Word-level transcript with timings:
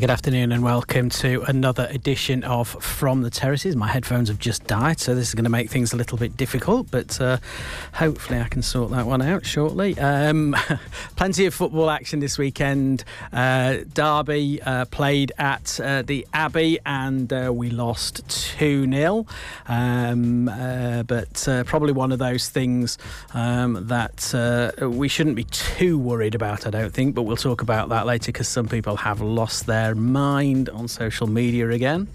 good 0.00 0.08
afternoon 0.08 0.50
and 0.50 0.62
welcome 0.62 1.10
to 1.10 1.42
another 1.46 1.86
edition 1.90 2.42
of 2.44 2.68
From 2.82 3.20
the 3.20 3.28
Terraces. 3.28 3.76
My 3.76 3.88
headphones 3.88 4.30
have 4.30 4.38
just 4.38 4.66
died, 4.66 4.98
so 4.98 5.14
this 5.14 5.28
is 5.28 5.34
going 5.34 5.44
to 5.44 5.50
make 5.50 5.68
things 5.68 5.92
a 5.92 5.96
little 5.96 6.16
bit 6.16 6.38
difficult, 6.38 6.90
but 6.90 7.20
uh, 7.20 7.36
hopefully 7.92 8.40
I 8.40 8.48
can 8.48 8.62
sort 8.62 8.92
that 8.92 9.04
one 9.04 9.20
out 9.20 9.44
shortly. 9.44 9.98
Um, 9.98 10.56
plenty 11.16 11.44
of 11.44 11.52
football 11.52 11.90
action 11.90 12.18
this 12.20 12.38
weekend. 12.38 13.04
Uh, 13.30 13.80
Derby 13.92 14.62
uh, 14.62 14.86
played 14.86 15.32
at 15.36 15.78
uh, 15.78 16.00
the 16.00 16.26
Abbey 16.32 16.78
and 16.86 17.30
uh, 17.30 17.52
we 17.52 17.68
lost 17.68 18.26
2 18.56 18.90
0. 18.90 19.26
Um, 19.68 20.48
uh, 20.48 21.02
but 21.02 21.46
probably 21.66 21.92
one 21.92 22.10
of 22.10 22.18
those 22.18 22.48
things 22.48 22.96
um, 23.34 23.86
that 23.88 24.32
we 24.80 25.08
shouldn't 25.08 25.36
be 25.36 25.44
too 25.44 25.98
worried 25.98 26.34
about, 26.34 26.66
I 26.66 26.70
don't 26.70 26.94
think, 26.94 27.14
but 27.14 27.22
we'll 27.24 27.36
talk 27.36 27.60
about 27.60 27.90
that 27.90 28.06
later 28.06 28.32
because 28.32 28.48
some 28.48 28.66
people 28.66 28.96
have 28.96 29.20
lost 29.20 29.66
their 29.66 29.89
their 29.90 30.00
mind 30.00 30.68
on 30.68 30.86
social 30.86 31.26
media 31.26 31.68
again. 31.70 32.06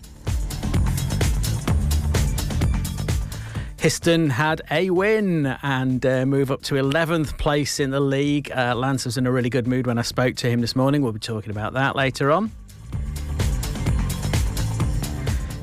Histon 3.78 4.32
had 4.32 4.62
a 4.72 4.90
win 4.92 5.46
and 5.62 6.06
uh, 6.06 6.26
move 6.26 6.52
up 6.52 6.62
to 6.64 6.76
11th 6.76 7.38
place 7.38 7.82
in 7.82 7.92
the 7.92 8.00
league. 8.00 8.50
Uh, 8.50 8.74
Lance 8.76 9.04
was 9.04 9.18
in 9.18 9.28
a 9.28 9.32
really 9.32 9.50
good 9.50 9.68
mood 9.68 9.88
when 9.88 9.98
I 9.98 10.04
spoke 10.04 10.38
to 10.38 10.50
him 10.50 10.62
this 10.62 10.74
morning. 10.74 11.02
We'll 11.02 11.12
be 11.12 11.20
talking 11.20 11.52
about 11.52 11.74
that 11.74 11.98
later 11.98 12.32
on. 12.32 12.50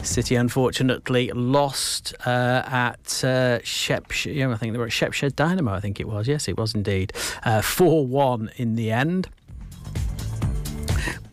City 0.02 0.34
unfortunately 0.34 1.30
lost 1.32 2.12
uh, 2.26 2.62
at 2.66 3.24
uh, 3.24 3.58
Shepshed. 3.62 4.26
I 4.26 4.56
think 4.56 4.72
they 4.72 4.78
were 4.78 4.84
at 4.84 4.92
Shepshed 4.92 5.34
Dynamo. 5.34 5.72
I 5.72 5.80
think 5.80 5.98
it 5.98 6.06
was. 6.06 6.28
Yes, 6.28 6.46
it 6.46 6.58
was 6.58 6.74
indeed. 6.74 7.14
Uh, 7.44 7.62
Four 7.62 8.06
one 8.06 8.50
in 8.56 8.74
the 8.74 8.90
end. 8.90 9.30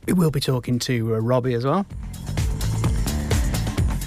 We 0.09 0.13
will 0.13 0.31
be 0.31 0.39
talking 0.39 0.79
to 0.79 1.13
uh, 1.13 1.19
Robbie 1.19 1.53
as 1.53 1.65
well. 1.65 1.85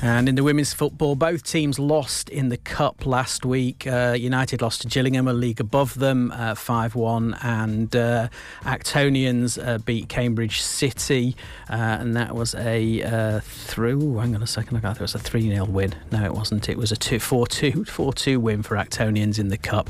And 0.03 0.29
in 0.29 0.35
the 0.35 0.43
women's 0.43 0.73
football, 0.73 1.15
both 1.15 1.45
teams 1.45 1.79
lost 1.79 2.29
in 2.29 2.49
the 2.49 2.57
cup 2.57 3.07
last 3.07 3.45
week. 3.45 3.87
Uh, 3.87 4.17
United 4.19 4.61
lost 4.61 4.83
to 4.83 4.89
Gillingham, 4.89 5.29
a 5.29 5.33
league 5.33 5.61
above 5.61 5.95
them, 5.95 6.33
uh, 6.33 6.57
5 6.57 6.97
uh, 6.97 6.99
1, 6.99 7.35
and 7.41 7.95
uh, 7.95 8.29
Actonians 8.63 9.65
uh, 9.65 9.79
beat 9.79 10.09
Cambridge 10.09 10.61
City, 10.61 11.37
uh, 11.71 11.75
and 11.75 12.17
that 12.17 12.35
was 12.35 12.57
a 12.57 13.41
through. 13.45 14.19
Hang 14.19 14.35
on 14.35 14.43
a 14.43 14.47
second, 14.49 14.79
I 14.79 14.81
thought 14.81 14.97
it 14.97 15.03
was 15.03 15.15
a 15.15 15.21
3 15.21 15.51
0 15.51 15.67
win. 15.67 15.95
No, 16.11 16.25
it 16.25 16.35
wasn't. 16.35 16.69
It 16.69 16.79
was 16.79 16.91
a 16.91 16.97
2 16.97 17.21
4 17.21 17.47
2 17.47 17.85
4 17.87 18.13
2 18.13 18.41
win 18.41 18.65
for 18.65 18.75
Actonians 18.75 19.39
in 19.39 19.51
the 19.51 19.59
cup. 19.59 19.89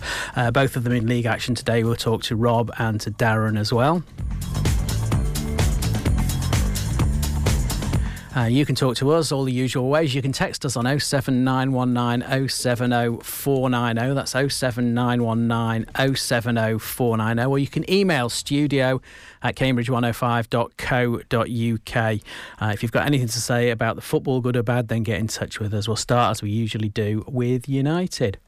both 0.53 0.77
of 0.77 0.85
them 0.85 0.93
in 0.93 1.07
league 1.07 1.25
action 1.25 1.55
today. 1.55 1.85
We'll 1.85 1.97
talk 1.97 2.23
to 2.25 2.37
Rob 2.37 2.71
and 2.79 3.01
to 3.01 3.11
Darren 3.11 3.59
as 3.59 3.73
well. 3.73 4.03
Uh, 8.35 8.45
you 8.45 8.65
can 8.65 8.75
talk 8.75 8.97
to 8.97 9.11
us 9.11 9.31
all 9.31 9.45
the 9.45 9.53
usual 9.53 9.91
ways. 9.91 10.15
You 10.15 10.23
can 10.23 10.33
text 10.33 10.65
us 10.65 10.75
on 10.75 10.87
07919 10.99 12.49
070490. 12.49 14.15
That's 14.15 14.31
07919 14.31 16.17
070490. 16.17 17.45
Or 17.45 17.59
you 17.59 17.67
can 17.67 17.91
email 17.91 18.31
studio 18.31 19.03
at 19.43 19.55
cambridge105.co.uk. 19.55 22.21
Uh, 22.61 22.73
if 22.73 22.83
you've 22.83 22.93
got 22.93 23.07
anything 23.07 23.29
to 23.29 23.41
say 23.41 23.69
about 23.69 23.97
the 23.97 24.03
football, 24.03 24.41
good 24.41 24.57
or 24.57 24.63
bad, 24.63 24.89
then 24.89 25.03
get 25.03 25.21
in 25.21 25.27
touch 25.27 25.61
with 25.61 25.75
us. 25.75 25.87
We'll 25.87 25.97
start 25.97 26.31
as 26.31 26.43
we 26.43 26.51
usually 26.51 26.89
do 26.89 27.27
with 27.29 27.69
United. 27.69 28.39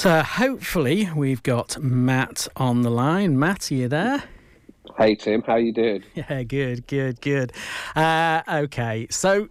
So 0.00 0.22
hopefully 0.22 1.10
we've 1.14 1.42
got 1.42 1.78
Matt 1.78 2.48
on 2.56 2.80
the 2.80 2.90
line. 2.90 3.38
Matt, 3.38 3.70
are 3.70 3.74
you 3.74 3.86
there? 3.86 4.24
Hey 4.96 5.14
Tim, 5.14 5.42
how 5.42 5.56
you 5.56 5.74
doing? 5.74 6.04
Yeah, 6.14 6.42
good, 6.42 6.86
good, 6.86 7.20
good. 7.20 7.52
Uh, 7.94 8.40
okay, 8.48 9.08
so 9.10 9.50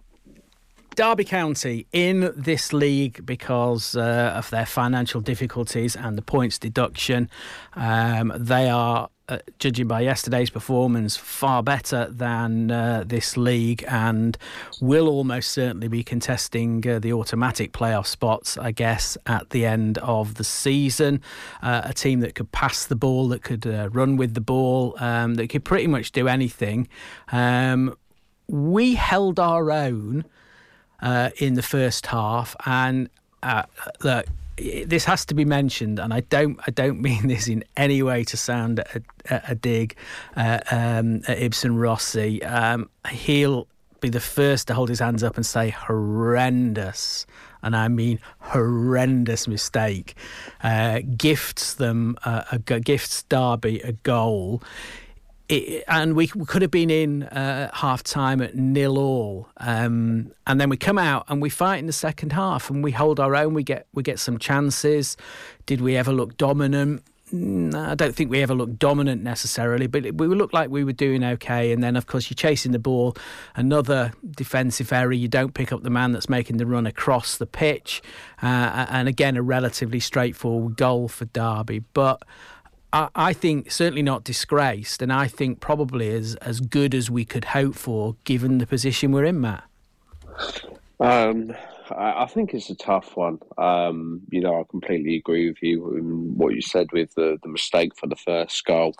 Derby 0.96 1.22
County 1.22 1.86
in 1.92 2.32
this 2.36 2.72
league 2.72 3.24
because 3.24 3.94
uh, 3.94 4.32
of 4.34 4.50
their 4.50 4.66
financial 4.66 5.20
difficulties 5.20 5.94
and 5.94 6.18
the 6.18 6.22
points 6.22 6.58
deduction. 6.58 7.30
Um, 7.74 8.32
they 8.36 8.68
are 8.68 9.08
uh, 9.30 9.38
judging 9.60 9.86
by 9.86 10.00
yesterday's 10.00 10.50
performance, 10.50 11.16
far 11.16 11.62
better 11.62 12.08
than 12.10 12.70
uh, 12.70 13.04
this 13.06 13.36
league 13.36 13.84
and 13.88 14.36
will 14.80 15.08
almost 15.08 15.52
certainly 15.52 15.86
be 15.86 16.02
contesting 16.02 16.86
uh, 16.88 16.98
the 16.98 17.12
automatic 17.12 17.72
playoff 17.72 18.06
spots, 18.06 18.58
I 18.58 18.72
guess, 18.72 19.16
at 19.26 19.50
the 19.50 19.64
end 19.64 19.98
of 19.98 20.34
the 20.34 20.44
season. 20.44 21.22
Uh, 21.62 21.82
a 21.84 21.94
team 21.94 22.20
that 22.20 22.34
could 22.34 22.50
pass 22.50 22.84
the 22.84 22.96
ball, 22.96 23.28
that 23.28 23.42
could 23.42 23.66
uh, 23.66 23.88
run 23.90 24.16
with 24.16 24.34
the 24.34 24.40
ball, 24.40 24.96
um, 24.98 25.34
that 25.36 25.48
could 25.48 25.64
pretty 25.64 25.86
much 25.86 26.10
do 26.10 26.26
anything. 26.26 26.88
Um, 27.30 27.96
we 28.48 28.96
held 28.96 29.38
our 29.38 29.70
own. 29.70 30.24
Uh, 31.02 31.30
in 31.38 31.54
the 31.54 31.62
first 31.62 32.08
half, 32.08 32.54
and 32.66 33.08
look, 34.04 34.26
this 34.86 35.04
has 35.04 35.24
to 35.26 35.34
be 35.34 35.44
mentioned, 35.44 35.98
and 35.98 36.12
I 36.12 36.20
don't 36.20 36.60
I 36.66 36.70
don't 36.70 37.00
mean 37.08 37.28
this 37.28 37.48
in 37.48 37.64
any 37.76 38.02
way 38.02 38.24
to 38.24 38.36
sound 38.36 38.80
a, 38.80 39.02
a, 39.30 39.54
dig 39.54 39.96
uh, 40.36 40.60
um, 40.70 41.22
at 41.26 41.38
Ibsen 41.38 41.76
Rossi. 41.76 42.42
Um, 42.42 42.90
he'll 43.08 43.66
be 44.00 44.08
the 44.08 44.20
first 44.20 44.68
to 44.68 44.74
hold 44.74 44.88
his 44.88 45.00
hands 45.00 45.22
up 45.22 45.36
and 45.36 45.44
say 45.44 45.70
horrendous, 45.70 47.26
and 47.62 47.76
I 47.76 47.88
mean 47.88 48.18
horrendous 48.38 49.46
mistake. 49.46 50.14
Uh, 50.62 51.00
gifts 51.16 51.74
them 51.74 52.16
uh, 52.24 52.44
a 52.52 52.58
gifts 52.58 53.22
Derby 53.24 53.80
a 53.80 53.92
goal 53.92 54.62
it, 55.50 55.84
and 55.88 56.14
we 56.14 56.26
could 56.26 56.62
have 56.62 56.70
been 56.70 56.90
in 56.90 57.24
uh, 57.24 57.70
half 57.72 58.02
time 58.02 58.40
at 58.40 58.54
nil 58.54 58.98
all, 58.98 59.48
um, 59.58 60.32
and 60.46 60.60
then 60.60 60.68
we 60.68 60.76
come 60.76 60.98
out 60.98 61.24
and 61.28 61.42
we 61.42 61.50
fight 61.50 61.78
in 61.78 61.86
the 61.86 61.92
second 61.92 62.32
half 62.32 62.70
and 62.70 62.84
we 62.84 62.92
hold 62.92 63.18
our 63.20 63.34
own. 63.34 63.54
We 63.54 63.64
get 63.64 63.86
we 63.92 64.02
get 64.02 64.18
some 64.18 64.38
chances. 64.38 65.16
Did 65.66 65.80
we 65.80 65.96
ever 65.96 66.12
look 66.12 66.36
dominant? 66.36 67.02
I 67.32 67.94
don't 67.94 68.14
think 68.14 68.28
we 68.28 68.42
ever 68.42 68.54
looked 68.54 68.78
dominant 68.80 69.22
necessarily, 69.22 69.86
but 69.86 70.16
we 70.16 70.26
looked 70.26 70.52
like 70.52 70.68
we 70.68 70.82
were 70.82 70.92
doing 70.92 71.22
okay. 71.22 71.70
And 71.70 71.80
then, 71.80 71.94
of 71.94 72.06
course, 72.06 72.28
you're 72.28 72.34
chasing 72.34 72.72
the 72.72 72.80
ball. 72.80 73.16
Another 73.54 74.12
defensive 74.28 74.92
error. 74.92 75.12
You 75.12 75.28
don't 75.28 75.54
pick 75.54 75.70
up 75.70 75.84
the 75.84 75.90
man 75.90 76.10
that's 76.10 76.28
making 76.28 76.56
the 76.56 76.66
run 76.66 76.86
across 76.86 77.36
the 77.36 77.46
pitch. 77.46 78.02
Uh, 78.42 78.86
and 78.90 79.06
again, 79.06 79.36
a 79.36 79.42
relatively 79.42 80.00
straightforward 80.00 80.76
goal 80.76 81.06
for 81.06 81.26
Derby. 81.26 81.84
But 81.92 82.22
I, 82.92 83.08
I 83.14 83.32
think 83.32 83.70
certainly 83.70 84.02
not 84.02 84.24
disgraced, 84.24 85.02
and 85.02 85.12
I 85.12 85.28
think 85.28 85.60
probably 85.60 86.10
as 86.10 86.34
as 86.36 86.60
good 86.60 86.94
as 86.94 87.10
we 87.10 87.24
could 87.24 87.46
hope 87.46 87.74
for, 87.74 88.16
given 88.24 88.58
the 88.58 88.66
position 88.66 89.12
we're 89.12 89.24
in, 89.24 89.40
Matt. 89.40 89.64
Um, 90.98 91.54
I, 91.90 92.24
I 92.24 92.26
think 92.26 92.54
it's 92.54 92.70
a 92.70 92.74
tough 92.74 93.16
one. 93.16 93.38
Um, 93.58 94.22
you 94.30 94.40
know, 94.40 94.60
I 94.60 94.64
completely 94.70 95.16
agree 95.16 95.48
with 95.48 95.62
you 95.62 95.96
in 95.96 96.36
what 96.36 96.54
you 96.54 96.62
said 96.62 96.88
with 96.92 97.14
the, 97.14 97.38
the 97.42 97.48
mistake 97.48 97.96
for 97.96 98.06
the 98.06 98.16
first 98.16 98.64
goal. 98.64 98.94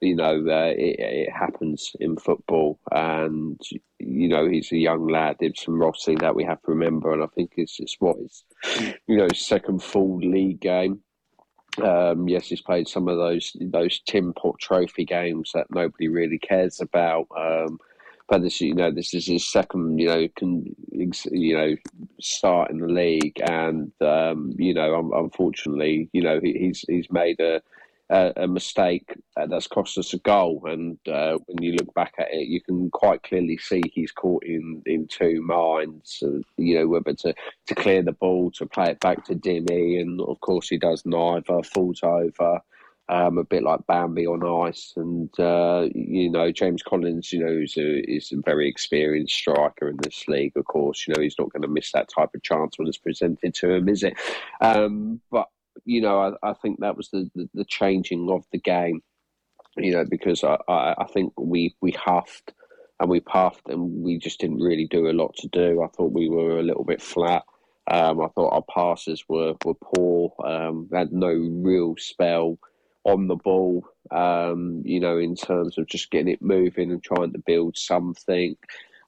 You 0.00 0.14
know, 0.14 0.46
uh, 0.48 0.72
it, 0.76 0.96
it 0.98 1.32
happens 1.32 1.90
in 1.98 2.16
football, 2.16 2.78
and 2.92 3.60
you 3.98 4.28
know 4.28 4.48
he's 4.48 4.70
a 4.70 4.76
young 4.76 5.08
lad, 5.08 5.36
Ibsen 5.40 5.74
Rossi, 5.74 6.14
that 6.16 6.36
we 6.36 6.44
have 6.44 6.62
to 6.62 6.70
remember. 6.70 7.12
And 7.12 7.22
I 7.22 7.26
think 7.34 7.52
it's 7.56 7.80
it's 7.80 7.96
what 7.98 8.16
you 9.08 9.16
know, 9.16 9.28
second 9.34 9.82
full 9.82 10.18
league 10.18 10.60
game. 10.60 11.00
Um, 11.80 12.28
yes, 12.28 12.48
he's 12.48 12.60
played 12.60 12.88
some 12.88 13.08
of 13.08 13.16
those 13.16 13.56
those 13.60 14.00
Tim 14.06 14.32
Pot 14.32 14.58
Trophy 14.58 15.04
games 15.04 15.52
that 15.54 15.70
nobody 15.70 16.08
really 16.08 16.38
cares 16.38 16.80
about. 16.80 17.26
Um, 17.36 17.78
but 18.28 18.42
this, 18.42 18.60
you 18.60 18.74
know, 18.74 18.90
this 18.90 19.14
is 19.14 19.26
his 19.26 19.50
second, 19.50 19.98
you 19.98 20.06
know, 20.06 20.28
can, 20.36 20.76
you 20.92 21.56
know, 21.56 21.76
start 22.20 22.70
in 22.70 22.78
the 22.78 22.86
league, 22.86 23.40
and 23.48 23.90
um, 24.02 24.52
you 24.58 24.74
know, 24.74 25.10
unfortunately, 25.14 26.10
you 26.12 26.22
know, 26.22 26.38
he, 26.42 26.52
he's 26.52 26.84
he's 26.86 27.10
made 27.10 27.40
a 27.40 27.62
a, 28.10 28.32
a 28.36 28.48
mistake 28.48 29.14
that's 29.48 29.66
cost 29.66 29.98
us 29.98 30.14
a 30.14 30.18
goal. 30.18 30.62
And 30.66 30.98
uh, 31.08 31.38
when 31.46 31.62
you 31.62 31.72
look 31.72 31.92
back 31.94 32.14
at 32.18 32.32
it, 32.32 32.48
you 32.48 32.60
can 32.60 32.90
quite 32.90 33.22
clearly 33.22 33.58
see 33.58 33.82
he's 33.92 34.12
caught 34.12 34.44
in, 34.44 34.82
in 34.86 35.06
two 35.06 35.42
minds. 35.42 36.22
Uh, 36.22 36.40
you 36.56 36.78
know 36.78 36.88
whether 36.88 37.14
to, 37.14 37.34
to 37.66 37.74
clear 37.74 38.02
the 38.02 38.12
ball, 38.12 38.50
to 38.52 38.66
play 38.66 38.90
it 38.90 39.00
back 39.00 39.24
to 39.26 39.34
Dimmy, 39.34 40.00
and 40.00 40.20
of 40.20 40.40
course 40.40 40.68
he 40.68 40.78
does 40.78 41.04
neither. 41.04 41.62
Falls 41.62 42.00
over. 42.02 42.60
Um, 43.10 43.38
a 43.38 43.44
bit 43.44 43.62
like 43.62 43.86
Bambi 43.86 44.26
on 44.26 44.68
ice, 44.68 44.92
and 44.94 45.30
uh, 45.40 45.88
you 45.94 46.30
know 46.30 46.52
James 46.52 46.82
Collins, 46.82 47.32
you 47.32 47.42
know, 47.42 47.62
is 47.62 47.74
a, 47.78 48.00
is 48.00 48.32
a 48.32 48.42
very 48.44 48.68
experienced 48.68 49.34
striker 49.34 49.88
in 49.88 49.96
this 50.02 50.28
league. 50.28 50.52
Of 50.56 50.66
course, 50.66 51.06
you 51.08 51.14
know 51.14 51.22
he's 51.22 51.38
not 51.38 51.50
going 51.50 51.62
to 51.62 51.68
miss 51.68 51.90
that 51.92 52.10
type 52.14 52.28
of 52.34 52.42
chance 52.42 52.78
when 52.78 52.86
it's 52.86 52.98
presented 52.98 53.54
to 53.54 53.70
him, 53.70 53.88
is 53.88 54.02
it? 54.02 54.12
Um, 54.60 55.22
but 55.30 55.48
you 55.84 56.00
know, 56.00 56.36
I, 56.42 56.50
I 56.50 56.54
think 56.54 56.80
that 56.80 56.96
was 56.96 57.10
the, 57.10 57.30
the, 57.34 57.48
the, 57.54 57.64
changing 57.64 58.30
of 58.30 58.44
the 58.52 58.58
game, 58.58 59.00
you 59.76 59.92
know, 59.92 60.04
because 60.08 60.44
I, 60.44 60.58
I, 60.68 60.94
I 60.98 61.04
think 61.12 61.32
we, 61.36 61.74
we 61.80 61.92
huffed 61.92 62.52
and 63.00 63.08
we 63.08 63.20
puffed, 63.20 63.68
and 63.68 64.02
we 64.02 64.18
just 64.18 64.40
didn't 64.40 64.60
really 64.60 64.86
do 64.86 65.08
a 65.08 65.12
lot 65.12 65.34
to 65.36 65.48
do. 65.48 65.82
I 65.82 65.88
thought 65.88 66.12
we 66.12 66.28
were 66.28 66.58
a 66.58 66.62
little 66.62 66.84
bit 66.84 67.00
flat. 67.00 67.44
Um, 67.90 68.20
I 68.20 68.28
thought 68.28 68.52
our 68.52 68.64
passes 68.74 69.24
were 69.28 69.54
were 69.64 69.74
poor. 69.74 70.34
Um, 70.44 70.88
had 70.92 71.12
no 71.12 71.28
real 71.28 71.94
spell 71.96 72.58
on 73.04 73.28
the 73.28 73.36
ball. 73.36 73.84
Um, 74.10 74.82
you 74.84 75.00
know, 75.00 75.18
in 75.18 75.36
terms 75.36 75.78
of 75.78 75.86
just 75.86 76.10
getting 76.10 76.32
it 76.32 76.42
moving 76.42 76.90
and 76.90 77.02
trying 77.02 77.32
to 77.32 77.42
build 77.46 77.76
something. 77.76 78.56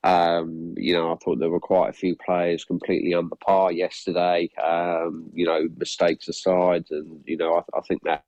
Um, 0.02 0.75
you 0.76 0.94
know, 0.94 1.12
I 1.12 1.17
thought 1.17 1.38
there 1.38 1.50
were 1.50 1.61
quite 1.61 1.91
a 1.91 1.93
few 1.93 2.17
players 2.17 2.64
completely 2.64 3.14
under 3.14 3.37
par 3.37 3.70
yesterday. 3.70 4.50
Um, 4.62 5.31
you 5.35 5.47
know, 5.47 5.69
mistakes 5.76 6.29
aside, 6.29 6.87
and 6.91 7.20
you 7.26 7.37
know, 7.37 7.56
I, 7.56 7.79
I 7.79 7.81
think 7.82 8.02
that 8.05 8.25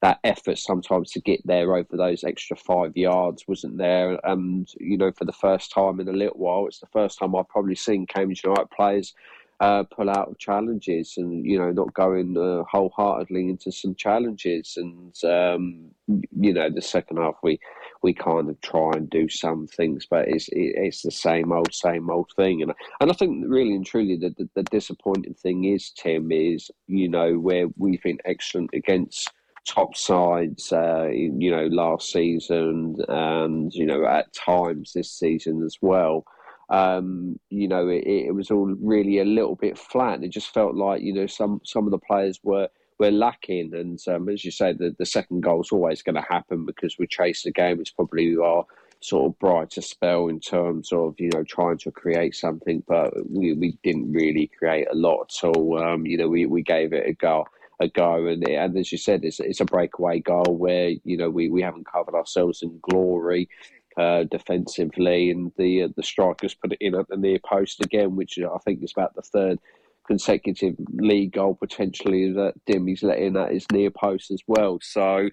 that 0.00 0.20
effort 0.22 0.58
sometimes 0.58 1.10
to 1.10 1.20
get 1.20 1.40
there 1.44 1.74
over 1.74 1.96
those 1.96 2.22
extra 2.22 2.56
five 2.56 2.96
yards 2.96 3.44
wasn't 3.48 3.78
there. 3.78 4.18
And, 4.24 4.68
you 4.78 4.96
know, 4.96 5.10
for 5.10 5.24
the 5.24 5.32
first 5.32 5.72
time 5.72 5.98
in 5.98 6.08
a 6.08 6.12
little 6.12 6.38
while, 6.38 6.66
it's 6.66 6.78
the 6.78 6.86
first 6.86 7.18
time 7.18 7.34
I've 7.34 7.48
probably 7.48 7.74
seen 7.74 8.06
Cambridge 8.06 8.44
United 8.44 8.70
players 8.70 9.12
uh, 9.58 9.82
pull 9.82 10.08
out 10.08 10.28
of 10.28 10.38
challenges 10.38 11.14
and, 11.16 11.44
you 11.44 11.58
know, 11.58 11.72
not 11.72 11.92
going 11.94 12.38
uh, 12.38 12.62
wholeheartedly 12.70 13.48
into 13.48 13.72
some 13.72 13.96
challenges. 13.96 14.76
And, 14.76 15.16
um, 15.24 15.90
you 16.06 16.52
know, 16.52 16.70
the 16.70 16.80
second 16.80 17.16
half, 17.16 17.34
we, 17.42 17.58
we 18.02 18.14
kind 18.14 18.48
of 18.48 18.60
try 18.60 18.90
and 18.94 19.10
do 19.10 19.28
some 19.28 19.66
things, 19.66 20.06
but 20.08 20.28
it's 20.28 20.48
it's 20.52 21.02
the 21.02 21.10
same 21.10 21.52
old, 21.52 21.72
same 21.74 22.10
old 22.10 22.30
thing. 22.36 22.62
And 22.62 22.72
and 23.00 23.10
I 23.10 23.14
think 23.14 23.44
really 23.48 23.74
and 23.74 23.86
truly 23.86 24.16
the, 24.16 24.34
the, 24.38 24.48
the 24.54 24.62
disappointing 24.64 25.34
thing 25.34 25.64
is 25.64 25.90
Tim 25.90 26.30
is 26.32 26.70
you 26.86 27.08
know 27.08 27.38
where 27.38 27.66
we've 27.76 28.02
been 28.02 28.18
excellent 28.24 28.70
against 28.72 29.30
top 29.68 29.96
sides, 29.96 30.72
uh, 30.72 31.08
you 31.12 31.50
know, 31.50 31.66
last 31.66 32.10
season 32.10 32.96
and, 33.08 33.72
you 33.74 33.86
know, 33.86 34.04
at 34.06 34.32
times 34.32 34.92
this 34.94 35.12
season 35.12 35.62
as 35.62 35.76
well. 35.80 36.24
Um, 36.70 37.38
you 37.50 37.68
know, 37.68 37.88
it, 37.88 38.04
it, 38.06 38.34
was 38.34 38.50
all 38.50 38.74
really 38.80 39.20
a 39.20 39.24
little 39.24 39.56
bit 39.56 39.78
flat. 39.78 40.22
It 40.22 40.28
just 40.28 40.52
felt 40.52 40.74
like, 40.74 41.02
you 41.02 41.14
know, 41.14 41.26
some, 41.26 41.60
some 41.64 41.86
of 41.86 41.90
the 41.90 41.98
players 41.98 42.40
were, 42.42 42.68
were 42.98 43.10
lacking. 43.10 43.74
And 43.74 44.00
um, 44.08 44.28
as 44.28 44.44
you 44.44 44.50
say, 44.50 44.72
the, 44.72 44.94
the 44.98 45.06
second 45.06 45.42
goal 45.42 45.60
is 45.60 45.70
always 45.72 46.02
going 46.02 46.16
to 46.16 46.22
happen 46.28 46.64
because 46.64 46.98
we 46.98 47.06
chase 47.06 47.42
the 47.42 47.52
game. 47.52 47.80
It's 47.80 47.90
probably 47.90 48.36
our 48.36 48.64
sort 49.00 49.26
of 49.26 49.38
brighter 49.38 49.80
spell 49.80 50.28
in 50.28 50.40
terms 50.40 50.92
of, 50.92 51.14
you 51.18 51.30
know, 51.32 51.44
trying 51.44 51.78
to 51.78 51.92
create 51.92 52.34
something, 52.34 52.82
but 52.88 53.12
we, 53.30 53.52
we 53.52 53.78
didn't 53.84 54.12
really 54.12 54.50
create 54.58 54.88
a 54.90 54.96
lot 54.96 55.30
So. 55.30 55.78
Um, 55.78 56.06
you 56.06 56.16
know, 56.18 56.28
we, 56.28 56.46
we 56.46 56.62
gave 56.62 56.92
it 56.92 57.06
a 57.06 57.12
go 57.12 57.46
a 57.80 57.88
go. 57.88 58.26
And, 58.26 58.46
and 58.48 58.76
as 58.76 58.90
you 58.90 58.98
said, 58.98 59.24
it's, 59.24 59.38
it's 59.38 59.60
a 59.60 59.64
breakaway 59.64 60.18
goal 60.18 60.56
where, 60.56 60.90
you 61.04 61.16
know, 61.16 61.30
we, 61.30 61.48
we 61.48 61.62
haven't 61.62 61.86
covered 61.86 62.14
ourselves 62.14 62.62
in 62.62 62.78
glory. 62.82 63.48
Uh, 63.96 64.22
defensively, 64.30 65.28
and 65.32 65.50
the 65.56 65.82
uh, 65.82 65.88
the 65.96 66.04
strikers 66.04 66.54
put 66.54 66.70
it 66.70 66.78
in 66.80 66.94
at 66.94 67.08
the 67.08 67.16
near 67.16 67.40
post 67.40 67.84
again, 67.84 68.14
which 68.14 68.38
I 68.38 68.58
think 68.58 68.80
is 68.80 68.92
about 68.96 69.16
the 69.16 69.22
third 69.22 69.58
consecutive 70.08 70.74
league 70.94 71.32
goal 71.32 71.54
potentially 71.54 72.32
that 72.32 72.54
Dimmy's 72.66 73.02
let 73.04 73.18
in 73.18 73.36
at 73.36 73.52
his 73.52 73.66
near 73.72 73.90
post 73.90 74.32
as 74.32 74.42
well. 74.48 74.78
So 74.82 75.28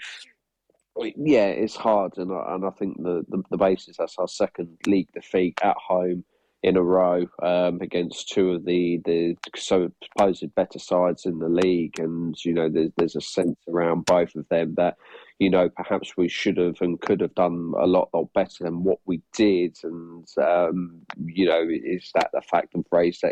yeah, 0.98 1.48
it's 1.48 1.76
hard, 1.76 2.18
and 2.18 2.32
I, 2.32 2.56
and 2.56 2.66
I 2.66 2.70
think 2.72 2.98
the, 2.98 3.26
the 3.30 3.42
the 3.50 3.58
basis 3.58 3.98
that's 3.98 4.18
our 4.18 4.28
second 4.28 4.78
league 4.86 5.10
defeat 5.14 5.60
at 5.64 5.76
home 5.78 6.24
in 6.66 6.78
a 6.78 6.82
row 6.82 7.28
um, 7.44 7.80
against 7.80 8.30
two 8.30 8.54
of 8.54 8.66
the 8.66 9.00
the 9.06 9.38
supposed 9.56 10.56
better 10.56 10.80
sides 10.80 11.28
in 11.28 11.38
the 11.38 11.48
league, 11.48 12.00
and 12.00 12.36
you 12.44 12.54
know 12.54 12.68
there's 12.68 12.92
there's 12.98 13.16
a 13.16 13.22
sense 13.22 13.60
around 13.70 14.04
both 14.06 14.34
of 14.34 14.50
them 14.50 14.74
that 14.76 14.98
you 15.38 15.48
know 15.48 15.70
perhaps 15.70 16.18
we 16.18 16.28
should 16.28 16.58
have 16.58 16.82
and 16.82 17.00
could 17.02 17.22
have 17.22 17.36
done 17.36 17.74
a 17.78 17.86
lot 17.86 18.10
better 18.34 18.64
than 18.64 18.84
what 18.84 18.98
we 19.06 19.22
did, 19.32 19.78
and 19.84 20.28
um, 20.42 21.02
you 21.24 21.46
know 21.46 21.64
is 21.70 22.10
that 22.16 22.32
the 22.34 22.42
fact 22.42 22.74
of 22.74 22.84
raised 22.92 23.24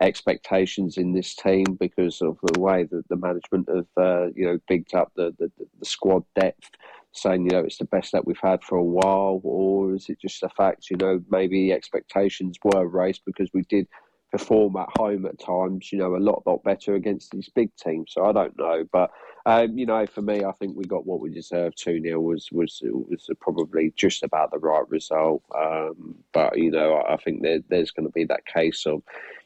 expectations 0.00 0.96
in 0.96 1.12
this 1.12 1.36
team 1.36 1.66
because 1.78 2.20
of 2.20 2.38
the 2.42 2.58
way 2.58 2.82
that 2.90 3.08
the 3.08 3.16
management 3.16 3.68
have 3.68 3.86
uh, 3.96 4.26
you 4.34 4.44
know 4.44 4.58
bigged 4.66 4.96
up 4.96 5.12
the, 5.14 5.32
the 5.38 5.48
the 5.78 5.86
squad 5.86 6.24
depth 6.34 6.70
saying, 7.12 7.44
you 7.44 7.50
know, 7.50 7.60
it's 7.60 7.78
the 7.78 7.84
best 7.86 8.12
that 8.12 8.26
we've 8.26 8.40
had 8.40 8.62
for 8.62 8.76
a 8.76 8.84
while, 8.84 9.40
or 9.42 9.94
is 9.94 10.08
it 10.08 10.20
just 10.20 10.42
a 10.42 10.48
fact, 10.50 10.90
you 10.90 10.96
know, 10.96 11.20
maybe 11.30 11.72
expectations 11.72 12.56
were 12.62 12.86
raised 12.86 13.22
because 13.26 13.50
we 13.52 13.62
did 13.68 13.86
perform 14.30 14.76
at 14.76 14.88
home 14.96 15.26
at 15.26 15.38
times, 15.38 15.92
you 15.92 15.98
know, 15.98 16.16
a 16.16 16.18
lot, 16.18 16.46
lot 16.46 16.62
better 16.62 16.94
against 16.94 17.30
these 17.30 17.48
big 17.54 17.74
teams. 17.76 18.12
So 18.12 18.24
I 18.24 18.32
don't 18.32 18.56
know, 18.58 18.84
but 18.92 19.10
um, 19.46 19.78
you 19.78 19.86
know, 19.86 20.06
for 20.06 20.22
me, 20.22 20.44
I 20.44 20.52
think 20.52 20.76
we 20.76 20.84
got 20.84 21.06
what 21.06 21.20
we 21.20 21.30
deserved. 21.30 21.78
Two 21.78 22.00
0 22.00 22.20
was 22.20 22.48
was 22.52 22.82
was 22.84 23.28
probably 23.40 23.92
just 23.96 24.22
about 24.22 24.50
the 24.50 24.58
right 24.58 24.88
result. 24.90 25.42
Um, 25.56 26.16
but 26.32 26.58
you 26.58 26.70
know, 26.70 27.02
I 27.08 27.16
think 27.16 27.42
there, 27.42 27.60
there's 27.68 27.90
going 27.90 28.06
to 28.06 28.12
be 28.12 28.24
that 28.26 28.46
case 28.46 28.86
of, 28.86 29.02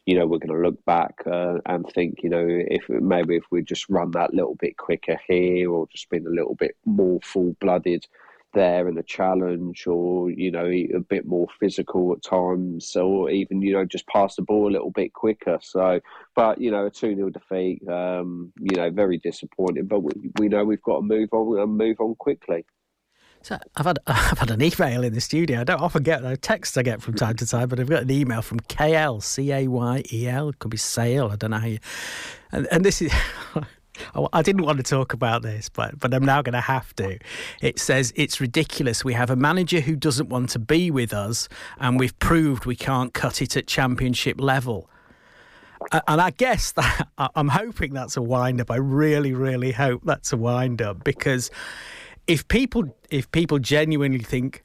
you 0.06 0.18
know, 0.18 0.26
we're 0.26 0.38
going 0.38 0.60
to 0.60 0.66
look 0.66 0.84
back 0.84 1.14
uh, 1.26 1.58
and 1.66 1.88
think, 1.92 2.22
you 2.22 2.30
know, 2.30 2.44
if 2.46 2.88
maybe 2.88 3.36
if 3.36 3.44
we 3.50 3.62
just 3.62 3.88
run 3.88 4.10
that 4.12 4.34
little 4.34 4.56
bit 4.56 4.76
quicker 4.76 5.18
here, 5.28 5.70
or 5.70 5.86
just 5.88 6.10
been 6.10 6.26
a 6.26 6.30
little 6.30 6.56
bit 6.56 6.76
more 6.84 7.20
full 7.22 7.56
blooded 7.60 8.06
there 8.54 8.88
in 8.88 8.94
the 8.94 9.02
challenge 9.02 9.86
or 9.86 10.30
you 10.30 10.50
know 10.50 10.66
a 10.66 11.00
bit 11.08 11.26
more 11.26 11.46
physical 11.60 12.12
at 12.12 12.22
times 12.22 12.96
or 12.96 13.30
even 13.30 13.60
you 13.60 13.72
know 13.72 13.84
just 13.84 14.06
pass 14.06 14.36
the 14.36 14.42
ball 14.42 14.68
a 14.68 14.72
little 14.72 14.90
bit 14.90 15.12
quicker 15.12 15.58
so 15.60 16.00
but 16.34 16.60
you 16.60 16.70
know 16.70 16.86
a 16.86 16.90
2-0 16.90 17.32
defeat 17.32 17.86
um, 17.88 18.52
you 18.60 18.76
know 18.76 18.90
very 18.90 19.18
disappointing 19.18 19.86
but 19.86 20.00
we, 20.00 20.12
we 20.38 20.48
know 20.48 20.64
we've 20.64 20.82
got 20.82 20.96
to 20.96 21.02
move 21.02 21.28
on 21.32 21.58
and 21.58 21.76
move 21.76 21.96
on 22.00 22.14
quickly 22.16 22.64
so 23.44 23.58
I've 23.76 23.84
had 23.84 23.98
I've 24.06 24.38
had 24.38 24.50
an 24.50 24.62
email 24.62 25.04
in 25.04 25.12
the 25.12 25.20
studio. 25.20 25.60
I 25.60 25.64
don't 25.64 25.80
often 25.80 26.02
get 26.02 26.22
the 26.22 26.34
texts 26.36 26.78
I 26.78 26.82
get 26.82 27.02
from 27.02 27.12
time 27.12 27.36
to 27.36 27.46
time, 27.46 27.68
but 27.68 27.78
I've 27.78 27.90
got 27.90 28.04
an 28.04 28.10
email 28.10 28.40
from 28.40 28.58
KL 28.60 29.22
C 29.22 29.52
A 29.52 29.68
Y 29.68 30.02
E 30.10 30.26
L. 30.26 30.52
Could 30.58 30.70
be 30.70 30.78
Sale. 30.78 31.28
I 31.30 31.36
don't 31.36 31.50
know 31.50 31.58
how 31.58 31.66
you. 31.66 31.78
And, 32.52 32.66
and 32.72 32.84
this 32.84 33.02
is 33.02 33.12
I 34.32 34.42
didn't 34.42 34.64
want 34.64 34.78
to 34.78 34.82
talk 34.82 35.12
about 35.12 35.42
this, 35.42 35.68
but 35.68 35.98
but 35.98 36.12
I'm 36.12 36.24
now 36.24 36.42
going 36.42 36.54
to 36.54 36.60
have 36.60 36.94
to. 36.96 37.18
It 37.60 37.78
says 37.78 38.12
it's 38.16 38.40
ridiculous. 38.40 39.04
We 39.04 39.14
have 39.14 39.30
a 39.30 39.36
manager 39.36 39.80
who 39.80 39.96
doesn't 39.96 40.28
want 40.28 40.50
to 40.50 40.58
be 40.58 40.90
with 40.90 41.12
us, 41.12 41.48
and 41.78 41.98
we've 41.98 42.18
proved 42.18 42.64
we 42.64 42.76
can't 42.76 43.14
cut 43.14 43.40
it 43.40 43.56
at 43.56 43.66
championship 43.66 44.40
level. 44.40 44.90
And 46.08 46.20
I 46.20 46.30
guess 46.30 46.72
that 46.72 47.08
I'm 47.36 47.48
hoping 47.48 47.92
that's 47.94 48.16
a 48.16 48.22
wind 48.22 48.60
up. 48.60 48.70
I 48.70 48.76
really, 48.76 49.32
really 49.32 49.72
hope 49.72 50.02
that's 50.04 50.32
a 50.32 50.36
wind 50.36 50.82
up 50.82 51.04
because 51.04 51.50
if 52.26 52.46
people 52.48 52.96
if 53.10 53.30
people 53.32 53.58
genuinely 53.58 54.24
think 54.24 54.64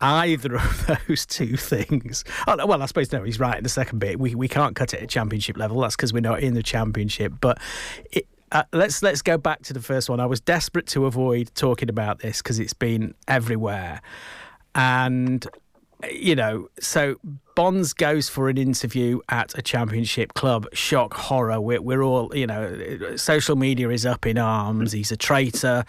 either 0.00 0.56
of 0.56 0.98
those 1.08 1.26
two 1.26 1.56
things. 1.56 2.24
Oh, 2.46 2.66
well, 2.66 2.82
I 2.82 2.86
suppose 2.86 3.12
no, 3.12 3.22
he's 3.22 3.38
right 3.38 3.56
in 3.56 3.62
the 3.62 3.68
second 3.68 3.98
bit. 3.98 4.18
We 4.18 4.34
we 4.34 4.48
can't 4.48 4.74
cut 4.74 4.94
it 4.94 5.02
at 5.02 5.08
championship 5.08 5.56
level. 5.56 5.80
That's 5.80 5.96
because 5.96 6.12
we're 6.12 6.20
not 6.20 6.40
in 6.40 6.54
the 6.54 6.62
championship. 6.62 7.34
But 7.40 7.58
it, 8.12 8.26
uh, 8.52 8.64
let's 8.72 9.02
let's 9.02 9.22
go 9.22 9.38
back 9.38 9.62
to 9.62 9.72
the 9.72 9.80
first 9.80 10.08
one. 10.08 10.20
I 10.20 10.26
was 10.26 10.40
desperate 10.40 10.86
to 10.88 11.06
avoid 11.06 11.50
talking 11.54 11.88
about 11.88 12.20
this 12.20 12.42
because 12.42 12.58
it's 12.58 12.74
been 12.74 13.14
everywhere, 13.28 14.02
and 14.74 15.46
you 16.10 16.34
know, 16.34 16.68
so 16.80 17.16
Bonner 17.54 17.84
goes 17.96 18.28
for 18.28 18.48
an 18.48 18.56
interview 18.56 19.20
at 19.28 19.56
a 19.58 19.62
championship 19.62 20.34
club. 20.34 20.66
Shock, 20.72 21.14
horror. 21.14 21.60
We're, 21.60 21.82
we're 21.82 22.02
all, 22.02 22.34
you 22.34 22.46
know, 22.46 23.16
social 23.16 23.56
media 23.56 23.90
is 23.90 24.06
up 24.06 24.26
in 24.26 24.38
arms. 24.38 24.92
He's 24.92 25.12
a 25.12 25.16
traitor. 25.16 25.84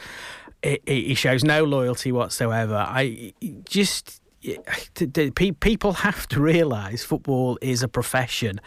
He 0.86 1.16
shows 1.16 1.44
no 1.44 1.64
loyalty 1.64 2.12
whatsoever. 2.12 2.86
I 2.88 3.34
just 3.66 4.22
people 5.36 5.94
have 5.94 6.28
to 6.28 6.40
realise 6.40 7.04
football 7.04 7.58
is 7.62 7.84
a 7.84 7.88
profession, 7.88 8.60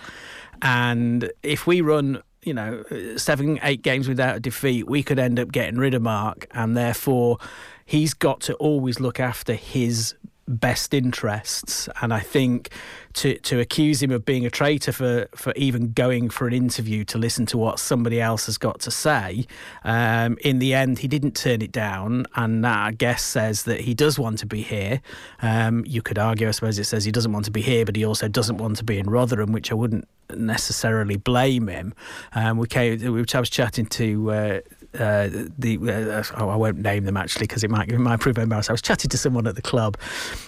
and 0.63 1.31
if 1.43 1.67
we 1.67 1.81
run 1.81 2.23
you 2.45 2.55
know, 2.55 2.85
seven, 3.17 3.59
eight 3.63 3.83
games 3.83 4.09
without 4.09 4.37
a 4.37 4.41
defeat, 4.41 4.87
we 4.87 5.03
could 5.03 5.19
end 5.19 5.39
up 5.39 5.53
getting 5.53 5.79
rid 5.79 5.95
of 5.95 6.03
Mark, 6.03 6.47
and 6.53 6.77
therefore 6.77 7.39
he's 7.85 8.15
got 8.15 8.41
to 8.43 8.55
always 8.55 9.01
look 9.01 9.21
after 9.21 9.55
his 9.55 10.15
best 10.47 10.95
interests. 10.95 11.89
And 12.01 12.13
I 12.13 12.21
think 12.21 12.71
to 13.15 13.39
to 13.39 13.61
accuse 13.61 14.03
him 14.03 14.11
of 14.11 14.25
being 14.25 14.45
a 14.45 14.51
traitor 14.51 14.93
for 14.93 15.27
for 15.35 15.53
even 15.57 15.93
going 15.93 16.31
for 16.31 16.47
an 16.47 16.53
interview 16.53 17.05
to 17.05 17.19
listen 17.19 17.47
to 17.47 17.59
what 17.59 17.79
somebody 17.79 18.21
else 18.21 18.47
has 18.47 18.59
got 18.59 18.81
to 18.81 18.91
say, 18.91 19.47
um, 19.85 20.37
in 20.43 20.59
the 20.59 20.75
end 20.75 20.99
he 20.99 21.09
didn't 21.09 21.37
turn 21.37 21.63
it 21.63 21.73
down, 21.73 22.27
and 22.35 22.65
that 22.65 22.79
I 22.79 22.93
guess 22.93 23.23
says 23.23 23.65
that 23.65 23.81
he 23.81 23.95
does 23.95 24.19
want 24.19 24.39
to 24.41 24.47
be 24.47 24.63
here. 24.63 25.01
Um, 25.43 25.85
you 25.87 26.03
could 26.03 26.19
argue, 26.19 26.49
I 26.49 26.51
suppose, 26.51 26.79
it 26.79 26.85
says 26.85 27.05
he 27.05 27.13
doesn't 27.13 27.33
want 27.33 27.45
to 27.47 27.51
be 27.51 27.63
here, 27.63 27.85
but 27.85 27.97
he 27.97 28.05
also 28.05 28.29
doesn't 28.29 28.59
want 28.59 28.77
to 28.79 28.85
be 28.85 28.99
in 28.99 29.09
Rotherham, 29.09 29.53
which 29.53 29.71
I 29.71 29.75
wouldn't 29.75 30.09
necessarily 30.35 31.17
blame 31.17 31.69
him. 31.69 31.95
Um, 32.35 32.59
we 32.59 32.67
came, 32.67 33.13
which 33.13 33.35
I 33.35 33.41
was 33.41 33.51
chatting 33.51 33.87
to 33.87 34.31
uh, 34.31 34.61
uh, 34.99 35.29
the 35.59 35.79
uh, 35.79 36.23
oh, 36.37 36.49
I 36.49 36.57
won't 36.57 36.79
name 36.79 37.05
them 37.05 37.17
actually 37.17 37.47
because 37.47 37.65
it 37.65 37.71
might 37.71 37.89
it 37.91 37.99
might 37.99 38.21
prove 38.21 38.39
embarrassing. 38.39 38.73
I 38.73 38.75
was 38.75 38.83
chatting 38.83 39.09
to 39.11 39.19
someone 39.19 39.47
at 39.47 39.57
the 39.57 39.63
club 39.63 39.99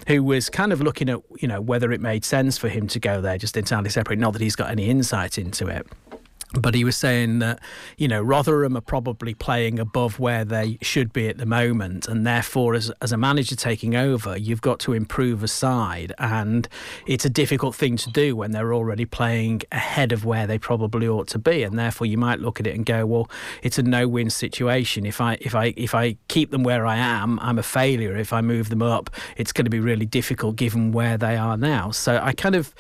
who 0.07 0.23
was 0.23 0.49
kind 0.49 0.73
of 0.73 0.81
looking 0.81 1.09
at 1.09 1.21
you 1.39 1.49
know 1.49 1.61
whether 1.61 1.93
it 1.93 2.01
made 2.01 2.25
sense 2.25 2.59
for 2.59 2.69
him 2.69 2.87
to 2.89 3.01
go 3.01 3.21
there 3.21 3.39
just 3.39 3.57
entirely 3.57 3.91
separate. 3.91 4.19
Not 4.19 4.33
that 4.35 4.43
he's 4.43 4.57
got 4.57 4.71
any 4.71 4.89
insight 4.89 5.39
into 5.39 5.67
it. 5.67 5.87
But 6.53 6.75
he 6.75 6.85
was 6.85 6.97
saying 6.97 7.41
that 7.41 7.61
you 7.97 8.09
know 8.09 8.23
Rotherham 8.23 8.77
are 8.77 8.83
probably 8.83 9.35
playing 9.35 9.79
above 9.79 10.19
where 10.19 10.45
they 10.45 10.79
should 10.81 11.13
be 11.13 11.29
at 11.29 11.39
the 11.39 11.47
moment, 11.47 12.07
and 12.07 12.27
therefore, 12.27 12.75
as 12.75 12.91
as 13.03 13.13
a 13.13 13.17
manager 13.17 13.57
taking 13.57 13.97
over, 13.97 14.37
you've 14.37 14.61
got 14.61 14.79
to 14.81 14.93
improve 14.93 15.43
a 15.43 15.49
side, 15.49 16.13
and 16.19 16.69
it's 17.07 17.25
a 17.25 17.31
difficult 17.31 17.75
thing 17.75 17.97
to 17.97 18.11
do 18.11 18.37
when 18.37 18.53
they're 18.53 18.73
already 18.73 19.05
playing 19.05 19.63
ahead 19.73 20.13
of 20.13 20.25
where 20.25 20.47
they 20.47 20.59
probably 20.59 21.09
ought 21.09 21.29
to 21.29 21.39
be, 21.39 21.63
and 21.63 21.79
therefore 21.79 22.07
you 22.07 22.19
might 22.19 22.41
look 22.41 22.61
at 22.61 22.67
it 22.67 22.75
and 22.75 22.87
go, 22.87 23.05
well, 23.07 23.31
it's 23.63 23.79
a 23.79 23.83
no-win 23.83 24.31
situation. 24.31 25.05
If 25.05 25.21
I 25.21 25.39
if 25.41 25.55
I 25.55 25.75
if 25.77 25.95
I 25.95 26.17
keep 26.29 26.51
them 26.51 26.63
where 26.63 26.87
I 26.87 26.97
am, 26.97 27.41
I'm 27.41 27.59
a 27.59 27.65
failure. 27.65 28.17
If 28.17 28.33
I 28.33 28.41
move 28.41 28.69
them 28.69 28.83
up, 28.83 29.11
it's 29.37 29.53
going 29.53 29.65
to 29.65 29.71
be 29.71 29.81
really 29.81 30.07
difficult 30.07 30.57
given 30.57 30.93
where 30.93 31.19
they 31.19 31.37
are 31.37 31.57
now. 31.57 31.91
So 31.91 32.21
I 32.23 32.33
kind 32.33 32.55
of 32.55 32.75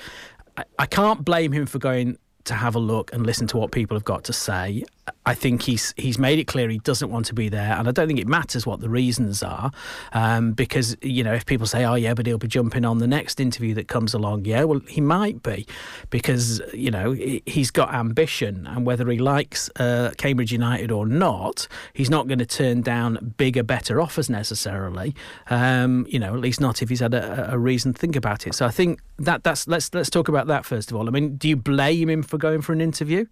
I 0.79 0.87
can't 0.87 1.25
blame 1.25 1.53
him 1.53 1.67
for 1.67 1.79
going 1.79 2.17
to 2.47 2.55
have 2.55 2.75
a 2.75 2.79
look 2.79 3.13
and 3.13 3.27
listen 3.27 3.47
to 3.49 3.57
what 3.57 3.71
people 3.71 3.97
have 3.97 4.05
got 4.05 4.25
to 4.25 4.33
say. 4.33 4.85
I 5.25 5.35
think 5.35 5.63
he's 5.63 5.93
he's 5.97 6.19
made 6.19 6.39
it 6.39 6.47
clear 6.47 6.69
he 6.69 6.79
doesn't 6.79 7.11
want 7.11 7.27
to 7.27 7.35
be 7.35 7.49
there, 7.49 7.73
and 7.73 7.89
I 7.89 7.91
don't 7.93 8.07
think 8.07 8.21
it 8.21 8.29
matters 8.29 8.67
what 8.67 8.81
the 8.81 8.89
reasons 8.89 9.43
are, 9.43 9.71
um, 10.13 10.53
because 10.53 10.97
you 11.03 11.25
know 11.25 11.33
if 11.33 11.47
people 11.47 11.67
say, 11.67 11.85
"Oh 11.85 11.95
yeah, 11.95 12.15
but 12.15 12.27
he'll 12.27 12.39
be 12.39 12.49
jumping 12.49 12.85
on 12.85 12.99
the 12.99 13.07
next 13.07 13.41
interview 13.41 13.75
that 13.75 13.89
comes 13.89 14.15
along," 14.15 14.45
yeah, 14.45 14.65
well 14.65 14.81
he 14.89 15.01
might 15.01 15.43
be, 15.43 15.67
because 16.11 16.61
you 16.73 16.91
know 16.91 17.13
he's 17.13 17.71
got 17.71 17.93
ambition, 17.93 18.67
and 18.67 18.87
whether 18.87 19.09
he 19.11 19.19
likes 19.19 19.71
uh, 19.77 20.13
Cambridge 20.17 20.53
United 20.53 20.91
or 20.91 21.07
not, 21.07 21.67
he's 21.93 22.11
not 22.11 22.29
going 22.29 22.39
to 22.39 22.47
turn 22.47 22.83
down 22.83 23.35
bigger, 23.37 23.63
better 23.63 24.01
offers 24.01 24.31
necessarily. 24.31 25.15
Um, 25.51 26.07
you 26.09 26.19
know, 26.19 26.35
at 26.35 26.41
least 26.41 26.61
not 26.61 26.83
if 26.83 26.89
he's 26.89 27.01
had 27.01 27.15
a, 27.15 27.53
a 27.53 27.59
reason 27.59 27.93
to 27.93 27.99
think 27.99 28.17
about 28.17 28.47
it. 28.47 28.55
So 28.55 28.67
I 28.67 28.71
think 28.71 29.01
that 29.19 29.45
that's 29.45 29.67
let's 29.67 29.93
let's 29.95 30.11
talk 30.11 30.29
about 30.29 30.47
that 30.49 30.65
first 30.65 30.91
of 30.91 30.97
all. 30.97 31.09
I 31.09 31.11
mean, 31.11 31.37
do 31.37 31.49
you 31.49 31.57
blame 31.57 32.09
him 32.09 32.23
for 32.23 32.39
going 32.39 32.63
for 32.63 32.73
an 32.73 32.81
interview? 32.81 33.27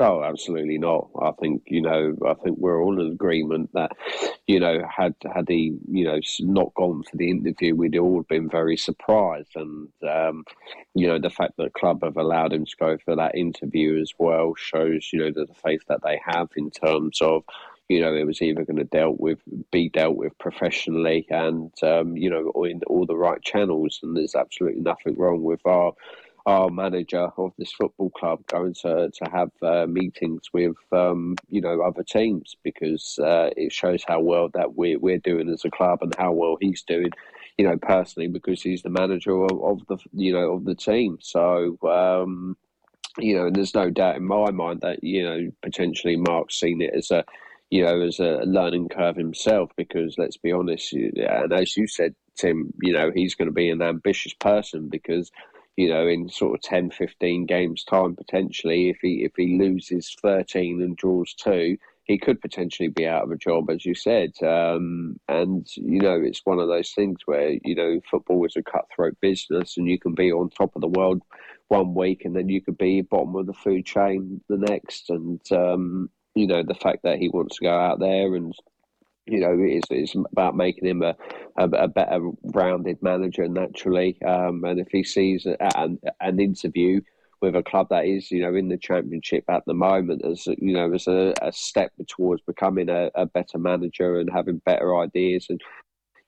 Oh, 0.00 0.24
absolutely 0.24 0.78
not. 0.78 1.08
I 1.22 1.30
think 1.40 1.62
you 1.66 1.80
know. 1.80 2.16
I 2.26 2.34
think 2.34 2.58
we're 2.58 2.82
all 2.82 3.00
in 3.00 3.12
agreement 3.12 3.70
that 3.74 3.92
you 4.48 4.58
know 4.58 4.82
had 4.88 5.14
had 5.32 5.48
he 5.48 5.76
you 5.88 6.04
know 6.04 6.18
not 6.40 6.74
gone 6.74 7.04
for 7.04 7.16
the 7.16 7.30
interview, 7.30 7.76
we'd 7.76 7.96
all 7.96 8.22
been 8.22 8.48
very 8.48 8.76
surprised. 8.76 9.52
And 9.54 9.88
um, 10.02 10.44
you 10.94 11.06
know 11.06 11.20
the 11.20 11.30
fact 11.30 11.56
that 11.58 11.64
the 11.64 11.78
club 11.78 12.02
have 12.02 12.16
allowed 12.16 12.52
him 12.52 12.64
to 12.64 12.76
go 12.76 12.98
for 13.04 13.14
that 13.14 13.36
interview 13.36 14.00
as 14.00 14.12
well 14.18 14.54
shows 14.56 15.10
you 15.12 15.20
know 15.20 15.30
the 15.30 15.46
faith 15.62 15.82
that 15.88 16.02
they 16.02 16.20
have 16.26 16.48
in 16.56 16.72
terms 16.72 17.20
of 17.20 17.44
you 17.88 18.00
know 18.00 18.14
it 18.14 18.26
was 18.26 18.42
either 18.42 18.64
going 18.64 18.78
to 18.78 18.84
dealt 18.84 19.20
with 19.20 19.38
be 19.70 19.90
dealt 19.90 20.16
with 20.16 20.36
professionally 20.38 21.24
and 21.30 21.70
um, 21.84 22.16
you 22.16 22.30
know 22.30 22.64
in 22.64 22.80
all 22.88 23.06
the 23.06 23.16
right 23.16 23.42
channels. 23.42 24.00
And 24.02 24.16
there's 24.16 24.34
absolutely 24.34 24.80
nothing 24.80 25.14
wrong 25.16 25.44
with 25.44 25.60
our 25.64 25.92
our 26.46 26.68
manager 26.68 27.30
of 27.38 27.52
this 27.56 27.72
football 27.72 28.10
club 28.10 28.46
going 28.46 28.74
to 28.74 29.10
to 29.10 29.30
have 29.30 29.50
uh, 29.62 29.86
meetings 29.86 30.42
with 30.52 30.76
um, 30.92 31.36
you 31.48 31.60
know 31.60 31.80
other 31.80 32.02
teams 32.02 32.56
because 32.62 33.18
uh, 33.22 33.50
it 33.56 33.72
shows 33.72 34.04
how 34.06 34.20
well 34.20 34.50
that 34.54 34.74
we're 34.74 34.98
we're 34.98 35.18
doing 35.18 35.48
as 35.48 35.64
a 35.64 35.70
club 35.70 36.00
and 36.02 36.14
how 36.16 36.32
well 36.32 36.56
he's 36.60 36.82
doing. 36.82 37.10
You 37.56 37.68
know, 37.68 37.76
personally, 37.76 38.28
because 38.28 38.62
he's 38.62 38.82
the 38.82 38.90
manager 38.90 39.44
of, 39.44 39.62
of 39.62 39.86
the 39.86 39.96
you 40.12 40.32
know 40.32 40.52
of 40.52 40.64
the 40.64 40.74
team. 40.74 41.18
So 41.20 41.78
um, 41.82 42.56
you 43.18 43.36
know, 43.36 43.46
and 43.46 43.56
there's 43.56 43.74
no 43.74 43.90
doubt 43.90 44.16
in 44.16 44.24
my 44.24 44.50
mind 44.50 44.80
that 44.82 45.02
you 45.02 45.22
know 45.22 45.50
potentially 45.62 46.16
Mark's 46.16 46.58
seen 46.58 46.82
it 46.82 46.92
as 46.94 47.10
a 47.10 47.24
you 47.70 47.82
know 47.84 48.02
as 48.02 48.18
a 48.18 48.42
learning 48.44 48.88
curve 48.88 49.16
himself 49.16 49.70
because 49.76 50.16
let's 50.18 50.36
be 50.36 50.52
honest, 50.52 50.92
and 50.92 51.52
as 51.52 51.76
you 51.76 51.86
said, 51.86 52.14
Tim, 52.36 52.74
you 52.82 52.92
know 52.92 53.10
he's 53.14 53.34
going 53.34 53.48
to 53.48 53.54
be 53.54 53.70
an 53.70 53.82
ambitious 53.82 54.34
person 54.34 54.88
because 54.88 55.30
you 55.76 55.88
know, 55.88 56.06
in 56.06 56.28
sort 56.28 56.54
of 56.54 56.62
10, 56.62 56.90
15 56.90 57.46
games 57.46 57.84
time 57.84 58.14
potentially, 58.14 58.90
if 58.90 58.98
he 59.02 59.24
if 59.24 59.32
he 59.36 59.58
loses 59.58 60.14
13 60.22 60.80
and 60.82 60.96
draws 60.96 61.34
two, 61.34 61.76
he 62.04 62.18
could 62.18 62.40
potentially 62.40 62.88
be 62.88 63.06
out 63.06 63.24
of 63.24 63.30
a 63.30 63.36
job, 63.36 63.70
as 63.70 63.84
you 63.84 63.94
said. 63.94 64.30
Um, 64.42 65.18
and 65.28 65.66
you 65.74 66.00
know, 66.00 66.20
it's 66.22 66.42
one 66.44 66.58
of 66.58 66.68
those 66.68 66.92
things 66.92 67.20
where 67.24 67.52
you 67.64 67.74
know 67.74 68.00
football 68.10 68.44
is 68.44 68.56
a 68.56 68.62
cutthroat 68.62 69.16
business, 69.20 69.76
and 69.76 69.88
you 69.88 69.98
can 69.98 70.14
be 70.14 70.30
on 70.30 70.50
top 70.50 70.76
of 70.76 70.82
the 70.82 70.88
world 70.88 71.22
one 71.68 71.94
week, 71.94 72.24
and 72.24 72.36
then 72.36 72.48
you 72.48 72.60
could 72.60 72.78
be 72.78 73.00
bottom 73.00 73.34
of 73.36 73.46
the 73.46 73.54
food 73.54 73.86
chain 73.86 74.40
the 74.48 74.58
next. 74.58 75.10
And 75.10 75.40
um, 75.50 76.10
you 76.34 76.46
know, 76.46 76.62
the 76.62 76.74
fact 76.74 77.04
that 77.04 77.18
he 77.18 77.30
wants 77.30 77.56
to 77.56 77.64
go 77.64 77.76
out 77.76 77.98
there 78.00 78.34
and 78.34 78.54
you 79.26 79.40
know, 79.40 79.56
it's, 79.58 79.88
it's 79.90 80.14
about 80.32 80.56
making 80.56 80.88
him 80.88 81.02
a, 81.02 81.16
a, 81.56 81.64
a 81.64 81.88
better 81.88 82.30
rounded 82.42 83.02
manager 83.02 83.48
naturally. 83.48 84.20
Um, 84.22 84.64
and 84.64 84.80
if 84.80 84.88
he 84.90 85.02
sees 85.02 85.46
an, 85.46 85.98
an 86.20 86.40
interview 86.40 87.00
with 87.40 87.56
a 87.56 87.62
club 87.62 87.88
that 87.90 88.06
is, 88.06 88.30
you 88.30 88.42
know, 88.42 88.54
in 88.54 88.68
the 88.68 88.76
championship 88.76 89.44
at 89.48 89.64
the 89.66 89.74
moment 89.74 90.24
as, 90.24 90.46
you 90.46 90.74
know, 90.74 90.92
as 90.92 91.06
a, 91.06 91.34
a 91.42 91.52
step 91.52 91.92
towards 92.08 92.42
becoming 92.42 92.88
a, 92.88 93.10
a 93.14 93.26
better 93.26 93.58
manager 93.58 94.18
and 94.18 94.30
having 94.32 94.62
better 94.64 94.96
ideas 94.96 95.46
and, 95.48 95.60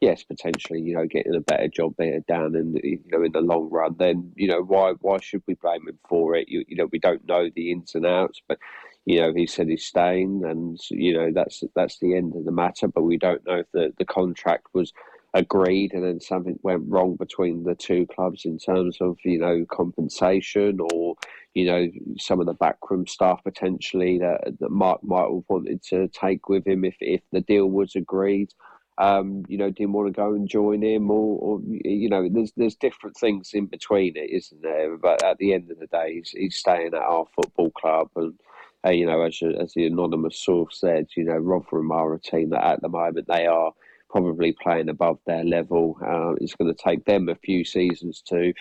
yes, 0.00 0.22
potentially, 0.24 0.80
you 0.80 0.94
know, 0.94 1.06
getting 1.06 1.34
a 1.34 1.40
better 1.40 1.68
job 1.68 1.94
there 1.98 2.20
down 2.28 2.54
in 2.54 2.76
you 2.82 3.00
know 3.06 3.22
in 3.22 3.32
the 3.32 3.40
long 3.40 3.68
run, 3.70 3.96
then 3.98 4.32
you 4.36 4.48
know 4.48 4.62
why 4.62 4.92
why 5.00 5.18
should 5.20 5.42
we 5.46 5.54
blame 5.54 5.88
him 5.88 5.98
for 6.08 6.34
it? 6.34 6.48
You 6.48 6.64
you 6.68 6.76
know 6.76 6.88
we 6.92 6.98
don't 6.98 7.26
know 7.26 7.48
the 7.54 7.72
ins 7.72 7.94
and 7.94 8.06
outs, 8.06 8.40
but 8.48 8.58
you 9.06 9.20
know, 9.20 9.32
he 9.32 9.46
said 9.46 9.68
he's 9.68 9.84
staying, 9.84 10.42
and 10.44 10.78
you 10.90 11.14
know 11.14 11.30
that's 11.32 11.62
that's 11.76 11.98
the 12.00 12.16
end 12.16 12.34
of 12.34 12.44
the 12.44 12.50
matter. 12.50 12.88
But 12.88 13.04
we 13.04 13.16
don't 13.16 13.46
know 13.46 13.60
if 13.60 13.70
the, 13.72 13.94
the 13.98 14.04
contract 14.04 14.66
was 14.74 14.92
agreed, 15.32 15.94
and 15.94 16.04
then 16.04 16.20
something 16.20 16.58
went 16.62 16.82
wrong 16.88 17.14
between 17.14 17.62
the 17.62 17.76
two 17.76 18.06
clubs 18.08 18.44
in 18.44 18.58
terms 18.58 18.98
of 19.00 19.16
you 19.24 19.38
know 19.38 19.64
compensation 19.70 20.78
or 20.92 21.14
you 21.54 21.66
know 21.66 21.88
some 22.18 22.40
of 22.40 22.46
the 22.46 22.54
backroom 22.54 23.06
staff 23.06 23.40
potentially 23.44 24.18
that, 24.18 24.40
that 24.58 24.70
Mark 24.70 25.04
might 25.04 25.20
have 25.20 25.44
wanted 25.48 25.84
to 25.84 26.08
take 26.08 26.48
with 26.48 26.66
him 26.66 26.84
if 26.84 26.96
if 27.00 27.20
the 27.30 27.40
deal 27.40 27.70
was 27.70 27.94
agreed. 27.94 28.52
Um, 28.98 29.44
you 29.46 29.58
know, 29.58 29.70
didn't 29.70 29.92
want 29.92 30.08
to 30.08 30.12
go 30.12 30.32
and 30.32 30.48
join 30.48 30.82
him, 30.82 31.10
or, 31.10 31.38
or, 31.38 31.60
you 31.66 32.08
know, 32.08 32.30
there's 32.32 32.50
there's 32.56 32.76
different 32.76 33.14
things 33.18 33.50
in 33.52 33.66
between 33.66 34.16
it, 34.16 34.30
isn't 34.30 34.62
there? 34.62 34.96
But 34.96 35.22
at 35.22 35.36
the 35.36 35.52
end 35.52 35.70
of 35.70 35.78
the 35.78 35.86
day, 35.86 36.14
he's, 36.14 36.30
he's 36.30 36.56
staying 36.56 36.94
at 36.94 37.02
our 37.02 37.26
football 37.36 37.70
club, 37.72 38.08
and 38.16 38.40
uh, 38.84 38.90
you 38.90 39.06
know, 39.06 39.22
as 39.22 39.40
as 39.60 39.72
the 39.74 39.86
anonymous 39.86 40.38
source 40.38 40.80
said, 40.80 41.06
you 41.16 41.24
know, 41.24 41.36
Rotherham 41.36 41.92
are 41.92 42.14
a 42.14 42.20
team 42.20 42.50
that 42.50 42.64
at 42.64 42.82
the 42.82 42.88
moment 42.88 43.26
they 43.28 43.46
are 43.46 43.72
probably 44.10 44.52
playing 44.52 44.88
above 44.88 45.18
their 45.26 45.44
level. 45.44 45.96
Uh, 46.00 46.34
it's 46.40 46.54
going 46.54 46.72
to 46.72 46.82
take 46.82 47.04
them 47.04 47.28
a 47.28 47.34
few 47.34 47.64
seasons 47.64 48.22
to, 48.28 48.52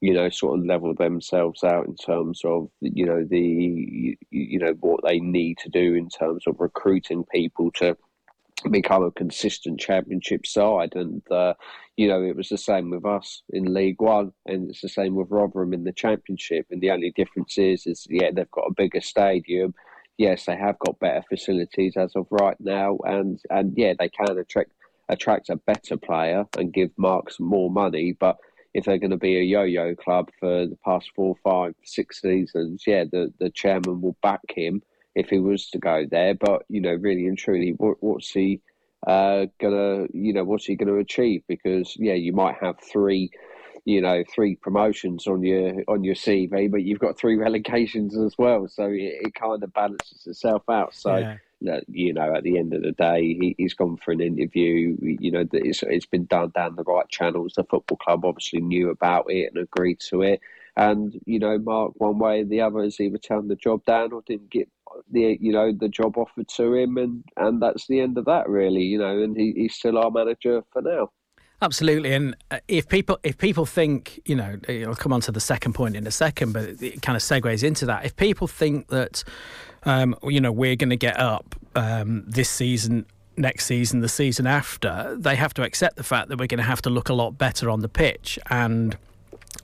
you 0.00 0.12
know, 0.12 0.28
sort 0.30 0.58
of 0.58 0.64
level 0.64 0.94
themselves 0.94 1.62
out 1.62 1.86
in 1.86 1.94
terms 1.94 2.40
of, 2.44 2.68
you 2.80 3.06
know, 3.06 3.24
the, 3.24 4.16
you 4.30 4.58
know, 4.58 4.74
what 4.80 5.00
they 5.04 5.20
need 5.20 5.58
to 5.58 5.68
do 5.68 5.94
in 5.94 6.08
terms 6.08 6.44
of 6.46 6.56
recruiting 6.58 7.24
people 7.30 7.70
to 7.72 7.96
become 8.70 9.02
a 9.02 9.10
consistent 9.10 9.78
championship 9.78 10.46
side. 10.46 10.94
And, 10.94 11.22
uh, 11.30 11.54
you 11.96 12.08
know, 12.08 12.22
it 12.22 12.36
was 12.36 12.48
the 12.48 12.58
same 12.58 12.90
with 12.90 13.04
us 13.04 13.42
in 13.50 13.72
League 13.72 14.00
One, 14.00 14.32
and 14.46 14.70
it's 14.70 14.80
the 14.80 14.88
same 14.88 15.14
with 15.14 15.30
Rotherham 15.30 15.72
in 15.72 15.84
the 15.84 15.92
championship. 15.92 16.66
And 16.70 16.80
the 16.80 16.90
only 16.90 17.12
difference 17.12 17.56
is, 17.56 17.86
is 17.86 18.06
yeah, 18.10 18.30
they've 18.32 18.50
got 18.50 18.68
a 18.68 18.74
bigger 18.74 19.00
stadium. 19.00 19.74
Yes, 20.18 20.46
they 20.46 20.56
have 20.56 20.78
got 20.78 20.98
better 20.98 21.22
facilities 21.28 21.96
as 21.96 22.12
of 22.16 22.26
right 22.30 22.56
now, 22.60 22.98
and 23.04 23.40
and 23.50 23.74
yeah, 23.76 23.94
they 23.98 24.08
can 24.08 24.38
attract 24.38 24.72
attract 25.08 25.50
a 25.50 25.56
better 25.56 25.96
player 25.96 26.44
and 26.56 26.72
give 26.72 26.90
Marks 26.96 27.38
more 27.38 27.70
money. 27.70 28.16
But 28.18 28.38
if 28.72 28.84
they're 28.84 28.98
going 28.98 29.10
to 29.10 29.16
be 29.16 29.38
a 29.38 29.42
yo-yo 29.42 29.94
club 29.94 30.30
for 30.40 30.66
the 30.66 30.78
past 30.84 31.10
four, 31.14 31.36
five, 31.44 31.74
six 31.84 32.20
seasons, 32.20 32.84
yeah, 32.86 33.04
the 33.10 33.32
the 33.38 33.50
chairman 33.50 34.00
will 34.00 34.16
back 34.20 34.40
him 34.48 34.82
if 35.14 35.30
he 35.30 35.38
was 35.38 35.70
to 35.70 35.78
go 35.78 36.06
there. 36.10 36.34
But 36.34 36.62
you 36.68 36.80
know, 36.80 36.94
really 36.94 37.26
and 37.26 37.38
truly, 37.38 37.74
what, 37.76 37.96
what's 38.00 38.30
he 38.30 38.60
uh, 39.06 39.46
gonna, 39.60 40.06
you 40.12 40.32
know, 40.32 40.44
what's 40.44 40.64
he 40.64 40.76
gonna 40.76 40.96
achieve? 40.96 41.42
Because 41.48 41.96
yeah, 41.98 42.14
you 42.14 42.32
might 42.32 42.56
have 42.60 42.78
three, 42.80 43.30
you 43.84 44.00
know, 44.00 44.24
three 44.34 44.56
promotions 44.56 45.26
on 45.26 45.42
your 45.42 45.82
on 45.88 46.04
your 46.04 46.14
CV, 46.14 46.70
but 46.70 46.82
you've 46.82 47.00
got 47.00 47.18
three 47.18 47.36
relegations 47.46 48.16
as 48.16 48.34
well, 48.38 48.68
so 48.68 48.84
it, 48.84 49.26
it 49.26 49.34
kind 49.34 49.62
of 49.62 49.72
balances 49.72 50.26
itself 50.26 50.62
out. 50.68 50.94
So. 50.94 51.16
Yeah. 51.16 51.36
You 51.88 52.12
know, 52.12 52.34
at 52.34 52.42
the 52.42 52.58
end 52.58 52.74
of 52.74 52.82
the 52.82 52.92
day, 52.92 53.22
he, 53.22 53.54
he's 53.56 53.72
gone 53.72 53.96
for 53.96 54.10
an 54.10 54.20
interview. 54.20 54.98
You 55.00 55.30
know, 55.30 55.48
it's, 55.50 55.82
it's 55.82 56.04
been 56.04 56.26
done 56.26 56.52
down 56.54 56.76
the 56.76 56.82
right 56.82 57.08
channels. 57.08 57.54
The 57.54 57.64
football 57.64 57.96
club 57.96 58.26
obviously 58.26 58.60
knew 58.60 58.90
about 58.90 59.30
it 59.30 59.50
and 59.54 59.62
agreed 59.62 60.00
to 60.10 60.20
it. 60.20 60.42
And 60.76 61.14
you 61.24 61.38
know, 61.38 61.58
Mark, 61.58 61.92
one 61.96 62.18
way 62.18 62.40
or 62.40 62.44
the 62.44 62.60
other, 62.60 62.82
has 62.82 62.98
either 63.00 63.18
turned 63.18 63.50
the 63.50 63.56
job 63.56 63.84
down 63.84 64.12
or 64.12 64.22
didn't 64.26 64.50
get 64.50 64.68
the 65.10 65.36
you 65.40 65.52
know 65.52 65.72
the 65.72 65.88
job 65.88 66.18
offered 66.18 66.48
to 66.56 66.74
him, 66.74 66.96
and 66.96 67.24
and 67.36 67.62
that's 67.62 67.86
the 67.86 68.00
end 68.00 68.18
of 68.18 68.24
that, 68.24 68.48
really. 68.48 68.82
You 68.82 68.98
know, 68.98 69.22
and 69.22 69.36
he, 69.36 69.52
he's 69.56 69.74
still 69.74 69.98
our 69.98 70.10
manager 70.10 70.62
for 70.72 70.82
now. 70.82 71.10
Absolutely, 71.62 72.12
and 72.12 72.36
uh, 72.50 72.58
if 72.66 72.88
people 72.88 73.18
if 73.22 73.38
people 73.38 73.66
think 73.66 74.20
you 74.26 74.34
know, 74.34 74.58
I'll 74.68 74.96
come 74.96 75.12
on 75.12 75.20
to 75.22 75.32
the 75.32 75.40
second 75.40 75.74
point 75.74 75.96
in 75.96 76.06
a 76.06 76.10
second, 76.10 76.52
but 76.52 76.82
it 76.82 77.02
kind 77.02 77.16
of 77.16 77.22
segues 77.22 77.62
into 77.62 77.86
that. 77.86 78.04
If 78.04 78.16
people 78.16 78.48
think 78.48 78.88
that 78.88 79.22
um, 79.84 80.16
you 80.24 80.40
know 80.40 80.52
we're 80.52 80.76
going 80.76 80.90
to 80.90 80.96
get 80.96 81.18
up 81.18 81.54
um, 81.76 82.24
this 82.26 82.50
season 82.50 83.06
next 83.36 83.66
season, 83.66 84.00
the 84.00 84.08
season 84.08 84.46
after, 84.46 85.16
they 85.18 85.36
have 85.36 85.54
to 85.54 85.62
accept 85.62 85.96
the 85.96 86.02
fact 86.02 86.28
that 86.28 86.38
we're 86.38 86.46
going 86.46 86.58
to 86.58 86.64
have 86.64 86.82
to 86.82 86.90
look 86.90 87.08
a 87.08 87.14
lot 87.14 87.32
better 87.32 87.70
on 87.70 87.80
the 87.80 87.88
pitch. 87.88 88.38
And 88.50 88.96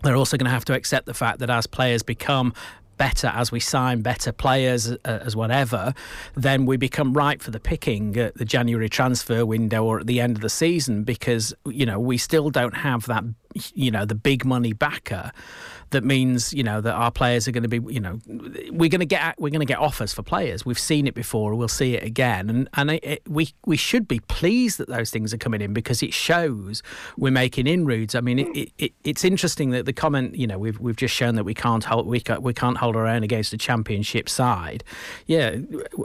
they're 0.02 0.16
also 0.16 0.36
going 0.36 0.46
to 0.46 0.50
have 0.50 0.64
to 0.66 0.74
accept 0.74 1.06
the 1.06 1.14
fact 1.14 1.38
that 1.40 1.50
as 1.50 1.66
players 1.66 2.02
become 2.02 2.52
better 3.00 3.28
as 3.28 3.50
we 3.50 3.58
sign 3.58 4.02
better 4.02 4.30
players 4.30 4.92
uh, 4.92 4.96
as 5.04 5.34
whatever, 5.34 5.94
then 6.34 6.66
we 6.66 6.76
become 6.76 7.14
ripe 7.14 7.40
for 7.40 7.50
the 7.50 7.58
picking 7.58 8.14
at 8.18 8.34
the 8.34 8.44
January 8.44 8.90
transfer 8.90 9.46
window 9.46 9.86
or 9.86 10.00
at 10.00 10.06
the 10.06 10.20
end 10.20 10.36
of 10.36 10.42
the 10.42 10.50
season 10.50 11.02
because 11.02 11.54
you 11.64 11.86
know 11.86 11.98
we 11.98 12.18
still 12.18 12.50
don't 12.50 12.76
have 12.76 13.06
that 13.06 13.24
you 13.74 13.90
know 13.90 14.04
the 14.04 14.14
big 14.14 14.44
money 14.44 14.74
backer 14.74 15.32
that 15.90 16.04
means 16.04 16.52
you 16.52 16.62
know 16.62 16.80
that 16.80 16.94
our 16.94 17.10
players 17.10 17.48
are 17.48 17.52
going 17.52 17.62
to 17.62 17.68
be 17.68 17.80
you 17.92 18.00
know 18.00 18.20
we're 18.70 18.88
going 18.88 19.00
to 19.00 19.06
get 19.06 19.38
we're 19.40 19.50
going 19.50 19.60
to 19.60 19.66
get 19.66 19.78
offers 19.78 20.12
for 20.12 20.22
players. 20.22 20.64
We've 20.64 20.78
seen 20.78 21.06
it 21.06 21.14
before. 21.14 21.54
We'll 21.54 21.68
see 21.68 21.94
it 21.94 22.04
again, 22.04 22.48
and 22.48 22.68
and 22.74 22.92
it, 22.92 23.04
it, 23.04 23.22
we 23.28 23.52
we 23.66 23.76
should 23.76 24.06
be 24.06 24.20
pleased 24.20 24.78
that 24.78 24.88
those 24.88 25.10
things 25.10 25.34
are 25.34 25.38
coming 25.38 25.60
in 25.60 25.72
because 25.72 26.02
it 26.02 26.14
shows 26.14 26.82
we're 27.16 27.32
making 27.32 27.66
inroads. 27.66 28.14
I 28.14 28.20
mean, 28.20 28.38
it, 28.38 28.72
it, 28.78 28.92
it's 29.04 29.24
interesting 29.24 29.70
that 29.70 29.84
the 29.84 29.92
comment 29.92 30.36
you 30.36 30.46
know 30.46 30.58
we've 30.58 30.78
we've 30.78 30.96
just 30.96 31.14
shown 31.14 31.34
that 31.34 31.44
we 31.44 31.54
can't 31.54 31.84
hold 31.84 32.06
we 32.06 32.20
can't, 32.20 32.42
we 32.42 32.54
can't 32.54 32.76
hold 32.76 32.96
our 32.96 33.06
own 33.06 33.22
against 33.22 33.52
a 33.52 33.58
championship 33.58 34.28
side. 34.28 34.84
Yeah, 35.26 35.56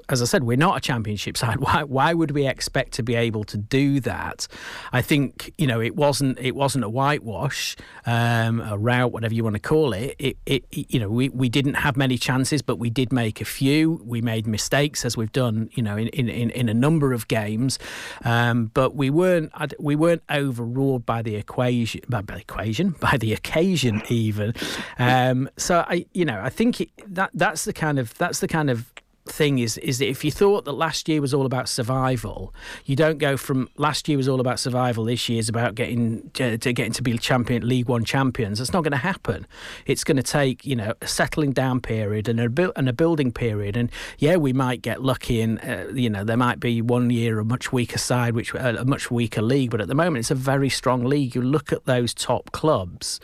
as 0.09 0.21
I 0.21 0.25
said, 0.25 0.43
we're 0.43 0.57
not 0.57 0.77
a 0.77 0.81
championship 0.81 1.37
side. 1.37 1.59
Why 1.65 1.83
why 1.83 2.13
would 2.13 2.31
we 2.31 2.47
expect 2.47 2.93
to 2.93 3.03
be 3.03 3.15
able 3.15 3.43
to 3.45 3.57
do 3.57 3.99
that? 4.01 4.47
I 4.91 5.01
think 5.01 5.53
you 5.57 5.67
know 5.67 5.79
it 5.79 5.95
wasn't 5.95 6.39
it 6.39 6.55
wasn't 6.55 6.85
a 6.85 6.89
whitewash, 6.89 7.75
um, 8.05 8.61
a 8.61 8.77
route, 8.77 9.11
whatever 9.11 9.33
you 9.33 9.43
want 9.43 9.55
to 9.55 9.59
call 9.59 9.74
call 9.75 9.91
it, 9.91 10.15
it, 10.19 10.37
it, 10.45 10.63
you 10.71 11.01
know, 11.01 11.09
we, 11.09 11.27
we 11.27 11.49
didn't 11.49 11.73
have 11.73 11.97
many 11.97 12.17
chances, 12.17 12.61
but 12.61 12.77
we 12.77 12.89
did 12.89 13.11
make 13.11 13.41
a 13.41 13.45
few. 13.45 14.01
We 14.05 14.21
made 14.21 14.47
mistakes 14.47 15.03
as 15.03 15.17
we've 15.17 15.33
done, 15.33 15.69
you 15.73 15.83
know, 15.83 15.97
in, 15.97 16.07
in, 16.07 16.49
in 16.49 16.69
a 16.69 16.73
number 16.73 17.11
of 17.11 17.27
games, 17.27 17.77
um, 18.23 18.71
but 18.73 18.95
we 18.95 19.09
weren't 19.09 19.51
we 19.77 19.97
weren't 19.97 20.23
overawed 20.29 21.05
by 21.05 21.21
the 21.21 21.35
equation, 21.35 22.01
by 22.07 22.21
the 22.21 22.37
equation, 22.37 22.95
by 23.01 23.17
the 23.17 23.33
occasion 23.33 24.01
even. 24.07 24.53
Um, 24.97 25.49
so 25.57 25.83
I, 25.89 26.05
you 26.13 26.23
know, 26.23 26.39
I 26.41 26.49
think 26.49 26.79
it, 26.79 26.89
that 27.13 27.31
that's 27.33 27.65
the 27.65 27.73
kind 27.73 27.99
of 27.99 28.13
that's 28.17 28.39
the 28.39 28.47
kind 28.47 28.69
of 28.69 28.94
thing 29.27 29.57
is 29.59 29.77
is 29.79 29.97
that 29.97 30.07
if 30.07 30.23
you 30.23 30.31
thought 30.31 30.65
that 30.65 30.73
last 30.73 31.09
year 31.09 31.19
was 31.19 31.33
all 31.33 31.45
about 31.45 31.67
survival, 31.67 32.53
you 32.85 32.95
don't 32.95 33.17
go 33.17 33.37
from 33.37 33.69
last 33.77 34.07
year 34.07 34.17
was 34.17 34.27
all 34.27 34.39
about 34.39 34.59
survival. 34.59 35.05
This 35.05 35.27
year 35.27 35.39
is 35.39 35.49
about 35.49 35.75
getting 35.75 36.29
to, 36.31 36.57
to 36.57 36.73
getting 36.73 36.93
to 36.93 37.01
be 37.01 37.17
champion 37.17 37.67
League 37.67 37.89
One 37.89 38.05
champions. 38.05 38.61
It's 38.61 38.73
not 38.73 38.83
going 38.83 38.91
to 38.91 38.97
happen. 38.97 39.47
It's 39.85 40.03
going 40.03 40.17
to 40.17 40.23
take 40.23 40.65
you 40.65 40.75
know 40.75 40.93
a 41.01 41.07
settling 41.07 41.53
down 41.53 41.81
period 41.81 42.29
and 42.29 42.39
a 42.39 42.71
and 42.77 42.87
a 42.87 42.93
building 42.93 43.31
period. 43.31 43.75
And 43.75 43.91
yeah, 44.19 44.35
we 44.35 44.53
might 44.53 44.81
get 44.81 45.01
lucky, 45.01 45.41
and 45.41 45.59
uh, 45.63 45.87
you 45.93 46.09
know 46.09 46.23
there 46.23 46.37
might 46.37 46.59
be 46.59 46.81
one 46.81 47.09
year 47.09 47.39
a 47.39 47.45
much 47.45 47.71
weaker 47.71 47.97
side, 47.97 48.35
which 48.35 48.53
uh, 48.53 48.75
a 48.77 48.85
much 48.85 49.09
weaker 49.09 49.41
league. 49.41 49.71
But 49.71 49.81
at 49.81 49.87
the 49.87 49.95
moment, 49.95 50.17
it's 50.17 50.31
a 50.31 50.35
very 50.35 50.69
strong 50.69 51.03
league. 51.03 51.35
You 51.35 51.41
look 51.41 51.73
at 51.73 51.85
those 51.85 52.13
top 52.13 52.51
clubs, 52.51 53.19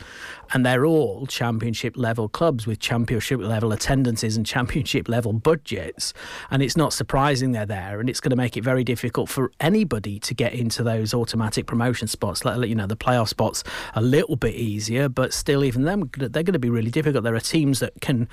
and 0.53 0.65
they're 0.65 0.85
all 0.85 1.25
championship 1.27 1.95
level 1.95 2.27
clubs 2.27 2.67
with 2.67 2.79
championship 2.79 3.39
level 3.39 3.71
attendances 3.71 4.35
and 4.37 4.45
championship 4.45 5.07
level 5.07 5.33
budgets. 5.33 6.13
And 6.49 6.61
it's 6.61 6.77
not 6.77 6.93
surprising 6.93 7.51
they're 7.51 7.65
there, 7.65 7.99
and 7.99 8.09
it's 8.09 8.19
going 8.19 8.31
to 8.31 8.35
make 8.35 8.57
it 8.57 8.63
very 8.63 8.83
difficult 8.83 9.29
for 9.29 9.51
anybody 9.59 10.19
to 10.19 10.33
get 10.33 10.53
into 10.53 10.83
those 10.83 11.13
automatic 11.13 11.67
promotion 11.67 12.07
spots. 12.07 12.43
Like 12.45 12.67
you 12.67 12.75
know, 12.75 12.87
the 12.87 12.97
playoff 12.97 13.29
spots 13.29 13.63
a 13.95 14.01
little 14.01 14.35
bit 14.35 14.55
easier, 14.55 15.09
but 15.09 15.33
still, 15.33 15.63
even 15.63 15.83
them 15.83 16.09
they're 16.17 16.43
going 16.43 16.53
to 16.53 16.59
be 16.59 16.69
really 16.69 16.91
difficult. 16.91 17.23
There 17.23 17.35
are 17.35 17.39
teams 17.39 17.79
that 17.79 17.93
can, 18.01 18.27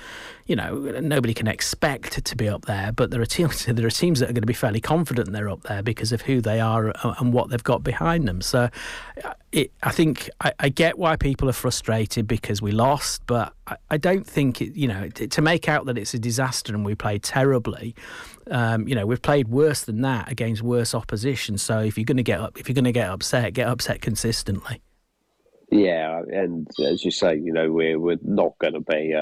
you 0.45 0.55
know, 0.55 0.75
nobody 1.01 1.33
can 1.33 1.47
expect 1.47 2.23
to 2.23 2.35
be 2.35 2.49
up 2.49 2.65
there, 2.65 2.91
but 2.91 3.11
there 3.11 3.21
are 3.21 3.25
teams 3.25 3.65
there 3.65 3.87
are 3.87 3.91
teams 3.91 4.19
that 4.19 4.29
are 4.29 4.33
going 4.33 4.41
to 4.41 4.47
be 4.47 4.53
fairly 4.53 4.81
confident 4.81 5.31
they're 5.31 5.49
up 5.49 5.63
there 5.63 5.81
because 5.81 6.11
of 6.11 6.21
who 6.21 6.41
they 6.41 6.59
are 6.59 6.89
uh, 6.89 7.15
and 7.19 7.33
what 7.33 7.49
they've 7.49 7.63
got 7.63 7.83
behind 7.83 8.27
them. 8.27 8.41
So, 8.41 8.69
uh, 9.23 9.33
it, 9.51 9.71
I 9.81 9.91
think 9.91 10.29
I, 10.41 10.53
I 10.59 10.69
get 10.69 10.99
why 10.99 11.15
people 11.15 11.49
are 11.49 11.53
frustrated 11.53 12.27
because 12.27 12.61
we 12.61 12.71
lost, 12.71 13.23
but 13.25 13.53
I, 13.67 13.77
I 13.91 13.97
don't 13.97 14.25
think 14.25 14.61
it, 14.61 14.75
you 14.75 14.87
know 14.87 15.09
to 15.09 15.41
make 15.41 15.67
out 15.67 15.85
that 15.85 15.97
it's 15.97 16.13
a 16.13 16.19
disaster 16.19 16.73
and 16.73 16.85
we 16.85 16.95
played 16.95 17.23
terribly. 17.23 17.95
Um, 18.51 18.87
you 18.87 18.95
know, 18.95 19.05
we've 19.05 19.21
played 19.21 19.47
worse 19.47 19.81
than 19.81 20.01
that 20.01 20.31
against 20.31 20.61
worse 20.61 20.95
opposition. 20.95 21.57
So 21.57 21.79
if 21.79 21.97
you're 21.97 22.05
going 22.05 22.17
to 22.17 22.23
get 22.23 22.39
up, 22.39 22.59
if 22.59 22.67
you're 22.67 22.73
going 22.73 22.85
to 22.85 22.91
get 22.91 23.09
upset, 23.09 23.53
get 23.53 23.67
upset 23.67 24.01
consistently. 24.01 24.81
Yeah, 25.71 26.21
and 26.31 26.67
as 26.83 27.05
you 27.05 27.11
say, 27.11 27.35
you 27.35 27.53
know, 27.53 27.71
we're 27.71 27.99
we're 27.99 28.17
not 28.23 28.57
going 28.59 28.73
to 28.73 28.79
be 28.79 29.13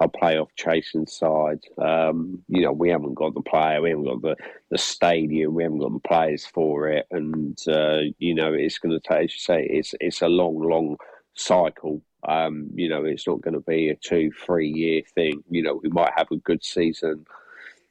a 0.00 0.08
playoff 0.08 0.48
chasing 0.56 1.06
side. 1.06 1.60
Um, 1.76 2.42
you 2.48 2.62
know, 2.62 2.72
we 2.72 2.90
haven't 2.90 3.14
got 3.14 3.34
the 3.34 3.42
player, 3.42 3.82
we 3.82 3.90
haven't 3.90 4.04
got 4.04 4.22
the, 4.22 4.36
the 4.70 4.78
stadium, 4.78 5.54
we 5.54 5.64
haven't 5.64 5.80
got 5.80 5.92
the 5.92 6.08
players 6.08 6.46
for 6.46 6.88
it, 6.88 7.06
and 7.10 7.58
uh, 7.68 8.00
you 8.18 8.34
know, 8.34 8.52
it's 8.52 8.78
going 8.78 8.98
to 8.98 9.00
take, 9.00 9.24
as 9.24 9.34
you 9.34 9.40
say, 9.40 9.66
it's 9.68 9.94
it's 10.00 10.22
a 10.22 10.28
long, 10.28 10.58
long 10.60 10.96
cycle 11.34 12.02
um, 12.26 12.70
you 12.74 12.88
know, 12.88 13.04
it's 13.04 13.26
not 13.26 13.40
going 13.40 13.54
to 13.54 13.60
be 13.60 13.90
a 13.90 13.94
two, 13.94 14.32
three 14.44 14.68
year 14.68 15.02
thing. 15.14 15.42
You 15.50 15.62
know, 15.62 15.80
we 15.82 15.88
might 15.90 16.12
have 16.16 16.30
a 16.32 16.36
good 16.36 16.64
season, 16.64 17.24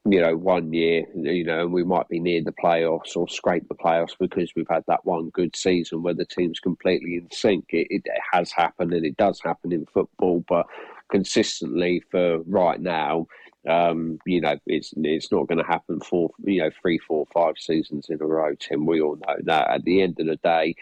you 0.05 0.21
know, 0.21 0.35
one 0.35 0.73
year, 0.73 1.05
you 1.15 1.45
know, 1.45 1.61
and 1.61 1.71
we 1.71 1.83
might 1.83 2.09
be 2.09 2.19
near 2.19 2.43
the 2.43 2.51
playoffs 2.51 3.15
or 3.15 3.27
scrape 3.29 3.67
the 3.67 3.75
playoffs 3.75 4.17
because 4.19 4.51
we've 4.55 4.67
had 4.69 4.83
that 4.87 5.05
one 5.05 5.29
good 5.29 5.55
season 5.55 6.03
where 6.03 6.13
the 6.13 6.25
team's 6.25 6.59
completely 6.59 7.15
in 7.15 7.31
sync. 7.31 7.65
It, 7.69 7.87
it 7.89 8.03
has 8.33 8.51
happened 8.51 8.93
and 8.93 9.05
it 9.05 9.17
does 9.17 9.39
happen 9.39 9.71
in 9.71 9.85
football, 9.85 10.43
but 10.47 10.67
consistently 11.09 12.01
for 12.11 12.39
right 12.43 12.79
now, 12.79 13.27
um, 13.67 14.19
you 14.25 14.41
know, 14.41 14.57
it's 14.65 14.93
it's 14.97 15.31
not 15.31 15.47
going 15.47 15.57
to 15.57 15.63
happen 15.63 15.99
for 15.99 16.29
you 16.43 16.61
know 16.61 16.69
three, 16.81 16.97
four, 16.97 17.25
five 17.33 17.55
seasons 17.57 18.07
in 18.09 18.21
a 18.21 18.25
row. 18.25 18.55
Tim, 18.55 18.85
we 18.85 19.01
all 19.01 19.15
know 19.15 19.35
that. 19.43 19.69
At 19.69 19.83
the 19.83 20.01
end 20.01 20.19
of 20.19 20.27
the 20.27 20.37
day, 20.37 20.75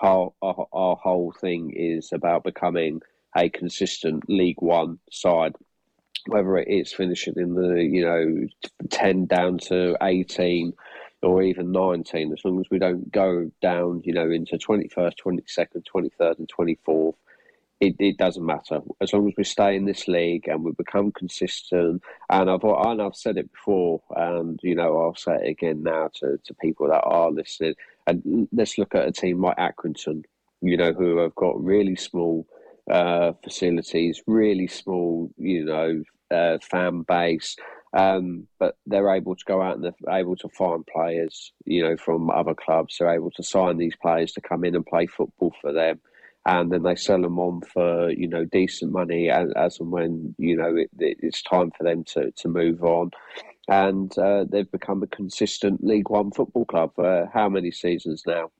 our, 0.00 0.32
our, 0.40 0.66
our 0.72 0.96
whole 0.96 1.32
thing 1.40 1.72
is 1.76 2.12
about 2.12 2.44
becoming 2.44 3.02
a 3.36 3.48
consistent 3.48 4.28
League 4.28 4.60
One 4.60 4.98
side 5.10 5.54
whether 6.26 6.56
it 6.56 6.68
is 6.68 6.92
finishing 6.92 7.34
in 7.36 7.54
the 7.54 7.82
you 7.82 8.04
know 8.04 8.46
10 8.90 9.26
down 9.26 9.58
to 9.58 9.96
18 10.02 10.72
or 11.22 11.42
even 11.42 11.72
19 11.72 12.32
as 12.32 12.44
long 12.44 12.60
as 12.60 12.66
we 12.70 12.78
don't 12.78 13.10
go 13.10 13.50
down 13.60 14.02
you 14.04 14.12
know 14.12 14.30
into 14.30 14.56
21st 14.56 15.14
22nd 15.24 15.82
23rd 15.94 16.38
and 16.38 16.50
24th 16.56 17.14
it, 17.82 17.96
it 17.98 18.16
doesn't 18.16 18.46
matter 18.46 18.80
as 19.00 19.12
long 19.12 19.26
as 19.28 19.34
we 19.36 19.44
stay 19.44 19.74
in 19.76 19.86
this 19.86 20.06
league 20.06 20.46
and 20.46 20.62
we 20.62 20.72
become 20.72 21.10
consistent 21.12 22.02
and 22.30 22.50
I've 22.50 22.62
and 22.62 23.02
I've 23.02 23.16
said 23.16 23.36
it 23.36 23.50
before 23.52 24.02
and 24.14 24.60
you 24.62 24.74
know 24.74 25.00
I'll 25.00 25.14
say 25.14 25.34
it 25.34 25.48
again 25.48 25.82
now 25.82 26.10
to, 26.20 26.38
to 26.44 26.54
people 26.54 26.88
that 26.88 27.02
are 27.02 27.30
listening 27.30 27.74
and 28.06 28.48
let's 28.52 28.78
look 28.78 28.94
at 28.94 29.06
a 29.06 29.12
team 29.12 29.40
like 29.42 29.56
Accrington, 29.56 30.24
you 30.60 30.76
know, 30.76 30.92
who 30.92 31.18
have 31.18 31.34
got 31.34 31.62
really 31.62 31.96
small 31.96 32.46
uh, 32.90 33.32
facilities, 33.44 34.22
really 34.26 34.66
small, 34.66 35.30
you 35.36 35.64
know, 35.64 36.02
uh, 36.30 36.58
fan 36.58 37.02
base. 37.02 37.56
Um, 37.94 38.48
but 38.58 38.76
they're 38.86 39.14
able 39.14 39.36
to 39.36 39.44
go 39.44 39.60
out 39.60 39.76
and 39.76 39.84
they're 39.84 40.18
able 40.18 40.36
to 40.36 40.48
find 40.48 40.86
players, 40.86 41.52
you 41.66 41.82
know, 41.82 41.96
from 41.96 42.30
other 42.30 42.54
clubs. 42.54 42.96
They're 42.98 43.14
able 43.14 43.30
to 43.32 43.42
sign 43.42 43.76
these 43.76 43.96
players 44.00 44.32
to 44.32 44.40
come 44.40 44.64
in 44.64 44.74
and 44.74 44.86
play 44.86 45.06
football 45.06 45.54
for 45.60 45.72
them, 45.72 46.00
and 46.46 46.72
then 46.72 46.82
they 46.82 46.96
sell 46.96 47.20
them 47.20 47.38
on 47.38 47.60
for 47.60 48.10
you 48.10 48.28
know 48.28 48.44
decent 48.44 48.92
money 48.92 49.30
as, 49.30 49.50
as 49.56 49.78
and 49.80 49.90
when 49.90 50.34
you 50.38 50.56
know 50.56 50.74
it, 50.76 50.90
it's 50.98 51.42
time 51.42 51.70
for 51.76 51.84
them 51.84 52.04
to 52.04 52.30
to 52.32 52.48
move 52.48 52.82
on 52.82 53.10
and 53.68 54.16
uh, 54.18 54.44
they've 54.48 54.70
become 54.70 55.02
a 55.02 55.06
consistent 55.06 55.84
League 55.84 56.10
One 56.10 56.32
football 56.32 56.64
club 56.64 56.92
for 56.96 57.30
how 57.32 57.48
many 57.48 57.70
seasons 57.70 58.24
now? 58.26 58.50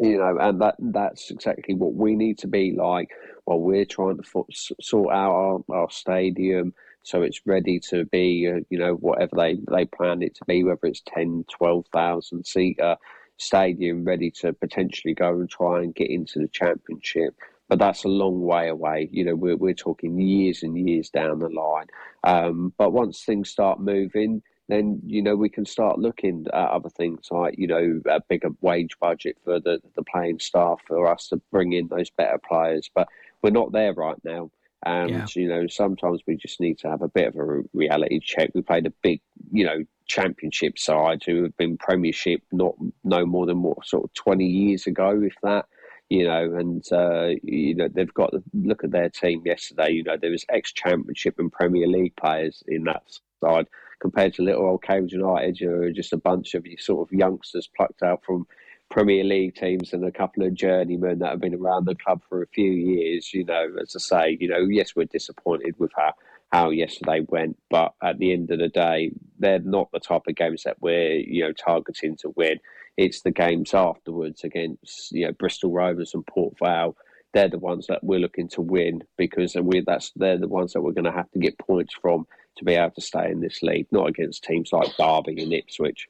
You 0.00 0.18
know, 0.18 0.38
and 0.40 0.60
that 0.62 0.76
that's 0.78 1.30
exactly 1.30 1.74
what 1.74 1.94
we 1.94 2.14
need 2.14 2.38
to 2.38 2.46
be 2.46 2.74
like 2.76 3.10
while 3.44 3.60
we're 3.60 3.84
trying 3.84 4.16
to 4.16 4.22
fo- 4.22 4.46
sort 4.80 5.12
out 5.12 5.32
our, 5.32 5.60
our 5.68 5.90
stadium 5.90 6.72
so 7.02 7.22
it's 7.22 7.40
ready 7.46 7.80
to 7.90 8.04
be, 8.06 8.48
uh, 8.48 8.60
you 8.68 8.78
know, 8.78 8.94
whatever 8.94 9.34
they, 9.36 9.58
they 9.70 9.86
plan 9.86 10.22
it 10.22 10.34
to 10.36 10.44
be, 10.44 10.64
whether 10.64 10.80
it's 10.82 11.02
10, 11.14 11.44
12,000 11.50 12.46
seater 12.46 12.96
stadium 13.40 14.04
ready 14.04 14.30
to 14.30 14.52
potentially 14.52 15.14
go 15.14 15.30
and 15.30 15.50
try 15.50 15.82
and 15.82 15.94
get 15.94 16.10
into 16.10 16.38
the 16.38 16.48
championship 16.48 17.34
but 17.70 17.78
that's 17.78 18.04
a 18.04 18.08
long 18.08 18.42
way 18.42 18.68
away. 18.68 19.08
You 19.12 19.24
know, 19.24 19.36
we're 19.36 19.56
we're 19.56 19.74
talking 19.74 20.20
years 20.20 20.64
and 20.64 20.76
years 20.76 21.08
down 21.08 21.38
the 21.38 21.48
line. 21.48 21.86
Um, 22.24 22.74
but 22.76 22.92
once 22.92 23.22
things 23.22 23.48
start 23.48 23.80
moving, 23.80 24.42
then 24.68 25.00
you 25.06 25.22
know 25.22 25.36
we 25.36 25.48
can 25.48 25.64
start 25.64 26.00
looking 26.00 26.46
at 26.52 26.70
other 26.70 26.90
things 26.90 27.28
like 27.30 27.54
you 27.56 27.68
know 27.68 28.00
a 28.10 28.20
bigger 28.28 28.50
wage 28.60 28.98
budget 29.00 29.36
for 29.44 29.60
the 29.60 29.80
the 29.94 30.02
playing 30.02 30.40
staff 30.40 30.80
for 30.86 31.06
us 31.06 31.28
to 31.28 31.40
bring 31.52 31.72
in 31.72 31.86
those 31.86 32.10
better 32.10 32.38
players. 32.38 32.90
But 32.92 33.06
we're 33.40 33.50
not 33.50 33.70
there 33.70 33.94
right 33.94 34.18
now. 34.24 34.50
And 34.84 35.10
yeah. 35.10 35.26
you 35.34 35.48
know, 35.48 35.66
sometimes 35.66 36.22
we 36.26 36.36
just 36.36 36.60
need 36.60 36.78
to 36.78 36.88
have 36.88 37.02
a 37.02 37.08
bit 37.08 37.28
of 37.28 37.36
a 37.36 37.62
reality 37.74 38.18
check. 38.20 38.50
We 38.54 38.62
played 38.62 38.86
a 38.86 38.92
big, 39.02 39.20
you 39.52 39.64
know, 39.64 39.84
championship 40.06 40.78
side 40.78 41.22
who 41.24 41.42
have 41.42 41.56
been 41.56 41.76
Premiership 41.76 42.42
not 42.50 42.74
no 43.04 43.26
more 43.26 43.46
than 43.46 43.62
what 43.62 43.84
sort 43.84 44.04
of 44.04 44.14
twenty 44.14 44.46
years 44.46 44.86
ago, 44.86 45.20
if 45.22 45.34
that 45.42 45.66
you 46.10 46.24
know, 46.24 46.54
and 46.56 46.84
uh, 46.92 47.28
you 47.42 47.74
know 47.74 47.88
they've 47.88 48.12
got 48.12 48.34
look 48.52 48.84
at 48.84 48.90
their 48.90 49.08
team 49.08 49.42
yesterday. 49.46 49.92
You 49.92 50.02
know, 50.02 50.16
there 50.20 50.32
was 50.32 50.44
ex-championship 50.48 51.38
and 51.38 51.52
Premier 51.52 51.86
League 51.86 52.16
players 52.16 52.62
in 52.66 52.84
that 52.84 53.04
side 53.42 53.68
compared 54.00 54.34
to 54.34 54.42
little 54.42 54.66
old 54.66 54.82
Cambridge 54.82 55.12
United, 55.12 55.58
who 55.58 55.82
are 55.82 55.92
just 55.92 56.12
a 56.12 56.18
bunch 56.18 56.54
of 56.54 56.66
you 56.66 56.76
sort 56.78 57.08
of 57.08 57.16
youngsters 57.16 57.70
plucked 57.74 58.02
out 58.02 58.24
from 58.24 58.46
Premier 58.90 59.22
League 59.22 59.54
teams 59.54 59.92
and 59.92 60.04
a 60.04 60.10
couple 60.10 60.44
of 60.44 60.54
journeymen 60.54 61.20
that 61.20 61.30
have 61.30 61.40
been 61.40 61.54
around 61.54 61.84
the 61.86 61.94
club 61.94 62.22
for 62.28 62.42
a 62.42 62.46
few 62.48 62.70
years. 62.70 63.32
You 63.32 63.44
know, 63.44 63.68
as 63.80 63.94
I 63.96 64.00
say, 64.00 64.38
you 64.40 64.48
know, 64.48 64.66
yes, 64.68 64.96
we're 64.96 65.04
disappointed 65.04 65.76
with 65.78 65.92
how 65.96 66.12
how 66.52 66.70
yesterday 66.70 67.24
went. 67.28 67.56
But 67.70 67.94
at 68.02 68.18
the 68.18 68.32
end 68.32 68.50
of 68.50 68.58
the 68.58 68.68
day, 68.68 69.12
they're 69.38 69.60
not 69.60 69.90
the 69.92 70.00
type 70.00 70.22
of 70.26 70.34
games 70.34 70.64
that 70.64 70.80
we're 70.80 71.18
you 71.18 71.44
know 71.44 71.52
targeting 71.52 72.16
to 72.16 72.30
win. 72.36 72.58
It's 72.96 73.22
the 73.22 73.30
games 73.30 73.72
afterwards 73.72 74.42
against 74.42 75.12
you 75.12 75.26
know 75.26 75.32
Bristol 75.32 75.70
Rovers 75.72 76.14
and 76.14 76.26
Port 76.26 76.54
Vale. 76.58 76.96
They're 77.32 77.48
the 77.48 77.58
ones 77.58 77.86
that 77.86 78.02
we're 78.02 78.18
looking 78.18 78.48
to 78.48 78.60
win 78.60 79.04
because 79.16 79.54
we 79.54 79.82
that's 79.86 80.10
they're 80.16 80.36
the 80.36 80.48
ones 80.48 80.72
that 80.72 80.82
we're 80.82 80.92
going 80.92 81.04
to 81.04 81.12
have 81.12 81.30
to 81.30 81.38
get 81.38 81.58
points 81.58 81.94
from 81.94 82.26
to 82.56 82.64
be 82.64 82.74
able 82.74 82.90
to 82.90 83.00
stay 83.00 83.30
in 83.30 83.40
this 83.40 83.62
league, 83.62 83.86
not 83.92 84.08
against 84.08 84.42
teams 84.42 84.72
like 84.72 84.96
Derby 84.96 85.40
and 85.40 85.52
Ipswich. 85.52 86.08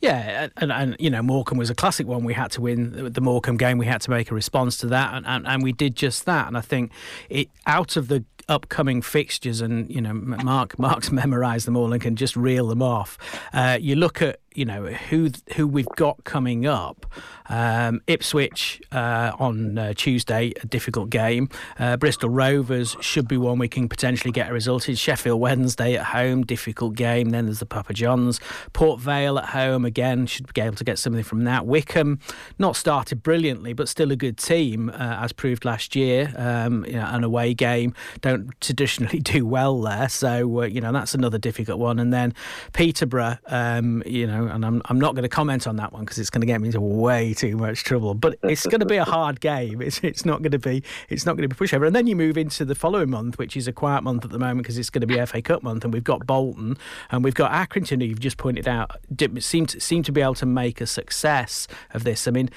Yeah, 0.00 0.48
and, 0.56 0.72
and 0.72 0.96
you 0.98 1.10
know 1.10 1.20
Morecambe 1.22 1.58
was 1.58 1.68
a 1.68 1.74
classic 1.74 2.06
one. 2.06 2.24
We 2.24 2.32
had 2.32 2.50
to 2.52 2.62
win 2.62 3.12
the 3.12 3.20
Morecambe 3.20 3.58
game. 3.58 3.76
We 3.76 3.86
had 3.86 4.00
to 4.02 4.10
make 4.10 4.30
a 4.30 4.34
response 4.34 4.78
to 4.78 4.86
that, 4.86 5.12
and, 5.14 5.26
and, 5.26 5.46
and 5.46 5.62
we 5.62 5.72
did 5.72 5.94
just 5.94 6.24
that. 6.24 6.48
And 6.48 6.56
I 6.56 6.62
think 6.62 6.90
it 7.28 7.48
out 7.66 7.96
of 7.96 8.08
the 8.08 8.24
upcoming 8.48 9.02
fixtures, 9.02 9.60
and 9.60 9.90
you 9.90 10.00
know 10.00 10.14
Mark 10.14 10.78
Mark's 10.78 11.12
memorised 11.12 11.66
them 11.66 11.76
all 11.76 11.92
and 11.92 12.00
can 12.00 12.16
just 12.16 12.34
reel 12.34 12.68
them 12.68 12.80
off. 12.80 13.18
Uh, 13.52 13.76
you 13.80 13.94
look 13.94 14.22
at 14.22 14.39
you 14.54 14.64
know 14.64 14.86
who 14.86 15.30
who 15.54 15.66
we've 15.66 15.88
got 15.96 16.24
coming 16.24 16.66
up. 16.66 17.06
Um, 17.48 18.00
Ipswich 18.06 18.80
uh, 18.92 19.32
on 19.38 19.76
uh, 19.76 19.92
Tuesday, 19.94 20.52
a 20.62 20.66
difficult 20.66 21.10
game. 21.10 21.48
Uh, 21.78 21.96
Bristol 21.96 22.30
Rovers 22.30 22.96
should 23.00 23.26
be 23.26 23.36
one 23.36 23.58
we 23.58 23.68
can 23.68 23.88
potentially 23.88 24.30
get 24.32 24.50
a 24.50 24.52
result 24.52 24.88
in. 24.88 24.94
Sheffield 24.94 25.40
Wednesday 25.40 25.96
at 25.96 26.06
home, 26.06 26.44
difficult 26.44 26.94
game. 26.94 27.30
Then 27.30 27.46
there's 27.46 27.58
the 27.58 27.66
Papa 27.66 27.92
Johns. 27.92 28.40
Port 28.72 29.00
Vale 29.00 29.38
at 29.38 29.46
home 29.46 29.84
again 29.84 30.26
should 30.26 30.52
be 30.52 30.60
able 30.60 30.76
to 30.76 30.84
get 30.84 30.98
something 30.98 31.24
from 31.24 31.44
that. 31.44 31.66
Wycombe 31.66 32.20
not 32.58 32.76
started 32.76 33.22
brilliantly, 33.22 33.72
but 33.72 33.88
still 33.88 34.12
a 34.12 34.16
good 34.16 34.36
team 34.36 34.90
uh, 34.90 35.18
as 35.20 35.32
proved 35.32 35.64
last 35.64 35.96
year. 35.96 36.32
Um, 36.36 36.84
you 36.86 36.92
know, 36.92 37.06
an 37.06 37.24
away 37.24 37.54
game 37.54 37.94
don't 38.20 38.58
traditionally 38.60 39.18
do 39.20 39.46
well 39.46 39.80
there, 39.80 40.08
so 40.08 40.62
uh, 40.62 40.66
you 40.66 40.80
know 40.80 40.92
that's 40.92 41.14
another 41.14 41.38
difficult 41.38 41.78
one. 41.78 41.98
And 41.98 42.12
then 42.12 42.34
Peterborough, 42.72 43.38
um, 43.46 44.02
you 44.06 44.26
know 44.26 44.39
and 44.48 44.64
I'm, 44.64 44.82
I'm 44.86 45.00
not 45.00 45.14
going 45.14 45.22
to 45.22 45.28
comment 45.28 45.66
on 45.66 45.76
that 45.76 45.92
one 45.92 46.04
because 46.04 46.18
it's 46.18 46.30
going 46.30 46.40
to 46.40 46.46
get 46.46 46.60
me 46.60 46.68
into 46.68 46.80
way 46.80 47.34
too 47.34 47.56
much 47.56 47.84
trouble. 47.84 48.14
But 48.14 48.38
it's 48.42 48.66
going 48.66 48.80
to 48.80 48.86
be 48.86 48.96
a 48.96 49.04
hard 49.16 49.40
game. 49.40 49.80
It's 49.80 50.00
it's 50.02 50.24
not 50.24 50.42
going 50.42 50.52
to 50.52 50.58
be 50.58 50.82
it's 51.08 51.26
not 51.26 51.36
going 51.36 51.48
to 51.48 51.54
be 51.54 51.56
pushover. 51.56 51.86
And 51.86 51.94
then 51.94 52.06
you 52.06 52.16
move 52.16 52.36
into 52.36 52.64
the 52.64 52.74
following 52.74 53.10
month, 53.10 53.38
which 53.38 53.56
is 53.56 53.66
a 53.68 53.72
quiet 53.72 54.02
month 54.02 54.24
at 54.24 54.30
the 54.30 54.38
moment 54.38 54.58
because 54.58 54.78
it's 54.78 54.90
going 54.90 55.00
to 55.00 55.06
be 55.06 55.24
FA 55.26 55.42
Cup 55.42 55.62
month, 55.62 55.84
and 55.84 55.92
we've 55.92 56.04
got 56.04 56.26
Bolton 56.26 56.76
and 57.10 57.24
we've 57.24 57.34
got 57.34 57.52
Accrington, 57.52 58.00
who 58.00 58.08
you've 58.08 58.20
just 58.20 58.36
pointed 58.36 58.68
out, 58.68 58.90
seem 59.38 59.66
to 59.66 59.80
seem 59.80 60.02
to 60.02 60.12
be 60.12 60.20
able 60.20 60.34
to 60.34 60.46
make 60.46 60.80
a 60.80 60.86
success 60.86 61.66
of 61.92 62.04
this. 62.04 62.26
I 62.26 62.30
mean, 62.30 62.50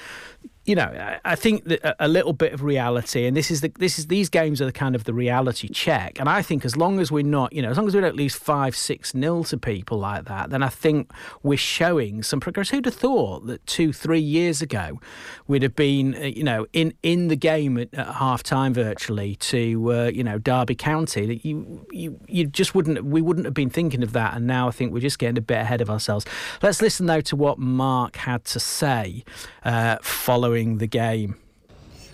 you 0.64 0.74
know, 0.74 1.18
I 1.24 1.34
think 1.34 1.64
that 1.64 1.96
a 1.98 2.08
little 2.08 2.32
bit 2.32 2.54
of 2.54 2.62
reality, 2.62 3.26
and 3.26 3.36
this 3.36 3.50
is 3.50 3.60
the 3.60 3.70
this 3.78 3.98
is 3.98 4.06
these 4.06 4.30
games 4.30 4.62
are 4.62 4.64
the 4.64 4.72
kind 4.72 4.94
of 4.94 5.04
the 5.04 5.12
reality 5.12 5.68
check. 5.68 6.18
And 6.18 6.26
I 6.26 6.40
think 6.40 6.64
as 6.64 6.74
long 6.74 7.00
as 7.00 7.12
we're 7.12 7.22
not, 7.22 7.52
you 7.52 7.60
know, 7.60 7.70
as 7.70 7.76
long 7.76 7.86
as 7.86 7.94
we 7.94 8.00
don't 8.00 8.16
lose 8.16 8.34
five, 8.34 8.74
six 8.74 9.14
nil 9.14 9.44
to 9.44 9.58
people 9.58 9.98
like 9.98 10.24
that, 10.24 10.48
then 10.48 10.62
I 10.62 10.70
think 10.70 11.12
we're 11.42 11.58
showing 11.58 12.22
some 12.22 12.40
progress. 12.40 12.70
Who'd 12.70 12.86
have 12.86 12.94
thought 12.94 13.46
that 13.46 13.66
two, 13.66 13.92
three 13.92 14.20
years 14.20 14.62
ago 14.62 15.00
we'd 15.46 15.62
have 15.62 15.76
been, 15.76 16.14
uh, 16.14 16.20
you 16.20 16.44
know, 16.44 16.66
in 16.72 16.94
in 17.02 17.28
the 17.28 17.36
game 17.36 17.76
at, 17.76 17.92
at 17.92 18.14
half 18.14 18.42
time 18.42 18.72
virtually 18.72 19.36
to, 19.36 19.92
uh, 19.92 20.10
you 20.14 20.24
know, 20.24 20.38
Derby 20.38 20.76
County? 20.76 21.26
That 21.26 21.44
you 21.44 21.86
you 21.92 22.18
you 22.26 22.46
just 22.46 22.74
wouldn't 22.74 23.04
we 23.04 23.20
wouldn't 23.20 23.44
have 23.44 23.54
been 23.54 23.70
thinking 23.70 24.02
of 24.02 24.12
that. 24.12 24.34
And 24.34 24.46
now 24.46 24.68
I 24.68 24.70
think 24.70 24.94
we're 24.94 25.00
just 25.00 25.18
getting 25.18 25.36
a 25.36 25.42
bit 25.42 25.58
ahead 25.58 25.82
of 25.82 25.90
ourselves. 25.90 26.24
Let's 26.62 26.80
listen 26.80 27.04
though 27.04 27.20
to 27.20 27.36
what 27.36 27.58
Mark 27.58 28.16
had 28.16 28.46
to 28.46 28.60
say 28.60 29.24
uh, 29.62 29.98
following 30.00 30.53
following 30.54 30.78
the 30.78 30.86
game? 30.86 31.36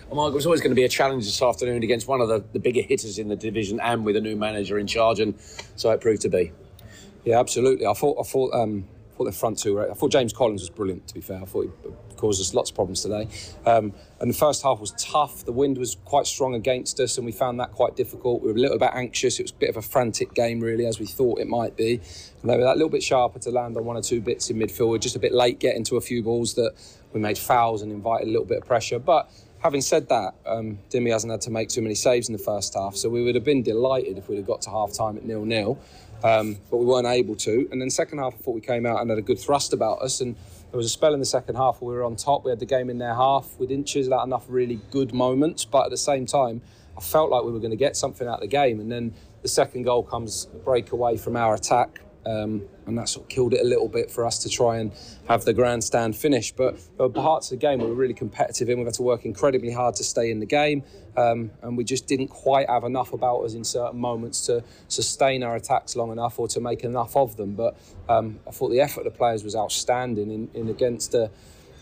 Well, 0.07 0.15
Mark, 0.15 0.31
it 0.31 0.35
was 0.35 0.47
always 0.47 0.61
going 0.61 0.71
to 0.71 0.75
be 0.75 0.83
a 0.83 0.89
challenge 0.89 1.25
this 1.25 1.41
afternoon 1.41 1.83
against 1.83 2.07
one 2.07 2.21
of 2.21 2.27
the, 2.27 2.43
the 2.53 2.59
bigger 2.59 2.81
hitters 2.81 3.19
in 3.19 3.27
the 3.27 3.35
division 3.35 3.79
and 3.79 4.03
with 4.03 4.15
a 4.15 4.21
new 4.21 4.35
manager 4.35 4.79
in 4.79 4.87
charge, 4.87 5.19
and 5.19 5.35
so 5.75 5.91
it 5.91 6.01
proved 6.01 6.23
to 6.23 6.29
be. 6.29 6.51
Yeah, 7.23 7.39
absolutely. 7.39 7.85
I 7.85 7.93
thought 7.93 8.17
I 8.19 8.23
thought 8.23 8.51
um, 8.53 8.87
thought 9.15 9.25
the 9.25 9.31
front 9.31 9.59
two. 9.59 9.79
I 9.79 9.93
thought 9.93 10.11
James 10.11 10.33
Collins 10.33 10.61
was 10.61 10.71
brilliant. 10.71 11.07
To 11.09 11.13
be 11.13 11.21
fair, 11.21 11.39
I 11.39 11.45
thought 11.45 11.71
he 11.83 12.15
caused 12.15 12.41
us 12.41 12.53
lots 12.55 12.71
of 12.71 12.75
problems 12.75 13.01
today. 13.03 13.27
Um, 13.65 13.93
and 14.19 14.29
the 14.29 14.37
first 14.37 14.63
half 14.63 14.79
was 14.79 14.91
tough. 14.97 15.45
The 15.45 15.51
wind 15.51 15.77
was 15.77 15.97
quite 16.05 16.25
strong 16.25 16.55
against 16.55 16.99
us, 16.99 17.17
and 17.17 17.25
we 17.25 17.31
found 17.31 17.59
that 17.59 17.71
quite 17.71 17.95
difficult. 17.95 18.41
We 18.41 18.51
were 18.51 18.57
a 18.57 18.61
little 18.61 18.79
bit 18.79 18.91
anxious. 18.93 19.39
It 19.39 19.43
was 19.43 19.51
a 19.51 19.55
bit 19.55 19.69
of 19.69 19.77
a 19.77 19.81
frantic 19.83 20.33
game, 20.33 20.59
really, 20.59 20.87
as 20.87 20.99
we 20.99 21.05
thought 21.05 21.39
it 21.39 21.47
might 21.47 21.77
be. 21.77 22.01
And 22.41 22.49
they 22.49 22.57
were 22.57 22.63
that 22.63 22.77
little 22.77 22.89
bit 22.89 23.03
sharper 23.03 23.37
to 23.39 23.51
land 23.51 23.77
on 23.77 23.85
one 23.85 23.97
or 23.97 24.01
two 24.01 24.19
bits 24.19 24.49
in 24.49 24.57
midfield. 24.57 24.89
We 24.89 24.95
are 24.95 24.99
just 24.99 25.15
a 25.15 25.19
bit 25.19 25.31
late 25.31 25.59
getting 25.59 25.83
to 25.85 25.97
a 25.97 26.01
few 26.01 26.23
balls 26.23 26.55
that 26.55 26.73
we 27.13 27.19
made 27.19 27.37
fouls 27.37 27.81
and 27.81 27.91
invited 27.91 28.27
a 28.27 28.31
little 28.31 28.45
bit 28.45 28.59
of 28.59 28.67
pressure. 28.67 28.99
But 28.99 29.29
having 29.59 29.81
said 29.81 30.09
that, 30.09 30.33
um, 30.45 30.79
Dimmy 30.89 31.11
hasn't 31.11 31.31
had 31.31 31.41
to 31.41 31.51
make 31.51 31.69
too 31.69 31.81
many 31.81 31.95
saves 31.95 32.29
in 32.29 32.33
the 32.33 32.43
first 32.43 32.73
half, 32.73 32.95
so 32.95 33.09
we 33.09 33.23
would 33.23 33.35
have 33.35 33.43
been 33.43 33.63
delighted 33.63 34.17
if 34.17 34.27
we'd 34.27 34.37
have 34.37 34.47
got 34.47 34.61
to 34.63 34.69
half 34.69 34.93
time 34.93 35.17
at 35.17 35.25
nil 35.25 35.45
nil. 35.45 35.79
Um, 36.23 36.57
but 36.69 36.77
we 36.77 36.85
weren't 36.85 37.07
able 37.07 37.35
to. 37.37 37.67
And 37.71 37.81
then 37.81 37.89
second 37.89 38.19
half, 38.19 38.35
I 38.35 38.37
thought 38.37 38.53
we 38.53 38.61
came 38.61 38.85
out 38.85 39.01
and 39.01 39.09
had 39.09 39.17
a 39.17 39.23
good 39.23 39.39
thrust 39.39 39.73
about 39.73 40.01
us. 40.01 40.21
And 40.21 40.35
there 40.69 40.77
was 40.77 40.85
a 40.85 40.89
spell 40.89 41.13
in 41.13 41.19
the 41.19 41.25
second 41.25 41.55
half 41.55 41.81
where 41.81 41.93
we 41.93 41.97
were 41.97 42.03
on 42.03 42.15
top. 42.15 42.45
We 42.45 42.51
had 42.51 42.59
the 42.59 42.65
game 42.65 42.89
in 42.89 42.99
their 42.99 43.15
half. 43.15 43.49
We 43.57 43.65
didn't 43.65 43.87
chisel 43.87 44.13
out 44.13 44.25
enough 44.25 44.45
really 44.47 44.79
good 44.91 45.13
moments, 45.13 45.65
but 45.65 45.85
at 45.85 45.89
the 45.89 45.97
same 45.97 46.25
time, 46.25 46.61
I 46.95 47.01
felt 47.01 47.31
like 47.31 47.43
we 47.43 47.51
were 47.51 47.59
going 47.59 47.71
to 47.71 47.77
get 47.77 47.95
something 47.95 48.27
out 48.27 48.35
of 48.35 48.41
the 48.41 48.47
game. 48.47 48.79
And 48.79 48.91
then 48.91 49.13
the 49.41 49.47
second 49.47 49.83
goal 49.83 50.03
comes 50.03 50.47
a 50.53 50.57
breakaway 50.57 51.17
from 51.17 51.35
our 51.35 51.55
attack. 51.55 52.01
Um, 52.25 52.63
and 52.85 52.97
that 52.97 53.09
sort 53.09 53.25
of 53.25 53.29
killed 53.29 53.53
it 53.53 53.61
a 53.61 53.63
little 53.63 53.87
bit 53.87 54.11
for 54.11 54.25
us 54.25 54.37
to 54.39 54.49
try 54.49 54.77
and 54.77 54.91
have 55.27 55.43
the 55.45 55.53
grandstand 55.53 56.15
finish. 56.15 56.51
But 56.51 56.75
there 56.97 57.07
were 57.07 57.09
parts 57.09 57.51
of 57.51 57.59
the 57.59 57.65
game 57.65 57.79
we 57.79 57.85
were 57.85 57.95
really 57.95 58.13
competitive 58.13 58.69
in. 58.69 58.77
We've 58.77 58.87
had 58.87 58.93
to 58.95 59.01
work 59.01 59.25
incredibly 59.25 59.71
hard 59.71 59.95
to 59.95 60.03
stay 60.03 60.29
in 60.29 60.39
the 60.39 60.45
game, 60.45 60.83
um, 61.17 61.51
and 61.61 61.77
we 61.77 61.83
just 61.83 62.07
didn't 62.07 62.27
quite 62.27 62.69
have 62.69 62.83
enough 62.83 63.13
about 63.13 63.41
us 63.41 63.53
in 63.53 63.63
certain 63.63 63.99
moments 63.99 64.45
to 64.47 64.63
sustain 64.87 65.43
our 65.43 65.55
attacks 65.55 65.95
long 65.95 66.11
enough 66.11 66.37
or 66.37 66.47
to 66.49 66.59
make 66.59 66.83
enough 66.83 67.15
of 67.15 67.37
them. 67.37 67.55
But 67.55 67.77
um, 68.07 68.39
I 68.47 68.51
thought 68.51 68.69
the 68.69 68.81
effort 68.81 69.05
of 69.05 69.13
the 69.13 69.17
players 69.17 69.43
was 69.43 69.55
outstanding 69.55 70.29
in, 70.31 70.49
in 70.53 70.69
against 70.69 71.13
a, 71.13 71.31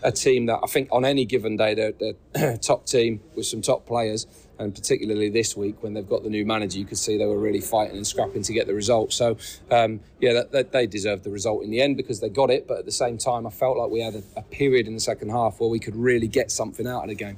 a 0.04 0.12
team 0.12 0.46
that 0.46 0.60
I 0.64 0.68
think 0.68 0.90
on 0.92 1.06
any 1.06 1.26
given 1.26 1.58
day 1.58 1.74
they're, 1.74 1.94
they're 2.34 2.58
top 2.62 2.86
team 2.86 3.22
with 3.36 3.46
some 3.46 3.62
top 3.62 3.86
players 3.86 4.28
and 4.60 4.76
particularly 4.76 5.30
this 5.30 5.56
week 5.56 5.82
when 5.82 5.94
they've 5.94 6.08
got 6.08 6.24
the 6.24 6.30
new 6.30 6.46
manager, 6.46 6.78
you 6.78 6.86
could 6.86 6.98
see 6.98 7.18
they 7.18 7.26
were 7.26 7.40
really 7.40 7.62
fighting 7.62 7.96
and 7.96 8.06
scrapping 8.06 8.44
to 8.44 8.54
get 8.54 8.68
the 8.68 8.74
result. 8.74 9.14
So, 9.14 9.38
um, 9.72 10.02
yeah, 10.20 10.34
that, 10.34 10.52
that 10.52 10.72
they 10.74 10.86
deserved 10.86 11.24
the 11.24 11.32
result 11.32 11.64
in 11.64 11.72
the 11.72 11.82
end 11.82 11.96
because 11.96 12.20
they 12.20 12.30
got 12.30 12.52
it. 12.52 12.68
But 12.68 12.80
at 12.80 12.86
the 12.86 12.92
same 12.92 13.18
time, 13.18 13.48
I 13.48 13.52
felt 13.52 13.78
like 13.78 13.90
we 13.90 14.02
had 14.02 14.16
a, 14.16 14.24
a 14.36 14.42
period 14.44 14.86
in 14.86 14.94
the 14.94 15.00
second 15.00 15.30
half 15.30 15.60
where 15.60 15.70
we 15.70 15.80
could 15.80 15.96
really 15.96 16.28
get 16.28 16.52
something 16.52 16.86
out 16.86 17.04
of 17.04 17.10
the 17.10 17.16
game. 17.16 17.38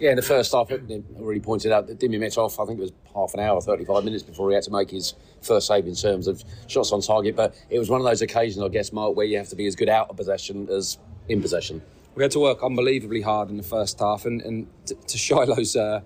Yeah, 0.00 0.10
in 0.10 0.16
the 0.16 0.22
first 0.22 0.52
half, 0.52 0.72
I 0.72 0.80
already 1.20 1.38
pointed 1.38 1.70
out 1.70 1.86
that 1.86 2.00
Dimi 2.00 2.18
Mitov, 2.18 2.60
I 2.60 2.66
think 2.66 2.80
it 2.80 2.82
was 2.82 2.92
half 3.14 3.34
an 3.34 3.40
hour, 3.40 3.60
35 3.60 4.02
minutes 4.02 4.24
before 4.24 4.48
he 4.48 4.54
had 4.54 4.64
to 4.64 4.72
make 4.72 4.90
his 4.90 5.14
first 5.42 5.68
save 5.68 5.86
in 5.86 5.94
terms 5.94 6.26
of 6.26 6.42
shots 6.66 6.90
on 6.90 7.02
target. 7.02 7.36
But 7.36 7.54
it 7.70 7.78
was 7.78 7.88
one 7.88 8.00
of 8.00 8.04
those 8.04 8.22
occasions, 8.22 8.64
I 8.64 8.68
guess, 8.68 8.92
Mark, 8.92 9.14
where 9.14 9.26
you 9.26 9.36
have 9.36 9.48
to 9.50 9.56
be 9.56 9.66
as 9.66 9.76
good 9.76 9.88
out 9.88 10.08
of 10.10 10.16
possession 10.16 10.68
as 10.70 10.98
in 11.28 11.40
possession. 11.40 11.82
We 12.16 12.24
had 12.24 12.32
to 12.32 12.40
work 12.40 12.64
unbelievably 12.64 13.20
hard 13.20 13.50
in 13.50 13.58
the 13.58 13.62
first 13.62 14.00
half, 14.00 14.24
and, 14.24 14.40
and 14.40 14.66
to, 14.86 14.94
to 14.94 15.18
Shiloh's. 15.18 15.76
Uh, 15.76 16.00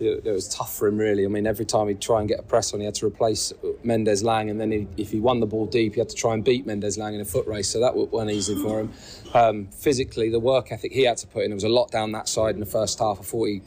it, 0.00 0.26
it, 0.26 0.30
was 0.30 0.48
tough 0.48 0.76
for 0.76 0.88
him, 0.88 0.98
really. 0.98 1.24
I 1.24 1.28
mean, 1.28 1.46
every 1.46 1.64
time 1.64 1.88
he'd 1.88 2.00
try 2.00 2.20
and 2.20 2.28
get 2.28 2.38
a 2.38 2.42
press 2.42 2.72
on, 2.72 2.80
he 2.80 2.86
had 2.86 2.94
to 2.96 3.06
replace 3.06 3.52
Mendez-Laing, 3.82 4.50
and 4.50 4.60
then 4.60 4.70
he, 4.70 4.86
if 4.96 5.10
he 5.10 5.20
won 5.20 5.40
the 5.40 5.46
ball 5.46 5.66
deep, 5.66 5.94
he 5.94 6.00
had 6.00 6.08
to 6.08 6.16
try 6.16 6.34
and 6.34 6.44
beat 6.44 6.66
Mendez-Laing 6.66 7.14
in 7.14 7.20
a 7.20 7.24
foot 7.24 7.46
race, 7.46 7.68
so 7.68 7.80
that 7.80 7.94
wasn't 7.94 8.30
easy 8.30 8.60
for 8.62 8.80
him. 8.80 8.92
Um, 9.34 9.66
physically, 9.66 10.30
the 10.30 10.40
work 10.40 10.72
ethic 10.72 10.92
he 10.92 11.02
had 11.02 11.16
to 11.18 11.26
put 11.26 11.44
in, 11.44 11.50
there 11.50 11.56
was 11.56 11.64
a 11.64 11.68
lot 11.68 11.90
down 11.90 12.12
that 12.12 12.28
side 12.28 12.54
in 12.54 12.60
the 12.60 12.66
first 12.66 12.98
half. 12.98 13.20
I 13.20 13.22
thought 13.22 13.44
he 13.44 13.62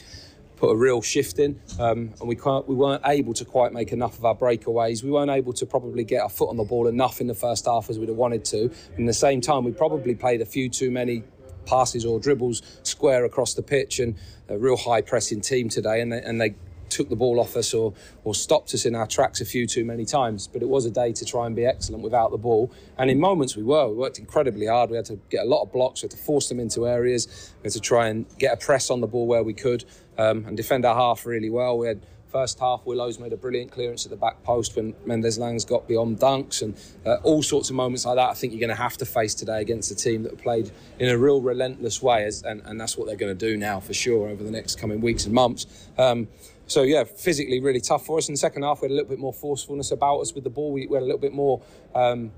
put 0.59 0.71
a 0.71 0.75
real 0.75 1.01
shift 1.01 1.39
in, 1.39 1.59
um, 1.79 2.13
and 2.19 2.27
we 2.27 2.35
we 2.67 2.75
weren't 2.75 3.01
able 3.05 3.33
to 3.33 3.45
quite 3.45 3.71
make 3.71 3.91
enough 3.91 4.17
of 4.17 4.25
our 4.25 4.35
breakaways. 4.35 5.03
We 5.03 5.09
weren't 5.09 5.31
able 5.31 5.53
to 5.53 5.65
probably 5.65 6.03
get 6.03 6.21
our 6.21 6.29
foot 6.29 6.49
on 6.49 6.57
the 6.57 6.65
ball 6.65 6.87
enough 6.87 7.21
in 7.21 7.27
the 7.27 7.33
first 7.33 7.65
half 7.65 7.89
as 7.89 7.97
we'd 7.97 8.09
have 8.09 8.17
wanted 8.17 8.43
to. 8.45 8.63
And 8.95 8.99
at 8.99 9.05
the 9.07 9.13
same 9.13 9.39
time, 9.39 9.63
we 9.63 9.71
probably 9.71 10.15
played 10.15 10.41
a 10.41 10.45
few 10.45 10.69
too 10.69 10.91
many 10.91 11.23
passes 11.69 12.05
or 12.05 12.19
dribbles 12.19 12.61
square 12.83 13.25
across 13.25 13.53
the 13.53 13.61
pitch 13.61 13.99
and 13.99 14.15
a 14.47 14.57
real 14.57 14.77
high 14.77 15.01
pressing 15.01 15.41
team 15.41 15.69
today 15.69 16.01
and 16.01 16.11
they, 16.11 16.21
and 16.21 16.41
they 16.41 16.55
took 16.89 17.09
the 17.09 17.15
ball 17.15 17.39
off 17.39 17.55
us 17.55 17.73
or, 17.73 17.93
or 18.23 18.33
stopped 18.33 18.73
us 18.73 18.85
in 18.85 18.95
our 18.95 19.07
tracks 19.07 19.41
a 19.41 19.45
few 19.45 19.67
too 19.67 19.85
many 19.85 20.05
times. 20.05 20.47
But 20.47 20.61
it 20.61 20.67
was 20.67 20.85
a 20.85 20.91
day 20.91 21.13
to 21.13 21.25
try 21.25 21.45
and 21.45 21.55
be 21.55 21.65
excellent 21.65 22.03
without 22.03 22.31
the 22.31 22.37
ball. 22.37 22.71
And 22.97 23.09
in 23.09 23.19
moments 23.19 23.55
we 23.55 23.63
were. 23.63 23.87
We 23.87 23.95
worked 23.95 24.19
incredibly 24.19 24.65
hard. 24.65 24.89
We 24.89 24.95
had 24.95 25.05
to 25.05 25.19
get 25.29 25.45
a 25.45 25.47
lot 25.47 25.61
of 25.61 25.71
blocks. 25.71 26.01
We 26.01 26.07
had 26.07 26.11
to 26.11 26.17
force 26.17 26.49
them 26.49 26.59
into 26.59 26.87
areas. 26.87 27.53
We 27.61 27.67
had 27.67 27.73
to 27.73 27.79
try 27.79 28.07
and 28.07 28.25
get 28.37 28.53
a 28.53 28.57
press 28.57 28.89
on 28.89 29.01
the 29.01 29.07
ball 29.07 29.27
where 29.27 29.43
we 29.43 29.53
could 29.53 29.85
um, 30.17 30.45
and 30.45 30.57
defend 30.57 30.85
our 30.85 30.95
half 30.95 31.25
really 31.25 31.49
well. 31.49 31.77
We 31.77 31.87
had 31.87 32.01
First 32.31 32.59
half, 32.59 32.85
Willows 32.85 33.17
made 33.17 33.33
a 33.33 33.37
brilliant 33.37 33.71
clearance 33.71 34.05
at 34.05 34.11
the 34.11 34.15
back 34.17 34.43
post 34.43 34.75
when 34.75 34.93
Mendez-Laing's 35.03 35.65
got 35.65 35.87
beyond 35.87 36.19
dunks 36.19 36.61
and 36.61 36.75
uh, 37.03 37.15
all 37.23 37.41
sorts 37.41 37.71
of 37.71 37.75
moments 37.75 38.05
like 38.05 38.17
that. 38.17 38.29
I 38.29 38.33
think 38.35 38.53
you're 38.53 38.59
going 38.59 38.69
to 38.69 38.81
have 38.81 38.97
to 38.97 39.05
face 39.05 39.33
today 39.33 39.61
against 39.61 39.89
a 39.89 39.95
team 39.95 40.21
that 40.23 40.37
played 40.37 40.69
in 40.99 41.09
a 41.09 41.17
real 41.17 41.41
relentless 41.41 42.03
way, 42.03 42.25
as, 42.25 42.43
and, 42.43 42.61
and 42.65 42.79
that's 42.79 42.95
what 42.97 43.07
they're 43.07 43.15
going 43.15 43.35
to 43.35 43.47
do 43.47 43.57
now 43.57 43.79
for 43.79 43.95
sure 43.95 44.29
over 44.29 44.43
the 44.43 44.51
next 44.51 44.77
coming 44.77 45.01
weeks 45.01 45.25
and 45.25 45.33
months. 45.33 45.65
Um, 45.97 46.27
so 46.67 46.83
yeah, 46.83 47.03
physically 47.03 47.59
really 47.59 47.81
tough 47.81 48.05
for 48.05 48.19
us. 48.19 48.29
In 48.29 48.33
the 48.33 48.37
second 48.37 48.61
half, 48.61 48.81
we 48.81 48.85
had 48.85 48.91
a 48.91 48.93
little 48.93 49.09
bit 49.09 49.17
more 49.17 49.33
forcefulness 49.33 49.89
about 49.89 50.19
us 50.19 50.35
with 50.35 50.43
the 50.43 50.51
ball. 50.51 50.71
We, 50.71 50.85
we 50.85 50.95
had 50.95 51.01
a 51.01 51.05
little 51.05 51.17
bit 51.17 51.33
more. 51.33 51.61
Um, 51.95 52.31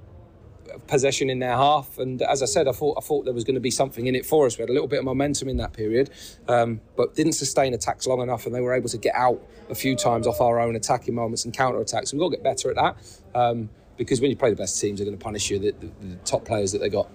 possession 0.87 1.29
in 1.29 1.39
their 1.39 1.55
half. 1.55 1.97
And 1.97 2.21
as 2.21 2.41
I 2.41 2.45
said, 2.45 2.67
I 2.67 2.71
thought 2.71 2.97
I 2.97 3.01
thought 3.01 3.25
there 3.25 3.33
was 3.33 3.43
going 3.43 3.55
to 3.55 3.61
be 3.61 3.71
something 3.71 4.07
in 4.07 4.15
it 4.15 4.25
for 4.25 4.45
us. 4.45 4.57
We 4.57 4.63
had 4.63 4.69
a 4.69 4.73
little 4.73 4.87
bit 4.87 4.99
of 4.99 5.05
momentum 5.05 5.49
in 5.49 5.57
that 5.57 5.73
period, 5.73 6.09
um, 6.47 6.81
but 6.95 7.15
didn't 7.15 7.33
sustain 7.33 7.73
attacks 7.73 8.07
long 8.07 8.21
enough, 8.21 8.45
and 8.45 8.55
they 8.55 8.61
were 8.61 8.73
able 8.73 8.89
to 8.89 8.97
get 8.97 9.15
out 9.15 9.41
a 9.69 9.75
few 9.75 9.95
times 9.95 10.27
off 10.27 10.41
our 10.41 10.59
own 10.59 10.75
attacking 10.75 11.15
moments 11.15 11.45
and 11.45 11.53
counter 11.53 11.79
attacks. 11.79 12.13
We've 12.13 12.19
got 12.19 12.29
to 12.29 12.37
get 12.37 12.43
better 12.43 12.69
at 12.69 12.75
that 12.75 13.39
um, 13.39 13.69
because 13.97 14.21
when 14.21 14.29
you 14.29 14.37
play 14.37 14.49
the 14.49 14.55
best 14.55 14.79
teams, 14.79 14.99
they're 14.99 15.05
going 15.05 15.17
to 15.17 15.23
punish 15.23 15.49
you. 15.49 15.59
The, 15.59 15.71
the, 15.71 15.91
the 16.01 16.15
top 16.25 16.45
players 16.45 16.71
that 16.71 16.79
they 16.79 16.89
got 16.89 17.07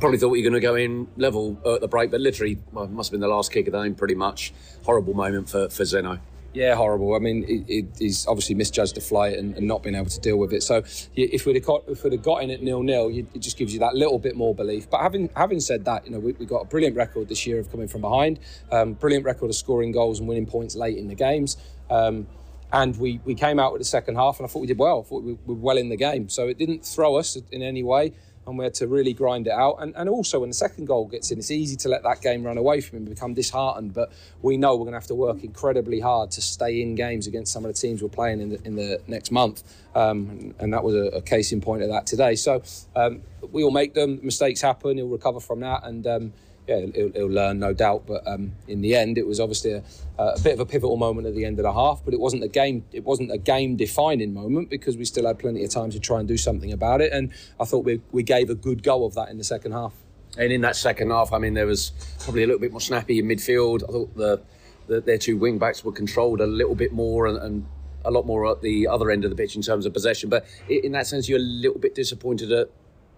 probably 0.00 0.18
thought 0.18 0.34
you 0.34 0.44
were 0.44 0.50
going 0.50 0.60
to 0.60 0.66
go 0.66 0.74
in 0.74 1.08
level 1.16 1.58
at 1.64 1.80
the 1.80 1.88
break, 1.88 2.10
but 2.10 2.20
literally, 2.20 2.58
well, 2.72 2.86
must 2.88 3.08
have 3.08 3.12
been 3.12 3.20
the 3.20 3.34
last 3.34 3.50
kick 3.50 3.66
of 3.66 3.72
the 3.72 3.82
game, 3.82 3.94
pretty 3.94 4.14
much. 4.14 4.52
Horrible 4.84 5.14
moment 5.14 5.48
for, 5.48 5.68
for 5.70 5.84
Zeno. 5.84 6.18
Yeah, 6.54 6.76
horrible. 6.76 7.16
I 7.16 7.18
mean, 7.18 7.44
it, 7.48 7.86
he's 7.98 8.28
obviously 8.28 8.54
misjudged 8.54 8.94
the 8.94 9.00
flight 9.00 9.36
and, 9.36 9.56
and, 9.56 9.66
not 9.66 9.82
been 9.82 9.96
able 9.96 10.08
to 10.08 10.20
deal 10.20 10.36
with 10.36 10.52
it. 10.52 10.62
So, 10.62 10.84
if 11.16 11.46
we'd 11.46 11.56
have 11.56 11.64
got, 11.64 11.82
if 11.88 12.04
we'd 12.04 12.12
have 12.12 12.22
got 12.22 12.44
in 12.44 12.50
at 12.50 12.62
nil 12.62 12.84
nil, 12.84 13.10
it 13.12 13.40
just 13.40 13.58
gives 13.58 13.72
you 13.72 13.80
that 13.80 13.94
little 13.96 14.20
bit 14.20 14.36
more 14.36 14.54
belief. 14.54 14.88
But 14.88 15.00
having 15.00 15.30
having 15.36 15.58
said 15.58 15.84
that, 15.86 16.06
you 16.06 16.12
know, 16.12 16.20
we, 16.20 16.32
have 16.32 16.48
got 16.48 16.60
a 16.60 16.64
brilliant 16.66 16.96
record 16.96 17.28
this 17.28 17.44
year 17.44 17.58
of 17.58 17.72
coming 17.72 17.88
from 17.88 18.02
behind, 18.02 18.38
um, 18.70 18.92
brilliant 18.92 19.24
record 19.24 19.50
of 19.50 19.56
scoring 19.56 19.90
goals 19.90 20.20
and 20.20 20.28
winning 20.28 20.46
points 20.46 20.76
late 20.76 20.96
in 20.96 21.08
the 21.08 21.16
games. 21.16 21.56
Um, 21.90 22.28
and 22.72 22.96
we, 22.98 23.20
we 23.24 23.34
came 23.34 23.58
out 23.58 23.72
with 23.72 23.80
the 23.80 23.86
second 23.86 24.16
half, 24.16 24.38
and 24.38 24.46
I 24.46 24.48
thought 24.48 24.60
we 24.60 24.66
did 24.66 24.78
well. 24.78 25.00
I 25.00 25.08
thought 25.08 25.22
we 25.22 25.38
were 25.46 25.54
well 25.54 25.76
in 25.76 25.88
the 25.88 25.96
game. 25.96 26.28
So 26.28 26.48
it 26.48 26.58
didn't 26.58 26.84
throw 26.84 27.16
us 27.16 27.36
in 27.50 27.62
any 27.62 27.82
way 27.82 28.12
and 28.46 28.58
we 28.58 28.64
had 28.64 28.74
to 28.74 28.86
really 28.86 29.12
grind 29.12 29.46
it 29.46 29.52
out. 29.52 29.76
And, 29.80 29.94
and 29.96 30.08
also, 30.08 30.40
when 30.40 30.50
the 30.50 30.54
second 30.54 30.86
goal 30.86 31.06
gets 31.06 31.30
in, 31.30 31.38
it's 31.38 31.50
easy 31.50 31.76
to 31.76 31.88
let 31.88 32.02
that 32.02 32.20
game 32.20 32.44
run 32.44 32.58
away 32.58 32.80
from 32.80 32.98
him, 32.98 33.04
become 33.04 33.34
disheartened. 33.34 33.94
But 33.94 34.12
we 34.42 34.56
know 34.56 34.72
we're 34.72 34.84
going 34.84 34.92
to 34.92 34.98
have 34.98 35.06
to 35.08 35.14
work 35.14 35.42
incredibly 35.42 36.00
hard 36.00 36.30
to 36.32 36.42
stay 36.42 36.82
in 36.82 36.94
games 36.94 37.26
against 37.26 37.52
some 37.52 37.64
of 37.64 37.72
the 37.72 37.78
teams 37.78 38.02
we're 38.02 38.08
playing 38.08 38.40
in 38.40 38.50
the, 38.50 38.62
in 38.64 38.76
the 38.76 39.00
next 39.06 39.30
month. 39.30 39.62
Um, 39.94 40.28
and, 40.30 40.54
and, 40.58 40.72
that 40.72 40.82
was 40.82 40.94
a, 40.94 41.16
a, 41.16 41.22
case 41.22 41.52
in 41.52 41.60
point 41.60 41.82
of 41.82 41.88
that 41.88 42.04
today. 42.04 42.34
So 42.34 42.62
um, 42.96 43.22
we 43.52 43.62
all 43.62 43.70
make 43.70 43.94
them, 43.94 44.18
mistakes 44.24 44.60
happen, 44.60 44.96
he'll 44.96 45.06
recover 45.06 45.38
from 45.38 45.60
that. 45.60 45.84
And 45.84 46.04
um, 46.06 46.32
yeah, 46.66 46.80
he'll, 46.94 47.12
he'll, 47.12 47.30
learn, 47.30 47.58
no 47.58 47.72
doubt. 47.72 48.06
But 48.06 48.26
um, 48.26 48.52
in 48.68 48.80
the 48.80 48.94
end, 48.94 49.18
it 49.18 49.26
was 49.26 49.38
obviously 49.40 49.72
a, 49.72 49.82
a, 50.18 50.40
bit 50.40 50.54
of 50.54 50.60
a 50.60 50.66
pivotal 50.66 50.96
moment 50.96 51.26
at 51.26 51.34
the 51.34 51.44
end 51.44 51.58
of 51.58 51.64
the 51.64 51.72
half. 51.72 52.02
But 52.04 52.14
it 52.14 52.20
wasn't 52.20 52.42
a 52.42 52.48
game. 52.48 52.84
It 52.92 53.04
wasn't 53.04 53.32
a 53.32 53.38
game-defining 53.38 54.32
moment 54.32 54.70
because 54.70 54.96
we 54.96 55.04
still 55.04 55.26
had 55.26 55.38
plenty 55.38 55.64
of 55.64 55.70
time 55.70 55.90
to 55.90 56.00
try 56.00 56.18
and 56.20 56.28
do 56.28 56.36
something 56.36 56.72
about 56.72 57.00
it. 57.00 57.12
And 57.12 57.32
I 57.60 57.64
thought 57.64 57.84
we 57.84 58.00
we 58.12 58.22
gave 58.22 58.50
a 58.50 58.54
good 58.54 58.82
go 58.82 59.04
of 59.04 59.14
that 59.14 59.28
in 59.28 59.38
the 59.38 59.44
second 59.44 59.72
half. 59.72 59.92
And 60.36 60.52
in 60.52 60.62
that 60.62 60.76
second 60.76 61.10
half, 61.10 61.32
I 61.32 61.38
mean, 61.38 61.54
there 61.54 61.66
was 61.66 61.92
probably 62.20 62.42
a 62.42 62.46
little 62.46 62.60
bit 62.60 62.72
more 62.72 62.80
snappy 62.80 63.18
in 63.18 63.26
midfield. 63.26 63.84
I 63.84 63.92
thought 63.92 64.16
the, 64.16 64.42
the 64.86 65.00
their 65.00 65.18
two 65.18 65.36
wing 65.36 65.58
backs 65.58 65.84
were 65.84 65.92
controlled 65.92 66.40
a 66.40 66.46
little 66.46 66.74
bit 66.74 66.92
more 66.92 67.26
and, 67.26 67.38
and 67.38 67.66
a 68.04 68.10
lot 68.10 68.26
more 68.26 68.50
at 68.50 68.60
the 68.60 68.86
other 68.86 69.10
end 69.10 69.24
of 69.24 69.30
the 69.30 69.36
pitch 69.36 69.56
in 69.56 69.62
terms 69.62 69.86
of 69.86 69.92
possession. 69.92 70.28
But 70.28 70.46
in 70.68 70.92
that 70.92 71.06
sense, 71.06 71.28
you're 71.28 71.38
a 71.38 71.42
little 71.42 71.78
bit 71.78 71.94
disappointed 71.94 72.48
that 72.48 72.70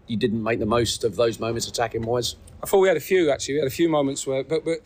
you 0.06 0.16
didn't 0.16 0.42
make 0.42 0.58
the 0.58 0.66
most 0.66 1.04
of 1.04 1.16
those 1.16 1.40
moments 1.40 1.68
attacking 1.68 2.02
wise. 2.02 2.36
I 2.62 2.66
thought 2.66 2.78
we 2.78 2.88
had 2.88 2.96
a 2.96 3.00
few 3.00 3.30
actually. 3.30 3.54
We 3.54 3.60
had 3.60 3.68
a 3.68 3.74
few 3.74 3.88
moments 3.88 4.26
where, 4.26 4.44
but 4.44 4.64
but 4.64 4.78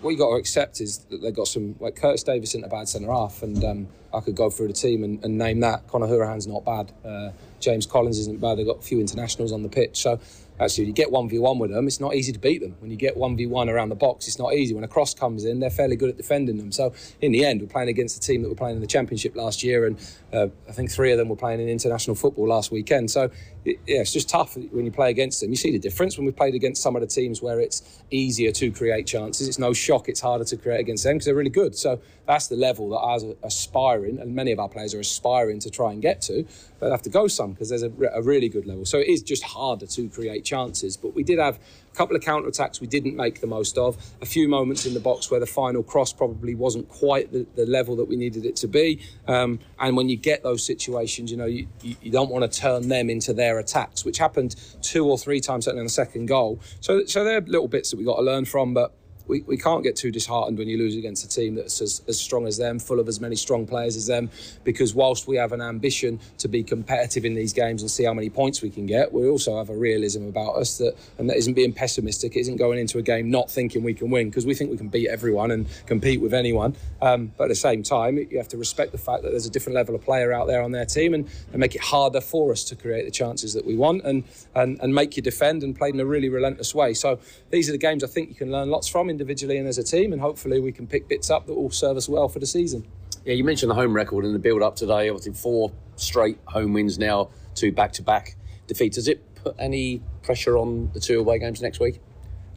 what 0.00 0.10
you 0.10 0.18
got 0.18 0.30
to 0.30 0.36
accept 0.36 0.80
is 0.80 0.98
that 1.10 1.22
they 1.22 1.30
got 1.30 1.48
some 1.48 1.76
like 1.80 1.96
Curtis 1.96 2.22
Davies 2.22 2.50
isn't 2.50 2.64
a 2.64 2.68
bad 2.68 2.88
centre 2.88 3.10
half, 3.10 3.42
and 3.42 3.62
um, 3.64 3.88
I 4.12 4.20
could 4.20 4.34
go 4.34 4.50
through 4.50 4.68
the 4.68 4.74
team 4.74 5.04
and, 5.04 5.24
and 5.24 5.38
name 5.38 5.60
that. 5.60 5.86
Conor 5.88 6.06
Hourihane's 6.06 6.46
not 6.46 6.64
bad. 6.64 6.92
Uh, 7.04 7.30
James 7.60 7.86
Collins 7.86 8.18
isn't 8.18 8.40
bad. 8.40 8.58
They've 8.58 8.66
got 8.66 8.78
a 8.78 8.82
few 8.82 9.00
internationals 9.00 9.52
on 9.52 9.62
the 9.62 9.68
pitch, 9.68 10.00
so 10.00 10.18
actually, 10.62 10.86
you 10.86 10.92
get 10.92 11.08
1v1 11.08 11.58
with 11.58 11.70
them, 11.70 11.86
it's 11.86 12.00
not 12.00 12.14
easy 12.14 12.32
to 12.32 12.38
beat 12.38 12.60
them. 12.60 12.76
When 12.80 12.90
you 12.90 12.96
get 12.96 13.16
1v1 13.16 13.68
around 13.68 13.88
the 13.88 13.94
box, 13.94 14.26
it's 14.28 14.38
not 14.38 14.54
easy. 14.54 14.74
When 14.74 14.84
a 14.84 14.88
cross 14.88 15.14
comes 15.14 15.44
in, 15.44 15.60
they're 15.60 15.70
fairly 15.70 15.96
good 15.96 16.10
at 16.10 16.16
defending 16.16 16.56
them. 16.56 16.72
So, 16.72 16.92
in 17.20 17.32
the 17.32 17.44
end, 17.44 17.60
we're 17.60 17.68
playing 17.68 17.88
against 17.88 18.16
a 18.16 18.20
team 18.20 18.42
that 18.42 18.48
were 18.48 18.54
playing 18.54 18.76
in 18.76 18.80
the 18.80 18.86
Championship 18.86 19.34
last 19.36 19.62
year, 19.62 19.86
and 19.86 19.98
uh, 20.32 20.48
I 20.68 20.72
think 20.72 20.90
three 20.90 21.12
of 21.12 21.18
them 21.18 21.28
were 21.28 21.36
playing 21.36 21.60
in 21.60 21.68
international 21.68 22.16
football 22.16 22.48
last 22.48 22.70
weekend. 22.70 23.10
So, 23.10 23.30
it, 23.64 23.78
yeah, 23.86 24.00
it's 24.00 24.12
just 24.12 24.28
tough 24.28 24.56
when 24.56 24.84
you 24.84 24.90
play 24.90 25.10
against 25.10 25.40
them. 25.40 25.50
You 25.50 25.56
see 25.56 25.70
the 25.70 25.78
difference 25.78 26.16
when 26.16 26.26
we 26.26 26.32
played 26.32 26.54
against 26.54 26.82
some 26.82 26.96
of 26.96 27.02
the 27.02 27.06
teams 27.06 27.40
where 27.40 27.60
it's 27.60 28.02
easier 28.10 28.50
to 28.52 28.72
create 28.72 29.06
chances. 29.06 29.46
It's 29.46 29.58
no 29.58 29.72
shock 29.72 30.08
it's 30.08 30.20
harder 30.20 30.44
to 30.44 30.56
create 30.56 30.80
against 30.80 31.04
them 31.04 31.14
because 31.14 31.26
they're 31.26 31.34
really 31.34 31.50
good. 31.50 31.76
So, 31.76 32.00
that's 32.26 32.46
the 32.46 32.56
level 32.56 32.90
that 32.90 32.96
I 32.96 33.14
was 33.14 33.24
aspiring, 33.42 34.18
and 34.18 34.34
many 34.34 34.52
of 34.52 34.60
our 34.60 34.68
players 34.68 34.94
are 34.94 35.00
aspiring 35.00 35.58
to 35.60 35.70
try 35.70 35.92
and 35.92 36.00
get 36.00 36.22
to. 36.22 36.46
But 36.78 36.90
have 36.90 37.02
to 37.02 37.10
go 37.10 37.28
some 37.28 37.52
because 37.52 37.68
there's 37.68 37.82
a, 37.82 37.92
a 38.12 38.22
really 38.22 38.48
good 38.48 38.66
level. 38.66 38.84
So, 38.84 38.98
it 38.98 39.08
is 39.08 39.22
just 39.22 39.42
harder 39.42 39.86
to 39.86 40.08
create 40.08 40.44
chances. 40.44 40.96
But 40.96 41.14
we 41.14 41.22
did 41.22 41.38
have 41.38 41.58
a 41.92 41.96
couple 41.96 42.16
of 42.16 42.22
counter 42.22 42.48
attacks 42.48 42.80
we 42.80 42.86
didn't 42.86 43.16
make 43.16 43.40
the 43.40 43.46
most 43.46 43.78
of. 43.78 43.96
A 44.20 44.26
few 44.26 44.48
moments 44.48 44.86
in 44.86 44.94
the 44.94 45.00
box 45.00 45.30
where 45.30 45.40
the 45.40 45.46
final 45.46 45.82
cross 45.82 46.12
probably 46.12 46.54
wasn't 46.54 46.88
quite 46.88 47.32
the, 47.32 47.46
the 47.54 47.66
level 47.66 47.96
that 47.96 48.06
we 48.06 48.16
needed 48.16 48.44
it 48.44 48.56
to 48.56 48.66
be. 48.66 49.00
Um, 49.28 49.60
and 49.78 49.96
when 49.96 50.08
you 50.08 50.16
get 50.16 50.42
those 50.42 50.64
situations, 50.64 51.30
you 51.30 51.36
know, 51.36 51.46
you, 51.46 51.68
you, 51.82 51.96
you 52.02 52.10
don't 52.10 52.30
want 52.30 52.50
to 52.50 52.60
turn 52.60 52.88
them 52.88 53.10
into 53.10 53.32
their 53.32 53.51
attacks, 53.58 54.04
which 54.04 54.18
happened 54.18 54.56
two 54.82 55.06
or 55.06 55.18
three 55.18 55.40
times 55.40 55.64
certainly 55.64 55.80
in 55.80 55.86
the 55.86 55.90
second 55.90 56.26
goal. 56.26 56.60
So, 56.80 57.04
so 57.04 57.24
they're 57.24 57.40
little 57.40 57.68
bits 57.68 57.90
that 57.90 57.98
we 57.98 58.04
got 58.04 58.16
to 58.16 58.22
learn 58.22 58.44
from. 58.44 58.74
But 58.74 58.94
we, 59.26 59.42
we 59.42 59.56
can't 59.56 59.82
get 59.82 59.96
too 59.96 60.10
disheartened 60.10 60.58
when 60.58 60.68
you 60.68 60.78
lose 60.78 60.96
against 60.96 61.24
a 61.24 61.28
team 61.28 61.54
that's 61.54 61.80
as, 61.80 62.02
as 62.08 62.20
strong 62.20 62.46
as 62.46 62.56
them, 62.58 62.78
full 62.78 63.00
of 63.00 63.08
as 63.08 63.20
many 63.20 63.36
strong 63.36 63.66
players 63.66 63.96
as 63.96 64.06
them. 64.06 64.30
Because 64.64 64.94
whilst 64.94 65.26
we 65.26 65.36
have 65.36 65.52
an 65.52 65.60
ambition 65.60 66.20
to 66.38 66.48
be 66.48 66.62
competitive 66.62 67.24
in 67.24 67.34
these 67.34 67.52
games 67.52 67.82
and 67.82 67.90
see 67.90 68.04
how 68.04 68.14
many 68.14 68.30
points 68.30 68.62
we 68.62 68.70
can 68.70 68.86
get, 68.86 69.12
we 69.12 69.28
also 69.28 69.56
have 69.58 69.70
a 69.70 69.76
realism 69.76 70.26
about 70.26 70.56
us 70.56 70.78
that, 70.78 70.96
and 71.18 71.28
that 71.30 71.36
isn't 71.36 71.54
being 71.54 71.72
pessimistic, 71.72 72.36
isn't 72.36 72.56
going 72.56 72.78
into 72.78 72.98
a 72.98 73.02
game 73.02 73.30
not 73.30 73.50
thinking 73.50 73.82
we 73.82 73.94
can 73.94 74.10
win, 74.10 74.28
because 74.28 74.46
we 74.46 74.54
think 74.54 74.70
we 74.70 74.76
can 74.76 74.88
beat 74.88 75.08
everyone 75.08 75.50
and 75.50 75.66
compete 75.86 76.20
with 76.20 76.34
anyone. 76.34 76.76
Um, 77.00 77.32
but 77.36 77.44
at 77.44 77.48
the 77.48 77.54
same 77.54 77.82
time, 77.82 78.18
you 78.18 78.38
have 78.38 78.48
to 78.48 78.56
respect 78.56 78.92
the 78.92 78.98
fact 78.98 79.22
that 79.22 79.30
there's 79.30 79.46
a 79.46 79.50
different 79.50 79.74
level 79.74 79.94
of 79.94 80.02
player 80.02 80.32
out 80.32 80.46
there 80.46 80.62
on 80.62 80.72
their 80.72 80.86
team 80.86 81.14
and, 81.14 81.28
and 81.52 81.60
make 81.60 81.74
it 81.74 81.80
harder 81.80 82.20
for 82.20 82.52
us 82.52 82.64
to 82.64 82.76
create 82.76 83.04
the 83.04 83.10
chances 83.10 83.54
that 83.54 83.64
we 83.64 83.76
want 83.76 84.04
and, 84.04 84.24
and, 84.54 84.80
and 84.80 84.94
make 84.94 85.16
you 85.16 85.22
defend 85.22 85.62
and 85.62 85.76
play 85.76 85.90
in 85.90 86.00
a 86.00 86.04
really 86.04 86.28
relentless 86.28 86.74
way. 86.74 86.94
So 86.94 87.18
these 87.50 87.68
are 87.68 87.72
the 87.72 87.78
games 87.78 88.02
I 88.02 88.06
think 88.06 88.28
you 88.28 88.34
can 88.34 88.50
learn 88.50 88.70
lots 88.70 88.88
from 88.88 89.10
individually 89.12 89.58
and 89.58 89.68
as 89.68 89.78
a 89.78 89.84
team, 89.84 90.12
and 90.12 90.20
hopefully 90.20 90.58
we 90.58 90.72
can 90.72 90.88
pick 90.88 91.08
bits 91.08 91.30
up 91.30 91.46
that 91.46 91.54
will 91.54 91.70
serve 91.70 91.96
us 91.96 92.08
well 92.08 92.28
for 92.28 92.40
the 92.40 92.46
season. 92.46 92.84
Yeah, 93.24 93.34
you 93.34 93.44
mentioned 93.44 93.70
the 93.70 93.76
home 93.76 93.94
record 93.94 94.24
in 94.24 94.32
the 94.32 94.40
build 94.40 94.62
up 94.62 94.74
today. 94.74 95.08
Obviously, 95.08 95.34
four 95.34 95.70
straight 95.94 96.38
home 96.46 96.72
wins 96.72 96.98
now, 96.98 97.28
two 97.54 97.70
back 97.70 97.92
to 97.92 98.02
back 98.02 98.34
defeats. 98.66 98.96
Does 98.96 99.06
it 99.06 99.22
put 99.36 99.54
any 99.58 100.02
pressure 100.22 100.58
on 100.58 100.90
the 100.92 100.98
two 100.98 101.20
away 101.20 101.38
games 101.38 101.62
next 101.62 101.78
week? 101.78 102.00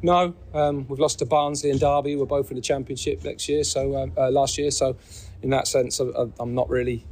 No, 0.02 0.34
um, 0.54 0.88
we've 0.88 1.00
lost 1.00 1.20
to 1.20 1.26
Barnsley 1.26 1.72
and 1.72 1.80
Derby. 1.80 2.16
We're 2.16 2.26
both 2.26 2.50
in 2.52 2.56
the 2.56 2.62
Championship 2.62 3.24
next 3.24 3.48
year, 3.48 3.64
so 3.64 3.96
um, 3.96 4.12
uh, 4.18 4.30
last 4.32 4.58
year. 4.58 4.72
So, 4.72 4.98
in 5.42 5.50
that 5.52 5.68
sense, 5.68 6.00
I'm 6.00 6.56
not 6.56 6.70
really 6.70 7.06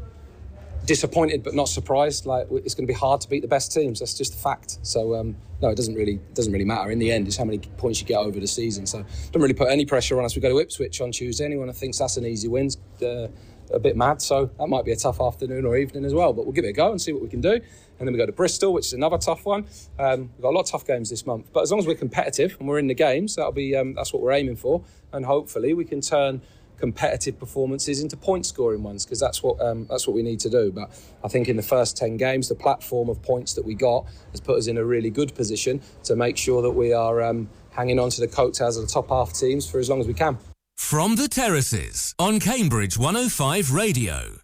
disappointed 0.86 1.44
but 1.44 1.54
not 1.54 1.70
surprised. 1.70 2.26
Like 2.26 2.48
it's 2.52 2.76
going 2.76 2.88
to 2.88 2.94
be 2.94 2.98
hard 2.98 3.22
to 3.22 3.30
beat 3.30 3.42
the 3.42 3.48
best 3.48 3.72
teams. 3.72 4.00
That's 4.00 4.14
just 4.14 4.34
a 4.34 4.38
fact. 4.38 4.80
So 4.82 5.16
um, 5.16 5.36
no, 5.62 5.70
it 5.70 5.76
doesn't 5.76 5.96
really 5.96 6.20
doesn't 6.34 6.52
really 6.52 6.66
matter. 6.66 6.92
In 6.92 7.00
the 7.00 7.12
end, 7.12 7.28
it's 7.28 7.38
how 7.38 7.46
many 7.46 7.60
points 7.60 8.02
you 8.02 8.08
get 8.08 8.18
over 8.18 8.40
the 8.40 8.48
season. 8.48 8.86
So 8.86 9.06
don't 9.32 9.42
really 9.42 9.54
put 9.54 9.70
any 9.70 9.86
pressure 9.86 10.20
on 10.20 10.26
us. 10.26 10.36
We 10.36 10.42
go 10.42 10.50
to 10.50 10.60
Ipswich 10.60 11.02
on 11.02 11.12
Tuesday. 11.12 11.46
Anyone 11.46 11.68
who 11.68 11.74
thinks 11.74 12.00
that's 12.00 12.18
an 12.18 12.26
easy 12.26 12.48
win's 12.48 12.78
uh, 13.02 13.28
a 13.72 13.80
bit 13.80 13.96
mad. 13.96 14.22
So 14.22 14.50
that 14.60 14.68
might 14.68 14.86
be 14.86 14.92
a 14.92 14.96
tough 14.96 15.22
afternoon 15.22 15.66
or 15.66 15.78
evening 15.78 16.06
as 16.06 16.14
well. 16.14 16.34
But 16.34 16.46
we'll 16.46 16.54
give 16.54 16.66
it 16.66 16.70
a 16.70 16.74
go 16.74 16.92
and 16.92 17.02
see 17.02 17.14
what 17.14 17.22
we 17.22 17.30
can 17.30 17.42
do. 17.42 17.54
And 17.54 18.08
then 18.08 18.14
we 18.14 18.18
go 18.18 18.26
to 18.26 18.32
Bristol, 18.32 18.74
which 18.74 18.88
is 18.88 18.94
another 18.94 19.18
tough 19.18 19.46
one. 19.46 19.66
Um, 19.98 20.32
we've 20.36 20.42
got 20.42 20.50
a 20.50 20.56
lot 20.56 20.62
of 20.62 20.72
tough 20.72 20.86
games 20.86 21.10
this 21.10 21.26
month. 21.26 21.52
But 21.54 21.62
as 21.62 21.72
long 21.72 21.80
as 21.80 21.88
we're 21.88 21.96
competitive 21.96 22.58
and 22.60 22.68
we're 22.68 22.80
in 22.80 22.88
the 22.88 22.94
games, 22.94 23.36
that'll 23.36 23.52
be 23.52 23.76
um, 23.76 23.94
that's 23.94 24.12
what 24.12 24.22
we're 24.22 24.34
aiming 24.34 24.58
for. 24.58 24.84
And 25.12 25.26
hopefully 25.26 25.74
we 25.74 25.86
can 25.86 26.02
turn 26.02 26.42
competitive 26.78 27.40
performances 27.40 28.02
into 28.02 28.18
point 28.18 28.46
scoring 28.46 28.84
ones 28.84 29.06
because 29.06 29.20
that's 29.20 29.42
what 29.42 29.62
um, 29.62 29.86
that's 29.90 30.08
what 30.08 30.16
we 30.16 30.24
need 30.24 30.40
to 30.42 30.50
do. 30.50 30.72
But 30.72 30.90
I 31.24 31.28
think 31.28 31.50
in 31.50 31.56
the 31.56 31.64
first 31.64 31.98
ten 31.98 32.18
games, 32.18 32.50
the 32.50 32.56
platform 32.56 33.10
of 33.10 33.22
points 33.22 33.54
that 33.54 33.66
we 33.66 33.74
got 33.74 34.06
has 34.32 34.42
put 34.42 34.58
us 34.58 34.68
in 34.68 34.78
a 34.78 34.86
really 34.86 35.10
good 35.10 35.34
position 35.36 35.82
to 36.04 36.16
make 36.16 36.38
sure 36.38 36.62
that 36.62 36.72
we 36.72 36.94
are 36.94 37.22
um, 37.22 37.50
hanging 37.72 38.00
on 38.00 38.10
to 38.12 38.22
the 38.22 38.28
coattails 38.28 38.78
of 38.78 38.86
the 38.86 38.92
top 38.92 39.10
half 39.10 39.34
teams 39.34 39.70
for 39.70 39.80
as 39.80 39.90
long 39.90 40.00
as 40.00 40.08
we 40.08 40.14
can. 40.14 40.38
From 40.78 41.16
the 41.16 41.28
terraces 41.28 42.14
on 42.20 42.40
Cambridge 42.40 42.98
105 42.98 43.72
Radio. 43.72 44.43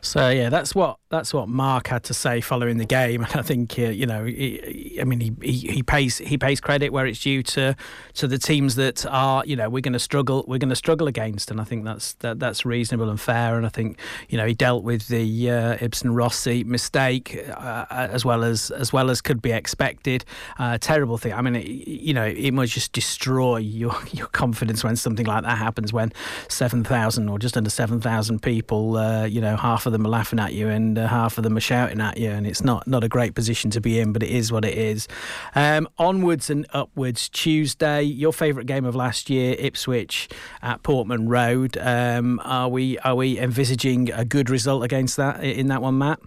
So 0.00 0.28
yeah, 0.28 0.48
that's 0.48 0.74
what 0.74 0.98
that's 1.10 1.32
what 1.32 1.48
Mark 1.48 1.86
had 1.88 2.04
to 2.04 2.14
say 2.14 2.40
following 2.40 2.76
the 2.78 2.84
game. 2.84 3.22
And 3.22 3.32
I 3.36 3.42
think 3.42 3.78
uh, 3.78 3.82
you 3.82 4.06
know, 4.06 4.24
he, 4.24 4.98
I 5.00 5.04
mean, 5.04 5.20
he, 5.20 5.32
he, 5.42 5.72
he 5.72 5.82
pays 5.82 6.18
he 6.18 6.38
pays 6.38 6.60
credit 6.60 6.92
where 6.92 7.06
it's 7.06 7.20
due 7.20 7.42
to 7.42 7.74
to 8.14 8.28
the 8.28 8.38
teams 8.38 8.74
that 8.76 9.06
are 9.06 9.44
you 9.44 9.56
know 9.56 9.68
we're 9.68 9.80
going 9.80 9.92
to 9.92 9.98
struggle 9.98 10.44
we're 10.46 10.58
going 10.58 10.68
to 10.68 10.76
struggle 10.76 11.08
against, 11.08 11.50
and 11.50 11.60
I 11.60 11.64
think 11.64 11.84
that's 11.84 12.14
that, 12.14 12.38
that's 12.38 12.64
reasonable 12.64 13.10
and 13.10 13.20
fair. 13.20 13.56
And 13.56 13.66
I 13.66 13.70
think 13.70 13.98
you 14.28 14.36
know 14.36 14.46
he 14.46 14.54
dealt 14.54 14.84
with 14.84 15.08
the 15.08 15.50
uh, 15.50 15.76
Ibsen 15.80 16.14
Rossi 16.14 16.64
mistake 16.64 17.44
uh, 17.48 17.86
as 17.90 18.24
well 18.24 18.44
as 18.44 18.70
as 18.70 18.92
well 18.92 19.10
as 19.10 19.20
could 19.20 19.42
be 19.42 19.52
expected. 19.52 20.24
Uh, 20.58 20.78
terrible 20.78 21.18
thing. 21.18 21.32
I 21.32 21.40
mean, 21.42 21.56
it, 21.56 21.66
you 21.66 22.14
know, 22.14 22.24
it 22.24 22.52
must 22.52 22.72
just 22.72 22.92
destroy 22.92 23.56
your 23.58 23.96
your 24.12 24.28
confidence 24.28 24.84
when 24.84 24.96
something 24.96 25.26
like 25.26 25.44
that 25.44 25.58
happens. 25.58 25.92
When 25.92 26.12
seven 26.48 26.84
thousand 26.84 27.28
or 27.28 27.38
just 27.38 27.56
under 27.56 27.70
seven 27.70 28.00
thousand 28.00 28.42
people, 28.42 28.96
uh, 28.96 29.24
you 29.24 29.40
know, 29.40 29.56
half 29.56 29.86
of 29.88 29.92
them 29.92 30.06
are 30.06 30.10
laughing 30.10 30.38
at 30.38 30.52
you 30.52 30.68
and 30.68 30.96
uh, 30.96 31.08
half 31.08 31.36
of 31.38 31.44
them 31.44 31.56
are 31.56 31.60
shouting 31.60 32.00
at 32.00 32.16
you, 32.16 32.30
and 32.30 32.46
it's 32.46 32.62
not 32.62 32.86
not 32.86 33.02
a 33.02 33.08
great 33.08 33.34
position 33.34 33.70
to 33.72 33.80
be 33.80 33.98
in, 33.98 34.12
but 34.12 34.22
it 34.22 34.30
is 34.30 34.52
what 34.52 34.64
it 34.64 34.78
is. 34.78 35.08
Um, 35.56 35.88
onwards 35.98 36.50
and 36.50 36.66
upwards. 36.72 37.28
Tuesday, 37.28 38.02
your 38.02 38.32
favourite 38.32 38.66
game 38.66 38.84
of 38.84 38.94
last 38.94 39.28
year, 39.28 39.56
Ipswich 39.58 40.28
at 40.62 40.82
Portman 40.82 41.28
Road. 41.28 41.76
Um, 41.78 42.40
are 42.44 42.68
we 42.68 42.98
are 43.00 43.16
we 43.16 43.38
envisaging 43.38 44.12
a 44.12 44.24
good 44.24 44.50
result 44.50 44.84
against 44.84 45.16
that 45.16 45.42
in 45.42 45.66
that 45.68 45.82
one, 45.82 45.98
Matt? 45.98 46.20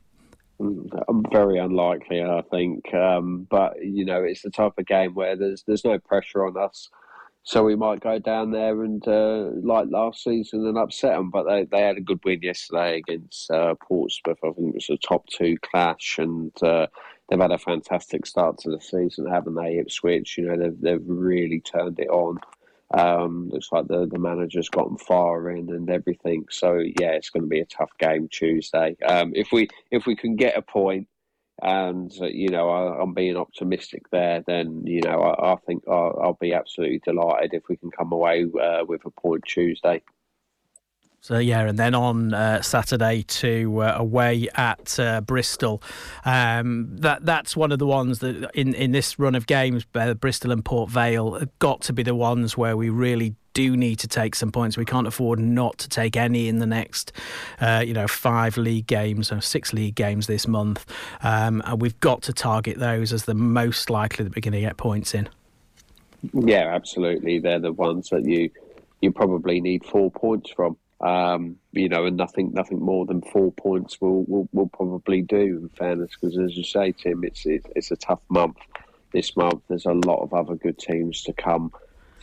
Um, 0.59 1.25
Very 1.31 1.59
unlikely, 1.59 2.21
I 2.21 2.41
think. 2.51 2.93
Um, 2.93 3.47
but 3.49 3.83
you 3.83 4.05
know, 4.05 4.23
it's 4.23 4.41
the 4.41 4.51
type 4.51 4.73
of 4.77 4.85
game 4.85 5.13
where 5.13 5.35
there's 5.35 5.63
there's 5.65 5.85
no 5.85 5.99
pressure 5.99 6.45
on 6.45 6.57
us, 6.57 6.89
so 7.43 7.63
we 7.63 7.75
might 7.75 8.01
go 8.01 8.19
down 8.19 8.51
there 8.51 8.83
and 8.83 9.05
uh, 9.07 9.49
like 9.63 9.87
last 9.89 10.23
season 10.23 10.65
and 10.67 10.77
upset 10.77 11.15
them. 11.15 11.31
But 11.31 11.45
they, 11.47 11.65
they 11.65 11.81
had 11.81 11.97
a 11.97 12.01
good 12.01 12.19
win 12.23 12.41
yesterday 12.41 12.97
against 12.97 13.49
uh, 13.49 13.75
Portsmouth. 13.75 14.37
I 14.43 14.51
think 14.51 14.69
it 14.69 14.75
was 14.75 14.89
a 14.89 14.97
top 14.97 15.25
two 15.27 15.57
clash, 15.57 16.17
and 16.19 16.51
uh, 16.61 16.87
they've 17.27 17.39
had 17.39 17.51
a 17.51 17.57
fantastic 17.57 18.25
start 18.25 18.59
to 18.59 18.69
the 18.69 18.79
season, 18.79 19.25
haven't 19.25 19.55
they? 19.55 19.79
Ipswich, 19.79 20.37
you 20.37 20.45
know, 20.45 20.57
they've 20.57 20.79
they've 20.79 21.05
really 21.05 21.61
turned 21.61 21.99
it 21.99 22.09
on. 22.09 22.37
Um, 22.93 23.49
looks 23.49 23.71
like 23.71 23.87
the, 23.87 24.05
the 24.05 24.19
manager's 24.19 24.67
gotten 24.69 24.97
far 24.97 25.49
in 25.49 25.69
and 25.69 25.89
everything. 25.89 26.45
So 26.51 26.75
yeah, 26.75 27.11
it's 27.11 27.29
going 27.29 27.43
to 27.43 27.49
be 27.49 27.61
a 27.61 27.65
tough 27.65 27.91
game 27.97 28.27
Tuesday. 28.29 28.97
Um, 29.05 29.31
if 29.33 29.51
we 29.51 29.69
if 29.89 30.05
we 30.05 30.15
can 30.15 30.35
get 30.35 30.57
a 30.57 30.61
point, 30.61 31.07
and 31.61 32.11
you 32.13 32.49
know 32.49 32.69
I, 32.69 33.01
am 33.01 33.13
being 33.13 33.37
optimistic 33.37 34.09
there, 34.11 34.43
then 34.45 34.83
you 34.85 35.01
know 35.01 35.21
I, 35.21 35.53
I 35.53 35.55
think 35.67 35.83
I'll, 35.87 36.19
I'll, 36.21 36.37
be 36.39 36.53
absolutely 36.53 37.01
delighted 37.05 37.53
if 37.53 37.63
we 37.69 37.77
can 37.77 37.91
come 37.91 38.11
away 38.11 38.45
uh, 38.61 38.83
with 38.85 39.05
a 39.05 39.11
point 39.11 39.43
Tuesday. 39.45 40.01
So 41.23 41.37
yeah, 41.37 41.61
and 41.61 41.77
then 41.77 41.93
on 41.93 42.33
uh, 42.33 42.63
Saturday 42.63 43.21
to 43.21 43.83
uh, 43.83 43.95
away 43.99 44.49
at 44.55 44.99
uh, 44.99 45.21
Bristol. 45.21 45.83
Um, 46.25 46.87
that 46.97 47.25
that's 47.25 47.55
one 47.55 47.71
of 47.71 47.77
the 47.77 47.85
ones 47.85 48.19
that 48.19 48.49
in 48.55 48.73
in 48.73 48.91
this 48.91 49.19
run 49.19 49.35
of 49.35 49.45
games, 49.45 49.85
uh, 49.93 50.15
Bristol 50.15 50.51
and 50.51 50.65
Port 50.65 50.89
Vale 50.89 51.33
have 51.33 51.59
got 51.59 51.81
to 51.81 51.93
be 51.93 52.01
the 52.01 52.15
ones 52.15 52.57
where 52.57 52.75
we 52.75 52.89
really 52.89 53.35
do 53.53 53.75
need 53.75 53.99
to 53.99 54.07
take 54.07 54.35
some 54.35 54.51
points. 54.51 54.77
We 54.77 54.85
can't 54.85 55.07
afford 55.07 55.39
not 55.39 55.77
to 55.79 55.89
take 55.89 56.15
any 56.15 56.47
in 56.47 56.59
the 56.59 56.65
next, 56.65 57.11
uh, 57.59 57.83
you 57.85 57.93
know, 57.93 58.07
five 58.07 58.57
league 58.57 58.87
games 58.87 59.31
or 59.31 59.41
six 59.41 59.73
league 59.73 59.95
games 59.95 60.27
this 60.27 60.47
month, 60.47 60.85
um, 61.21 61.61
and 61.65 61.81
we've 61.81 61.99
got 61.99 62.21
to 62.23 62.33
target 62.33 62.77
those 62.77 63.13
as 63.13 63.25
the 63.25 63.33
most 63.33 63.89
likely 63.89 64.23
that 64.23 64.35
we're 64.35 64.41
going 64.41 64.53
to 64.53 64.61
get 64.61 64.77
points 64.77 65.13
in. 65.13 65.29
Yeah, 66.33 66.73
absolutely. 66.73 67.39
They're 67.39 67.59
the 67.59 67.73
ones 67.73 68.09
that 68.09 68.25
you 68.25 68.51
you 69.01 69.11
probably 69.11 69.59
need 69.61 69.85
four 69.85 70.11
points 70.11 70.51
from. 70.51 70.77
Um, 70.99 71.57
you 71.71 71.89
know, 71.89 72.05
and 72.05 72.15
nothing, 72.15 72.51
nothing 72.53 72.79
more 72.79 73.07
than 73.07 73.23
four 73.23 73.51
points 73.53 73.99
will 73.99 74.23
will, 74.25 74.47
will 74.53 74.69
probably 74.69 75.21
do. 75.23 75.57
In 75.63 75.69
fairness, 75.69 76.11
because 76.19 76.37
as 76.37 76.55
you 76.55 76.63
say, 76.63 76.91
Tim, 76.91 77.23
it's 77.23 77.45
it, 77.45 77.65
it's 77.75 77.89
a 77.89 77.95
tough 77.95 78.21
month. 78.29 78.57
This 79.11 79.35
month, 79.35 79.63
there's 79.67 79.87
a 79.87 79.93
lot 79.93 80.21
of 80.21 80.33
other 80.33 80.55
good 80.55 80.77
teams 80.77 81.23
to 81.23 81.33
come 81.33 81.71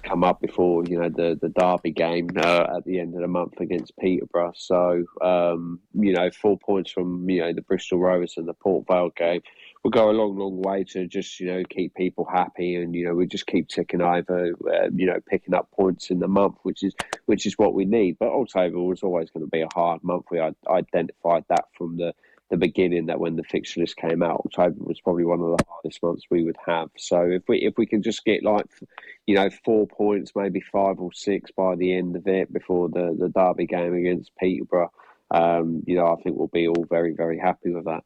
come 0.03 0.25
up 0.25 0.41
before 0.41 0.85
you 0.85 0.99
know 0.99 1.09
the 1.09 1.39
the 1.41 1.49
Derby 1.49 1.91
game 1.91 2.29
uh, 2.37 2.77
at 2.77 2.85
the 2.85 2.99
end 3.01 3.15
of 3.15 3.21
the 3.21 3.29
month 3.29 3.61
against 3.61 3.97
Peterborough. 3.99 4.53
So 4.57 5.05
um, 5.23 5.81
you 5.95 6.13
know, 6.13 6.31
four 6.31 6.59
points 6.59 6.91
from 6.91 7.29
you 7.29 7.41
know 7.41 7.53
the 7.53 7.63
Bristol 7.63 7.99
Rovers 7.99 8.35
and 8.37 8.49
the 8.49 8.55
Port 8.55 8.87
Vale 8.87 9.11
game 9.17 9.43
will 9.83 9.91
go 9.91 10.11
a 10.11 10.13
long, 10.13 10.37
long 10.37 10.61
way 10.63 10.85
to 10.85 11.07
just 11.07 11.41
you 11.41 11.47
know 11.47 11.63
keep 11.69 11.95
people 11.95 12.27
happy, 12.31 12.77
and 12.77 12.95
you 12.95 13.07
know 13.07 13.15
we 13.15 13.27
just 13.27 13.47
keep 13.47 13.69
ticking 13.69 14.03
over, 14.03 14.53
uh, 14.73 14.89
you 14.95 15.07
know, 15.07 15.19
picking 15.27 15.55
up 15.55 15.71
points 15.73 16.11
in 16.11 16.19
the 16.19 16.29
month, 16.29 16.57
which 16.63 16.83
is 16.83 16.95
which 17.27 17.47
is 17.47 17.55
what 17.59 17.75
we 17.75 17.85
need. 17.85 18.17
But 18.19 18.33
October 18.33 18.81
was 18.81 19.03
always 19.03 19.31
going 19.31 19.45
to 19.45 19.51
be 19.51 19.63
a 19.63 19.69
hard 19.75 20.03
month. 20.03 20.27
We 20.31 20.41
identified 20.69 21.45
that 21.49 21.67
from 21.77 21.97
the 21.97 22.15
the 22.51 22.57
beginning 22.57 23.07
that 23.07 23.21
when 23.21 23.37
the 23.37 23.45
fixture 23.45 23.81
list 23.81 23.97
came 23.97 24.23
out, 24.23 24.43
October 24.47 24.77
was 24.79 25.01
probably 25.01 25.25
one 25.25 25.41
of 25.41 25.57
the 25.57 25.65
hardest 25.69 26.03
months 26.03 26.25
we 26.31 26.45
would 26.45 26.57
have. 26.67 26.89
So 26.97 27.23
if 27.23 27.43
we 27.49 27.59
if 27.59 27.75
we 27.77 27.87
can 27.87 28.03
just 28.03 28.25
get 28.25 28.43
like, 28.43 28.67
you 29.27 29.35
know, 29.35 29.51
four 29.65 29.87
points, 29.87 30.33
maybe 30.35 30.61
five 30.61 30.99
or 30.99 31.13
six 31.13 31.51
by 31.51 31.77
the 31.77 31.95
end 31.95 32.17
of 32.17 32.27
it 32.27 32.53
before 32.53 32.89
the 32.89 33.17
the 33.19 33.29
Derby 33.29 33.67
game 33.67 33.95
against 33.95 34.31
Peterborough, 34.39 34.93
um, 35.31 35.83
you 35.87 35.97
know, 35.97 36.07
I 36.07 36.23
think 36.23 36.37
we'll 36.37 36.49
be 36.49 36.69
all 36.69 36.87
very 36.89 37.15
very 37.15 37.39
happy 37.39 37.71
with 37.71 37.85
that. 37.85 38.05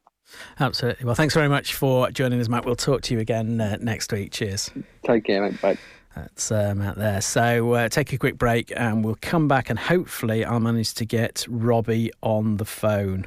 Absolutely. 0.61 1.05
Well, 1.05 1.15
thanks 1.15 1.35
very 1.35 1.49
much 1.49 1.75
for 1.75 2.11
joining 2.11 2.41
us, 2.41 2.49
Matt. 2.49 2.65
We'll 2.65 2.77
talk 2.77 3.03
to 3.03 3.15
you 3.15 3.21
again 3.21 3.61
uh, 3.61 3.77
next 3.81 4.13
week. 4.13 4.33
Cheers. 4.33 4.71
Take 5.05 5.25
care, 5.25 5.43
mate. 5.43 5.61
Bye. 5.61 5.79
That's 6.15 6.53
uh, 6.53 6.75
Matt 6.77 6.97
there. 6.97 7.21
So 7.21 7.73
uh, 7.73 7.89
take 7.89 8.13
a 8.13 8.19
quick 8.19 8.37
break 8.37 8.73
and 8.77 9.05
we'll 9.05 9.19
come 9.21 9.49
back 9.49 9.71
and 9.71 9.79
hopefully 9.79 10.45
I'll 10.45 10.61
manage 10.61 10.95
to 10.95 11.05
get 11.05 11.47
Robbie 11.49 12.13
on 12.23 12.59
the 12.59 12.65
phone. 12.65 13.27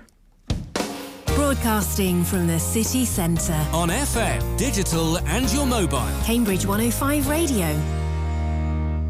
Broadcasting 1.56 2.24
from 2.26 2.48
the 2.48 2.60
city 2.60 3.06
centre. 3.06 3.54
On 3.72 3.88
FM, 3.88 4.58
digital 4.58 5.18
and 5.20 5.52
your 5.54 5.66
mobile. 5.66 6.06
Cambridge 6.24 6.66
105 6.66 7.30
Radio. 7.30 7.68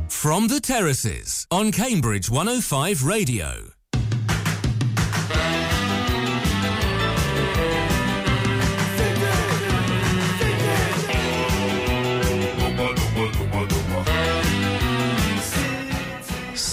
From 0.10 0.48
the 0.48 0.60
terraces 0.62 1.48
on 1.50 1.72
Cambridge 1.72 2.30
105 2.30 3.04
Radio. 3.04 3.75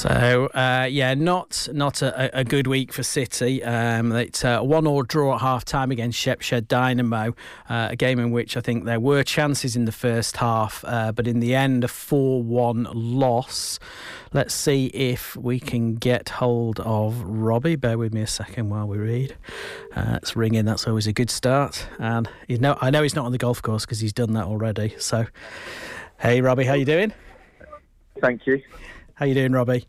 So 0.03 0.47
uh, 0.47 0.89
yeah, 0.91 1.15
not 1.15 1.69
not 1.73 2.03
a, 2.03 2.41
a, 2.41 2.43
good 2.43 2.67
week 2.67 2.93
for 2.93 3.05
City. 3.05 3.63
Um, 3.63 4.11
it's 4.11 4.43
a 4.43 4.61
one 4.61 4.85
all 4.85 5.05
draw 5.05 5.37
at 5.37 5.43
half 5.43 5.65
time 5.65 5.93
against 5.93 6.19
Shepshed 6.19 6.67
Dynamo, 6.67 7.37
uh, 7.69 7.87
a 7.93 7.95
game 7.95 8.19
in 8.19 8.33
which 8.33 8.57
I 8.57 8.63
think 8.63 8.85
there 8.85 8.99
were 8.99 9.23
chances 9.23 9.77
in 9.77 9.85
the 9.85 9.93
first 9.93 10.39
half, 10.39 10.85
uh, 10.89 11.13
but 11.13 11.29
in 11.29 11.39
the 11.39 11.55
end 11.55 11.85
a 11.85 11.89
four 11.89 12.43
one 12.43 12.89
loss. 12.93 13.79
Let's 14.33 14.55
see 14.55 14.87
if 14.87 15.37
we 15.37 15.61
can 15.61 15.95
get 15.95 16.31
hold 16.31 16.81
of 16.81 17.23
Robbie. 17.23 17.77
Bear 17.77 17.97
with 17.97 18.13
me 18.13 18.23
a 18.23 18.27
second 18.27 18.71
while 18.71 18.89
we 18.89 18.99
read. 18.99 19.37
Uh, 19.95 20.19
it's 20.21 20.35
ringing. 20.35 20.65
That's 20.65 20.89
always 20.89 21.07
a 21.07 21.13
good 21.13 21.31
start. 21.31 21.87
And 22.01 22.29
you 22.49 22.59
know, 22.59 22.77
I 22.81 22.91
know 22.91 23.05
he's 23.05 23.15
not 23.15 23.27
on 23.27 23.31
the 23.31 23.39
golf 23.39 23.63
course 23.63 23.85
because 23.85 24.01
he's 24.01 24.13
done 24.13 24.33
that 24.33 24.47
already. 24.47 24.97
So, 24.99 25.27
hey 26.19 26.41
Robbie, 26.41 26.65
how 26.65 26.75
you 26.75 26.87
doing? 26.87 27.13
Thank 28.21 28.49
you. 28.49 28.61
How 29.15 29.27
you 29.27 29.35
doing, 29.35 29.53
Robbie? 29.53 29.87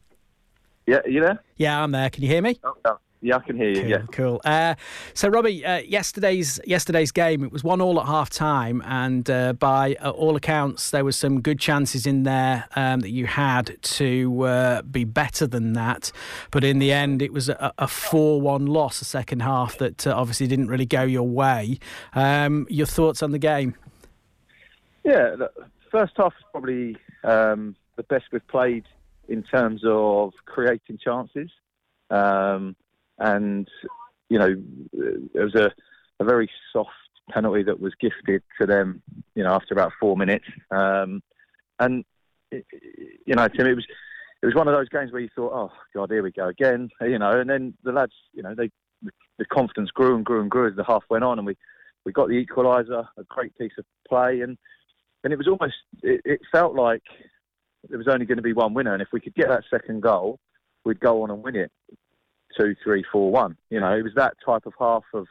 Yeah, 0.85 0.97
are 0.97 1.09
you 1.09 1.21
there? 1.21 1.39
Yeah, 1.57 1.81
I'm 1.81 1.91
there. 1.91 2.09
Can 2.09 2.23
you 2.23 2.29
hear 2.29 2.41
me? 2.41 2.59
Oh, 2.63 2.75
yeah. 2.85 2.93
Yeah, 3.23 3.37
I 3.37 3.39
can 3.39 3.55
hear 3.55 3.69
you. 3.69 3.81
Cool, 3.81 3.89
yeah, 3.89 4.01
cool. 4.11 4.41
Uh, 4.43 4.75
so, 5.13 5.29
Robbie, 5.29 5.65
uh, 5.65 5.77
yesterday's 5.77 6.59
yesterday's 6.65 7.13
game 7.13 7.45
it 7.45 7.53
was 7.53 7.63
one 7.63 7.79
all 7.79 7.97
at 8.01 8.05
half 8.05 8.29
time, 8.29 8.83
and 8.85 9.29
uh, 9.29 9.53
by 9.53 9.95
uh, 10.03 10.09
all 10.09 10.35
accounts, 10.35 10.91
there 10.91 11.05
was 11.05 11.15
some 11.15 11.39
good 11.39 11.57
chances 11.57 12.05
in 12.05 12.23
there 12.23 12.65
um, 12.75 12.99
that 12.99 13.11
you 13.11 13.25
had 13.25 13.81
to 13.81 14.43
uh, 14.43 14.81
be 14.81 15.05
better 15.05 15.47
than 15.47 15.71
that. 15.71 16.11
But 16.51 16.65
in 16.65 16.79
the 16.79 16.91
end, 16.91 17.21
it 17.21 17.31
was 17.31 17.47
a 17.47 17.87
four-one 17.87 18.65
loss, 18.65 19.01
a 19.01 19.05
second 19.05 19.41
half 19.41 19.77
that 19.77 20.05
uh, 20.05 20.13
obviously 20.13 20.47
didn't 20.47 20.67
really 20.67 20.85
go 20.85 21.03
your 21.03 21.27
way. 21.27 21.79
Um, 22.13 22.67
your 22.69 22.87
thoughts 22.87 23.23
on 23.23 23.31
the 23.31 23.39
game? 23.39 23.75
Yeah, 25.05 25.35
the 25.37 25.49
first 25.89 26.11
half 26.17 26.33
was 26.33 26.43
probably 26.51 26.97
um, 27.23 27.77
the 27.95 28.03
best 28.03 28.25
we've 28.33 28.45
played 28.49 28.83
in 29.27 29.43
terms 29.43 29.81
of 29.85 30.33
creating 30.45 30.99
chances. 31.03 31.49
Um, 32.09 32.75
and, 33.17 33.67
you 34.29 34.39
know, 34.39 34.55
it 34.93 35.39
was 35.39 35.55
a, 35.55 35.71
a 36.19 36.23
very 36.23 36.49
soft 36.71 36.89
penalty 37.31 37.63
that 37.63 37.79
was 37.79 37.93
gifted 37.99 38.43
to 38.59 38.67
them, 38.67 39.01
you 39.35 39.43
know, 39.43 39.53
after 39.53 39.73
about 39.73 39.93
four 39.99 40.17
minutes. 40.17 40.45
Um, 40.71 41.21
and, 41.79 42.03
you 42.51 43.35
know, 43.35 43.47
Tim, 43.47 43.67
it 43.67 43.75
was, 43.75 43.85
it 44.41 44.45
was 44.45 44.55
one 44.55 44.67
of 44.67 44.75
those 44.75 44.89
games 44.89 45.11
where 45.11 45.21
you 45.21 45.29
thought, 45.35 45.53
oh, 45.53 45.71
God, 45.95 46.11
here 46.11 46.21
we 46.21 46.31
go 46.31 46.47
again, 46.47 46.89
you 47.01 47.17
know, 47.17 47.39
and 47.39 47.49
then 47.49 47.73
the 47.83 47.91
lads, 47.91 48.13
you 48.33 48.43
know, 48.43 48.53
they, 48.53 48.69
the 49.39 49.45
confidence 49.45 49.89
grew 49.91 50.15
and 50.15 50.25
grew 50.25 50.41
and 50.41 50.51
grew 50.51 50.69
as 50.69 50.75
the 50.75 50.83
half 50.83 51.03
went 51.09 51.23
on 51.23 51.39
and 51.39 51.47
we, 51.47 51.55
we 52.05 52.11
got 52.11 52.27
the 52.27 52.45
equaliser, 52.45 53.07
a 53.17 53.23
great 53.29 53.57
piece 53.57 53.71
of 53.77 53.85
play. 54.07 54.41
And, 54.41 54.57
and 55.23 55.31
it 55.31 55.37
was 55.37 55.47
almost, 55.47 55.75
it, 56.01 56.21
it 56.25 56.41
felt 56.51 56.75
like 56.75 57.03
there 57.89 57.97
was 57.97 58.07
only 58.07 58.25
going 58.25 58.37
to 58.37 58.43
be 58.43 58.53
one 58.53 58.73
winner, 58.73 58.93
and 58.93 59.01
if 59.01 59.09
we 59.11 59.19
could 59.19 59.35
get 59.35 59.49
that 59.49 59.63
second 59.69 60.01
goal, 60.01 60.39
we'd 60.85 60.99
go 60.99 61.23
on 61.23 61.31
and 61.31 61.43
win 61.43 61.55
it 61.55 61.71
two, 62.57 62.75
three, 62.83 63.03
four, 63.11 63.31
one. 63.31 63.57
You 63.69 63.79
know, 63.79 63.93
it 63.95 64.03
was 64.03 64.13
that 64.15 64.35
type 64.45 64.65
of 64.65 64.73
half 64.79 65.03
of 65.13 65.25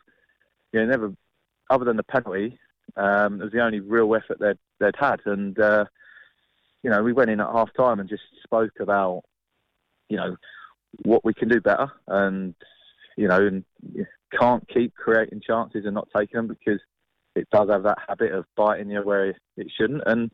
you 0.72 0.80
know 0.80 0.86
never 0.86 1.12
other 1.70 1.84
than 1.84 1.96
the 1.96 2.02
penalty. 2.02 2.58
Um, 2.96 3.40
it 3.40 3.44
was 3.44 3.52
the 3.52 3.62
only 3.62 3.80
real 3.80 4.14
effort 4.14 4.38
they'd 4.40 4.58
they'd 4.80 4.96
had, 4.98 5.20
and 5.26 5.58
uh, 5.58 5.84
you 6.82 6.90
know 6.90 7.02
we 7.02 7.12
went 7.12 7.30
in 7.30 7.40
at 7.40 7.52
half 7.52 7.72
time 7.74 8.00
and 8.00 8.08
just 8.08 8.22
spoke 8.42 8.72
about 8.80 9.22
you 10.08 10.16
know 10.16 10.36
what 11.04 11.24
we 11.24 11.34
can 11.34 11.48
do 11.48 11.60
better, 11.60 11.90
and 12.08 12.54
you 13.16 13.28
know 13.28 13.46
and 13.46 13.64
can't 14.38 14.66
keep 14.68 14.94
creating 14.94 15.42
chances 15.46 15.84
and 15.84 15.94
not 15.94 16.08
taking 16.14 16.36
them 16.36 16.48
because 16.48 16.80
it 17.34 17.48
does 17.50 17.68
have 17.70 17.82
that 17.82 17.98
habit 18.06 18.32
of 18.32 18.44
biting 18.56 18.90
you 18.90 19.00
where 19.00 19.30
it 19.56 19.66
shouldn't, 19.78 20.02
and 20.06 20.30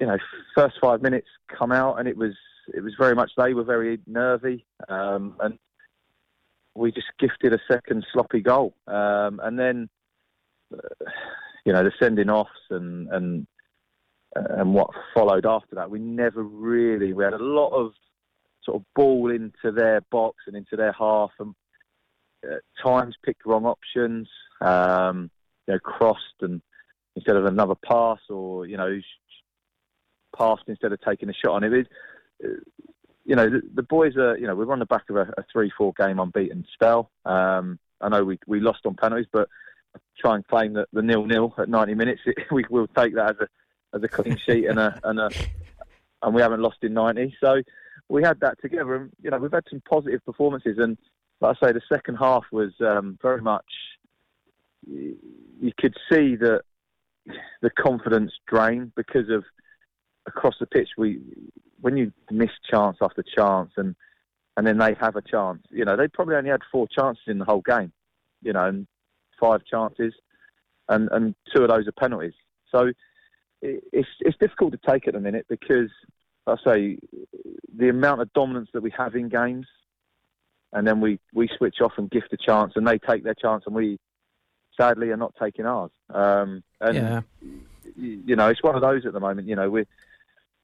you 0.00 0.06
know, 0.06 0.18
first 0.54 0.76
five 0.80 1.02
minutes 1.02 1.28
come 1.48 1.72
out, 1.72 1.98
and 1.98 2.08
it 2.08 2.16
was 2.16 2.34
it 2.74 2.82
was 2.82 2.94
very 2.98 3.14
much 3.14 3.30
they 3.36 3.54
were 3.54 3.64
very 3.64 3.98
nervy, 4.06 4.66
um, 4.88 5.36
and 5.40 5.58
we 6.74 6.92
just 6.92 7.06
gifted 7.18 7.52
a 7.52 7.58
second 7.70 8.04
sloppy 8.12 8.40
goal, 8.40 8.74
um, 8.86 9.40
and 9.42 9.58
then 9.58 9.88
uh, 10.72 11.10
you 11.64 11.72
know 11.72 11.82
the 11.82 11.92
sending 11.98 12.30
offs 12.30 12.50
and 12.70 13.08
and 13.08 13.46
and 14.34 14.74
what 14.74 14.90
followed 15.14 15.46
after 15.46 15.74
that. 15.76 15.90
We 15.90 15.98
never 15.98 16.42
really 16.42 17.12
we 17.12 17.24
had 17.24 17.32
a 17.32 17.42
lot 17.42 17.70
of 17.70 17.92
sort 18.64 18.76
of 18.76 18.84
ball 18.94 19.30
into 19.30 19.72
their 19.72 20.00
box 20.10 20.36
and 20.46 20.56
into 20.56 20.76
their 20.76 20.92
half, 20.92 21.30
and 21.38 21.54
at 22.44 22.60
times 22.82 23.16
picked 23.24 23.46
wrong 23.46 23.64
options. 23.64 24.28
um, 24.60 25.30
you 25.66 25.74
know, 25.74 25.80
crossed 25.80 26.40
and 26.40 26.62
instead 27.14 27.36
of 27.36 27.46
another 27.46 27.74
pass, 27.74 28.18
or 28.28 28.66
you 28.66 28.76
know, 28.76 28.98
passed 30.36 30.64
instead 30.66 30.92
of 30.92 31.00
taking 31.00 31.28
a 31.28 31.34
shot 31.34 31.62
on 31.62 31.64
it. 31.64 31.88
you 33.24 33.34
know, 33.34 33.48
the, 33.48 33.62
the, 33.74 33.82
boys 33.82 34.16
are, 34.16 34.36
you 34.38 34.46
know, 34.46 34.54
we're 34.54 34.72
on 34.72 34.78
the 34.78 34.86
back 34.86 35.08
of 35.10 35.16
a, 35.16 35.32
a 35.36 35.44
three-four 35.52 35.92
game 35.98 36.18
unbeaten 36.18 36.66
spell. 36.72 37.10
Um, 37.24 37.78
I 38.00 38.08
know 38.08 38.24
we 38.24 38.38
we 38.46 38.60
lost 38.60 38.80
on 38.84 38.94
penalties, 38.94 39.26
but 39.32 39.48
try 40.18 40.34
and 40.34 40.46
claim 40.46 40.74
that 40.74 40.88
the 40.92 41.02
nil-nil 41.02 41.54
at 41.58 41.68
90 41.68 41.94
minutes, 41.94 42.20
it, 42.26 42.36
we 42.50 42.64
will 42.68 42.88
take 42.88 43.14
that 43.14 43.30
as 43.30 43.36
a 43.40 43.48
as 43.96 44.02
a 44.02 44.08
clean 44.08 44.36
sheet 44.36 44.66
and 44.66 44.78
a 44.78 44.98
and 45.04 45.18
a 45.18 45.30
and 46.22 46.34
we 46.34 46.42
haven't 46.42 46.60
lost 46.60 46.78
in 46.82 46.92
90. 46.92 47.36
So 47.40 47.62
we 48.08 48.22
had 48.22 48.40
that 48.40 48.60
together, 48.60 48.94
and 48.94 49.10
you 49.22 49.30
know, 49.30 49.38
we've 49.38 49.52
had 49.52 49.64
some 49.70 49.82
positive 49.88 50.24
performances, 50.24 50.78
and 50.78 50.96
like 51.40 51.56
I 51.62 51.66
say, 51.68 51.72
the 51.72 51.82
second 51.92 52.16
half 52.16 52.44
was 52.52 52.72
um, 52.80 53.18
very 53.22 53.40
much. 53.40 53.64
You 54.88 55.72
could 55.78 55.96
see 56.10 56.36
that 56.36 56.62
the 57.60 57.70
confidence 57.70 58.32
drain 58.46 58.92
because 58.94 59.28
of 59.30 59.44
across 60.26 60.54
the 60.58 60.66
pitch. 60.66 60.90
We 60.96 61.20
when 61.80 61.96
you 61.96 62.12
miss 62.30 62.50
chance 62.70 62.98
after 63.00 63.22
chance 63.22 63.72
and 63.76 63.94
and 64.56 64.66
then 64.66 64.78
they 64.78 64.94
have 64.94 65.16
a 65.16 65.22
chance. 65.22 65.62
You 65.70 65.84
know, 65.84 65.96
they 65.96 66.08
probably 66.08 66.36
only 66.36 66.50
had 66.50 66.62
four 66.72 66.88
chances 66.88 67.24
in 67.26 67.38
the 67.38 67.44
whole 67.44 67.60
game. 67.60 67.92
You 68.42 68.52
know, 68.52 68.66
and 68.66 68.86
five 69.40 69.64
chances, 69.64 70.14
and 70.88 71.08
and 71.12 71.34
two 71.54 71.62
of 71.62 71.68
those 71.68 71.86
are 71.86 71.92
penalties. 71.92 72.34
So 72.70 72.92
it, 73.62 73.84
it's 73.92 74.08
it's 74.20 74.36
difficult 74.38 74.72
to 74.72 74.90
take 74.90 75.08
at 75.08 75.14
the 75.14 75.20
minute 75.20 75.46
because 75.48 75.90
I 76.46 76.56
say 76.64 76.98
the 77.76 77.88
amount 77.88 78.20
of 78.20 78.32
dominance 78.32 78.68
that 78.72 78.82
we 78.82 78.92
have 78.96 79.14
in 79.14 79.28
games, 79.28 79.66
and 80.72 80.86
then 80.86 81.00
we 81.00 81.18
we 81.32 81.48
switch 81.56 81.80
off 81.80 81.92
and 81.96 82.10
gift 82.10 82.32
a 82.32 82.36
chance, 82.36 82.74
and 82.76 82.86
they 82.86 82.98
take 82.98 83.24
their 83.24 83.34
chance, 83.34 83.64
and 83.66 83.74
we 83.74 83.98
sadly 84.78 85.10
are 85.10 85.16
not 85.16 85.34
taking 85.40 85.66
ours. 85.66 85.90
Um, 86.12 86.62
and 86.80 86.94
yeah. 86.94 87.20
you 87.96 88.36
know, 88.36 88.48
it's 88.48 88.62
one 88.62 88.74
of 88.74 88.82
those 88.82 89.06
at 89.06 89.12
the 89.12 89.20
moment. 89.20 89.48
You 89.48 89.56
know, 89.56 89.70
we're 89.70 89.86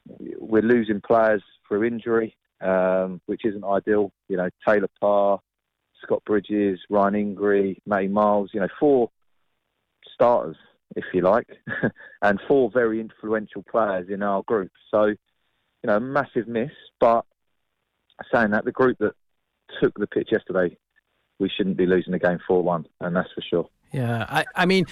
we're 0.06 0.62
losing 0.62 1.00
players 1.00 1.42
through 1.66 1.84
injury, 1.84 2.36
um, 2.60 3.20
which 3.26 3.44
isn't 3.44 3.64
ideal. 3.64 4.12
You 4.28 4.36
know, 4.36 4.48
Taylor 4.66 4.88
Parr, 5.00 5.40
Scott 6.02 6.22
Bridges, 6.24 6.80
Ryan 6.90 7.36
Ingri, 7.36 7.78
Matty 7.86 8.08
Miles. 8.08 8.50
You 8.52 8.60
know, 8.60 8.68
four 8.78 9.10
starters, 10.12 10.56
if 10.96 11.04
you 11.12 11.22
like, 11.22 11.48
and 12.22 12.40
four 12.48 12.70
very 12.70 13.00
influential 13.00 13.64
players 13.70 14.08
in 14.08 14.22
our 14.22 14.42
group. 14.42 14.72
So, 14.90 15.06
you 15.06 15.16
know, 15.86 16.00
massive 16.00 16.48
miss. 16.48 16.70
But 17.00 17.24
saying 18.32 18.50
that, 18.50 18.64
the 18.64 18.72
group 18.72 18.98
that 18.98 19.14
took 19.80 19.98
the 19.98 20.06
pitch 20.06 20.28
yesterday, 20.32 20.76
we 21.38 21.48
shouldn't 21.48 21.76
be 21.76 21.86
losing 21.86 22.12
the 22.12 22.18
game 22.18 22.38
four-one, 22.46 22.86
and 23.00 23.16
that's 23.16 23.32
for 23.34 23.42
sure. 23.42 23.68
Yeah, 23.92 24.24
I, 24.28 24.44
I 24.54 24.66
mean, 24.66 24.86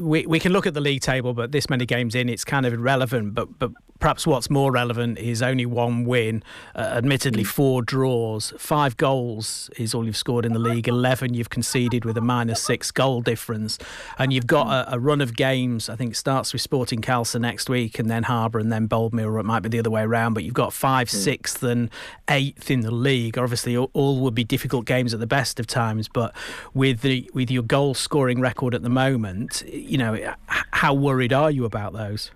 we 0.00 0.24
we 0.26 0.40
can 0.40 0.52
look 0.52 0.66
at 0.66 0.72
the 0.72 0.80
league 0.80 1.02
table, 1.02 1.34
but 1.34 1.52
this 1.52 1.68
many 1.68 1.84
games 1.84 2.14
in, 2.14 2.28
it's 2.28 2.44
kind 2.44 2.64
of 2.64 2.72
irrelevant. 2.72 3.34
But 3.34 3.58
but 3.58 3.72
perhaps 3.98 4.26
what's 4.26 4.48
more 4.48 4.72
relevant 4.72 5.18
is 5.18 5.42
only 5.42 5.66
one 5.66 6.06
win, 6.06 6.42
uh, 6.74 6.78
admittedly 6.78 7.44
four 7.44 7.82
draws, 7.82 8.54
five 8.56 8.96
goals 8.96 9.68
is 9.76 9.94
all 9.94 10.06
you've 10.06 10.16
scored 10.16 10.46
in 10.46 10.54
the 10.54 10.58
league, 10.58 10.88
eleven 10.88 11.34
you've 11.34 11.50
conceded 11.50 12.06
with 12.06 12.16
a 12.16 12.20
minus 12.22 12.62
six 12.62 12.90
goal 12.90 13.20
difference, 13.20 13.78
and 14.18 14.32
you've 14.32 14.46
got 14.46 14.68
a, 14.68 14.94
a 14.94 14.98
run 14.98 15.20
of 15.20 15.36
games. 15.36 15.90
I 15.90 15.96
think 15.96 16.12
it 16.12 16.16
starts 16.16 16.54
with 16.54 16.62
Sporting 16.62 17.02
Khalsa 17.02 17.38
next 17.38 17.68
week, 17.68 17.98
and 17.98 18.10
then 18.10 18.22
Harbour, 18.22 18.58
and 18.58 18.72
then 18.72 18.88
Boldmere, 18.88 19.26
or 19.26 19.38
it 19.38 19.44
might 19.44 19.60
be 19.60 19.68
the 19.68 19.78
other 19.78 19.90
way 19.90 20.02
around. 20.02 20.32
But 20.32 20.44
you've 20.44 20.54
got 20.54 20.72
five, 20.72 21.08
mm. 21.08 21.70
and 21.70 21.90
eighth 22.30 22.70
in 22.70 22.80
the 22.80 22.90
league. 22.90 23.36
Obviously, 23.36 23.76
all, 23.76 23.90
all 23.92 24.20
would 24.20 24.34
be 24.34 24.44
difficult 24.44 24.86
games 24.86 25.12
at 25.12 25.20
the 25.20 25.26
best 25.26 25.60
of 25.60 25.66
times, 25.66 26.08
but 26.08 26.34
with 26.72 27.02
the 27.02 27.30
with 27.34 27.50
your 27.50 27.62
goal 27.62 27.92
scoring 27.92 28.29
scoring 28.30 28.40
record 28.40 28.74
at 28.74 28.82
the 28.82 28.88
moment. 28.88 29.62
You 29.66 29.98
know, 29.98 30.34
how 30.46 30.94
worried 30.94 31.32
are 31.32 31.50
you 31.50 31.64
about 31.64 31.92
those? 31.92 32.30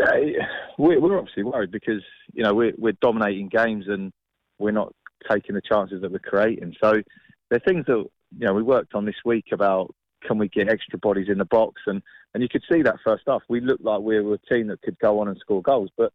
Uh, 0.00 0.44
we're 0.78 1.18
obviously 1.18 1.44
worried 1.44 1.70
because 1.70 2.02
you 2.32 2.42
know 2.42 2.54
we're, 2.54 2.72
we're 2.76 2.96
dominating 3.00 3.48
games 3.48 3.86
and 3.88 4.12
we're 4.58 4.72
not 4.72 4.92
taking 5.30 5.54
the 5.54 5.62
chances 5.62 6.02
that 6.02 6.10
we're 6.10 6.18
creating. 6.18 6.74
So 6.82 7.00
there 7.48 7.56
are 7.56 7.66
things 7.66 7.86
that 7.86 8.04
you 8.38 8.46
know 8.46 8.52
we 8.52 8.62
worked 8.62 8.94
on 8.94 9.04
this 9.04 9.24
week 9.24 9.46
about 9.52 9.94
can 10.26 10.38
we 10.38 10.48
get 10.48 10.68
extra 10.68 10.98
bodies 10.98 11.28
in 11.28 11.38
the 11.38 11.44
box 11.44 11.82
and 11.86 12.02
and 12.34 12.42
you 12.42 12.48
could 12.48 12.62
see 12.70 12.82
that 12.82 12.96
first 13.04 13.28
off 13.28 13.42
we 13.48 13.60
looked 13.60 13.84
like 13.84 14.00
we 14.00 14.20
were 14.20 14.34
a 14.34 14.54
team 14.54 14.68
that 14.68 14.82
could 14.82 14.98
go 14.98 15.20
on 15.20 15.28
and 15.28 15.36
score 15.38 15.62
goals, 15.62 15.90
but 15.96 16.12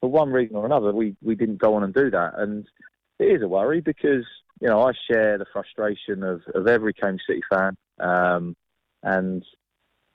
for 0.00 0.10
one 0.10 0.30
reason 0.30 0.56
or 0.56 0.66
another 0.66 0.92
we 0.92 1.16
we 1.22 1.34
didn't 1.34 1.58
go 1.58 1.74
on 1.74 1.82
and 1.82 1.94
do 1.94 2.10
that 2.10 2.38
and 2.38 2.66
it 3.18 3.24
is 3.24 3.42
a 3.42 3.48
worry 3.48 3.80
because 3.80 4.24
you 4.60 4.68
know 4.68 4.82
I 4.82 4.92
share 5.10 5.38
the 5.38 5.46
frustration 5.52 6.22
of 6.22 6.42
of 6.54 6.66
every 6.66 6.92
Cambridge 6.92 7.22
City 7.26 7.42
fan 7.50 7.76
um, 8.00 8.56
and 9.02 9.44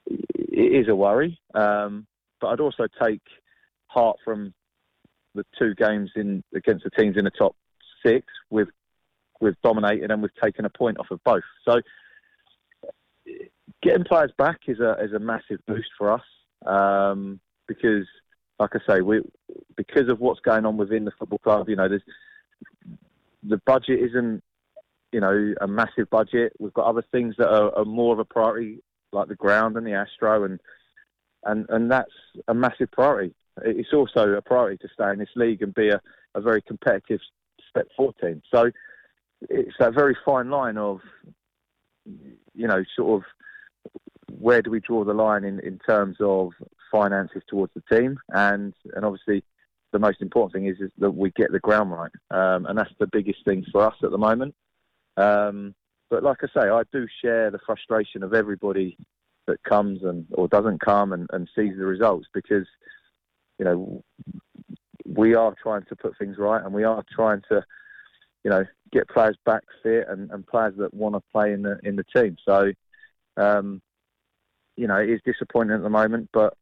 it 0.05 0.81
is 0.81 0.87
a 0.87 0.95
worry. 0.95 1.39
Um, 1.53 2.07
but 2.39 2.47
I'd 2.47 2.59
also 2.59 2.87
take 3.01 3.21
heart 3.87 4.17
from 4.23 4.53
the 5.35 5.45
two 5.57 5.73
games 5.75 6.11
in 6.15 6.43
against 6.53 6.83
the 6.83 6.89
teams 6.89 7.17
in 7.17 7.25
the 7.25 7.31
top 7.31 7.55
six. 8.05 8.25
We've 8.49 8.71
we've 9.39 9.59
dominated 9.63 10.11
and 10.11 10.21
we've 10.21 10.35
taken 10.41 10.65
a 10.65 10.69
point 10.69 10.99
off 10.99 11.11
of 11.11 11.23
both. 11.23 11.43
So 11.65 11.81
getting 13.81 14.03
players 14.03 14.31
back 14.37 14.61
is 14.67 14.79
a 14.79 14.97
is 15.03 15.13
a 15.13 15.19
massive 15.19 15.59
boost 15.67 15.89
for 15.97 16.11
us 16.11 16.23
um, 16.65 17.39
because, 17.67 18.05
like 18.59 18.71
I 18.75 18.79
say, 18.87 19.01
we 19.01 19.21
because 19.75 20.09
of 20.09 20.19
what's 20.19 20.39
going 20.41 20.65
on 20.65 20.77
within 20.77 21.05
the 21.05 21.11
football 21.17 21.39
club. 21.39 21.69
You 21.69 21.75
know, 21.75 21.89
there's 21.89 22.03
the 23.43 23.57
budget 23.65 23.99
isn't 23.99 24.43
you 25.11 25.19
know, 25.19 25.53
a 25.61 25.67
massive 25.67 26.09
budget. 26.09 26.53
We've 26.59 26.73
got 26.73 26.85
other 26.85 27.03
things 27.11 27.35
that 27.37 27.49
are, 27.49 27.77
are, 27.77 27.85
more 27.85 28.13
of 28.13 28.19
a 28.19 28.25
priority, 28.25 28.79
like 29.11 29.27
the 29.27 29.35
ground 29.35 29.77
and 29.77 29.85
the 29.85 29.93
Astro, 29.93 30.43
and 30.43 30.59
and 31.43 31.65
and 31.69 31.91
that's 31.91 32.11
a 32.47 32.53
massive 32.53 32.91
priority. 32.91 33.33
It's 33.63 33.93
also 33.93 34.29
a 34.33 34.41
priority 34.41 34.77
to 34.77 34.93
stay 34.93 35.11
in 35.11 35.19
this 35.19 35.29
league 35.35 35.61
and 35.61 35.73
be 35.73 35.89
a, 35.89 36.01
a 36.35 36.41
very 36.41 36.61
competitive 36.61 37.19
step 37.69 37.87
four 37.97 38.13
team. 38.13 38.41
So 38.53 38.71
it's 39.49 39.75
that 39.79 39.93
very 39.93 40.15
fine 40.25 40.49
line 40.49 40.77
of, 40.77 41.01
you 42.05 42.67
know, 42.67 42.83
sort 42.95 43.21
of 43.21 43.27
where 44.39 44.61
do 44.61 44.71
we 44.71 44.79
draw 44.79 45.03
the 45.03 45.13
line 45.13 45.43
in, 45.43 45.59
in 45.59 45.79
terms 45.79 46.17
of 46.19 46.51
finances 46.91 47.41
towards 47.47 47.73
the 47.73 47.95
team, 47.95 48.17
and 48.29 48.73
and 48.95 49.05
obviously 49.05 49.43
the 49.91 49.99
most 49.99 50.21
important 50.21 50.53
thing 50.53 50.67
is, 50.67 50.79
is 50.79 50.91
that 50.99 51.11
we 51.11 51.31
get 51.31 51.51
the 51.51 51.59
ground 51.59 51.91
right, 51.91 52.11
um, 52.31 52.65
and 52.65 52.77
that's 52.77 52.93
the 52.99 53.07
biggest 53.07 53.43
thing 53.43 53.65
for 53.71 53.85
us 53.85 53.95
at 54.03 54.11
the 54.11 54.17
moment. 54.17 54.55
Um, 55.17 55.75
but 56.09 56.23
like 56.23 56.39
I 56.43 56.47
say, 56.47 56.69
I 56.69 56.83
do 56.91 57.07
share 57.23 57.51
the 57.51 57.59
frustration 57.65 58.23
of 58.23 58.33
everybody 58.33 58.97
that 59.47 59.63
comes 59.63 60.03
and 60.03 60.25
or 60.31 60.47
doesn't 60.47 60.81
come 60.81 61.13
and, 61.13 61.27
and 61.31 61.49
sees 61.55 61.73
the 61.77 61.85
results 61.85 62.27
because 62.33 62.67
you 63.57 63.65
know 63.65 64.03
we 65.05 65.33
are 65.33 65.53
trying 65.61 65.83
to 65.83 65.95
put 65.95 66.17
things 66.17 66.37
right 66.37 66.63
and 66.63 66.73
we 66.73 66.83
are 66.83 67.03
trying 67.11 67.41
to 67.49 67.63
you 68.43 68.49
know 68.49 68.63
get 68.91 69.09
players 69.09 69.37
back 69.45 69.63
fit 69.81 70.05
and, 70.09 70.29
and 70.31 70.45
players 70.45 70.73
that 70.77 70.93
want 70.93 71.15
to 71.15 71.21
play 71.31 71.53
in 71.53 71.61
the 71.61 71.79
in 71.83 71.95
the 71.95 72.05
team. 72.15 72.37
So 72.45 72.71
um, 73.37 73.81
you 74.75 74.87
know 74.87 74.97
it 74.97 75.09
is 75.09 75.21
disappointing 75.25 75.75
at 75.75 75.83
the 75.83 75.89
moment, 75.89 76.29
but 76.33 76.55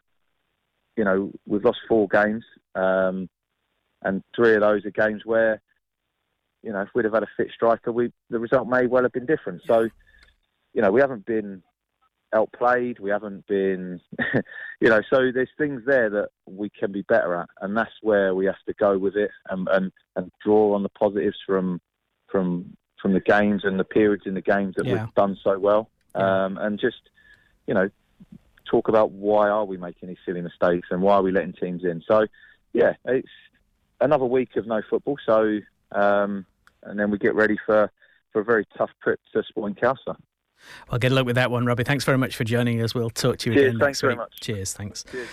you 0.95 1.03
know 1.03 1.31
we've 1.45 1.65
lost 1.65 1.79
four 1.87 2.07
games 2.07 2.43
um, 2.75 3.29
and 4.03 4.23
three 4.35 4.53
of 4.53 4.61
those 4.61 4.85
are 4.85 4.91
games 4.91 5.23
where 5.25 5.61
you 6.63 6.71
know, 6.71 6.81
if 6.81 6.89
we'd 6.93 7.05
have 7.05 7.13
had 7.13 7.23
a 7.23 7.29
fit 7.37 7.49
striker, 7.53 7.91
we 7.91 8.11
the 8.29 8.39
result 8.39 8.67
may 8.67 8.87
well 8.87 9.03
have 9.03 9.11
been 9.11 9.25
different. 9.25 9.61
So, 9.65 9.89
you 10.73 10.81
know, 10.81 10.91
we 10.91 11.01
haven't 11.01 11.25
been 11.25 11.63
outplayed. 12.33 12.99
We 12.99 13.09
haven't 13.09 13.47
been, 13.47 14.01
you 14.81 14.89
know, 14.89 15.01
so 15.09 15.31
there's 15.33 15.49
things 15.57 15.83
there 15.85 16.09
that 16.09 16.29
we 16.45 16.69
can 16.69 16.91
be 16.91 17.01
better 17.03 17.35
at, 17.35 17.49
and 17.61 17.75
that's 17.75 17.93
where 18.01 18.35
we 18.35 18.45
have 18.45 18.61
to 18.67 18.73
go 18.73 18.97
with 18.97 19.15
it 19.15 19.31
and 19.49 19.67
and, 19.69 19.91
and 20.15 20.31
draw 20.43 20.75
on 20.75 20.83
the 20.83 20.89
positives 20.89 21.37
from 21.45 21.81
from 22.27 22.75
from 23.01 23.13
the 23.13 23.21
games 23.21 23.63
and 23.63 23.79
the 23.79 23.85
periods 23.85 24.23
in 24.25 24.33
the 24.33 24.41
games 24.41 24.75
that 24.75 24.85
yeah. 24.85 25.05
we've 25.05 25.15
done 25.15 25.37
so 25.43 25.57
well, 25.57 25.89
um, 26.15 26.57
and 26.57 26.79
just 26.79 27.09
you 27.67 27.73
know 27.73 27.89
talk 28.69 28.87
about 28.87 29.11
why 29.11 29.49
are 29.49 29.65
we 29.65 29.77
making 29.77 30.09
these 30.09 30.17
silly 30.25 30.41
mistakes 30.41 30.89
and 30.91 31.01
why 31.01 31.15
are 31.15 31.23
we 31.23 31.31
letting 31.31 31.53
teams 31.53 31.83
in. 31.83 32.03
So, 32.07 32.27
yeah, 32.73 32.93
it's 33.05 33.29
another 33.99 34.25
week 34.25 34.55
of 34.55 34.67
no 34.67 34.81
football. 34.87 35.17
So 35.25 35.59
um, 35.91 36.45
and 36.83 36.99
then 36.99 37.11
we 37.11 37.17
get 37.17 37.35
ready 37.35 37.57
for, 37.65 37.91
for 38.31 38.41
a 38.41 38.43
very 38.43 38.65
tough 38.77 38.91
trip 39.01 39.19
to 39.33 39.43
Sporting 39.43 39.75
Khalsa. 39.75 40.15
Well, 40.89 40.99
good 40.99 41.11
luck 41.11 41.25
with 41.25 41.35
that 41.35 41.51
one, 41.51 41.65
Robbie. 41.65 41.83
Thanks 41.83 42.03
very 42.03 42.17
much 42.17 42.35
for 42.35 42.43
joining 42.43 42.81
us. 42.81 42.93
We'll 42.93 43.09
talk 43.09 43.37
to 43.39 43.49
you 43.49 43.55
Cheers, 43.55 43.67
again 43.69 43.79
thanks 43.79 44.01
very 44.01 44.13
week. 44.13 44.19
much. 44.19 44.39
Cheers, 44.41 44.73
thanks. 44.73 45.05
Cheers. 45.09 45.27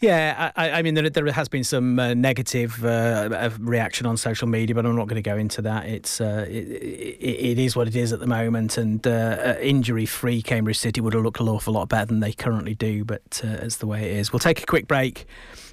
Yeah, 0.00 0.50
I, 0.56 0.70
I, 0.70 0.82
mean, 0.82 0.94
there, 0.94 1.10
there, 1.10 1.30
has 1.30 1.48
been 1.48 1.62
some 1.62 1.98
uh, 1.98 2.14
negative 2.14 2.82
uh, 2.82 3.50
reaction 3.58 4.06
on 4.06 4.16
social 4.16 4.48
media, 4.48 4.74
but 4.74 4.86
I'm 4.86 4.96
not 4.96 5.08
going 5.08 5.22
to 5.22 5.28
go 5.30 5.36
into 5.36 5.60
that. 5.60 5.84
It's 5.86 6.22
uh, 6.22 6.46
it, 6.48 6.68
it, 6.68 7.18
it 7.20 7.58
is 7.58 7.76
what 7.76 7.86
it 7.86 7.94
is 7.94 8.10
at 8.10 8.18
the 8.18 8.26
moment, 8.26 8.78
and 8.78 9.06
uh, 9.06 9.10
uh, 9.10 9.56
injury-free 9.60 10.40
Cambridge 10.40 10.78
City 10.78 11.02
would 11.02 11.12
have 11.12 11.22
looked 11.22 11.40
an 11.40 11.48
awful 11.48 11.74
lot 11.74 11.90
better 11.90 12.06
than 12.06 12.20
they 12.20 12.32
currently 12.32 12.74
do, 12.74 13.04
but 13.04 13.42
uh, 13.44 13.58
it's 13.60 13.76
the 13.76 13.86
way 13.86 14.10
it 14.10 14.16
is. 14.16 14.32
We'll 14.32 14.40
take 14.40 14.62
a 14.62 14.66
quick 14.66 14.88
break, 14.88 15.26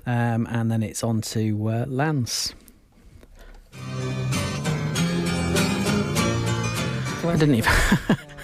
um, 0.06 0.46
and 0.52 0.70
then 0.70 0.84
it's 0.84 1.06
on 1.06 1.22
to 1.22 1.86
Lance. 1.88 2.54
I 7.30 7.36
didn't 7.38 7.56
even. 7.56 7.74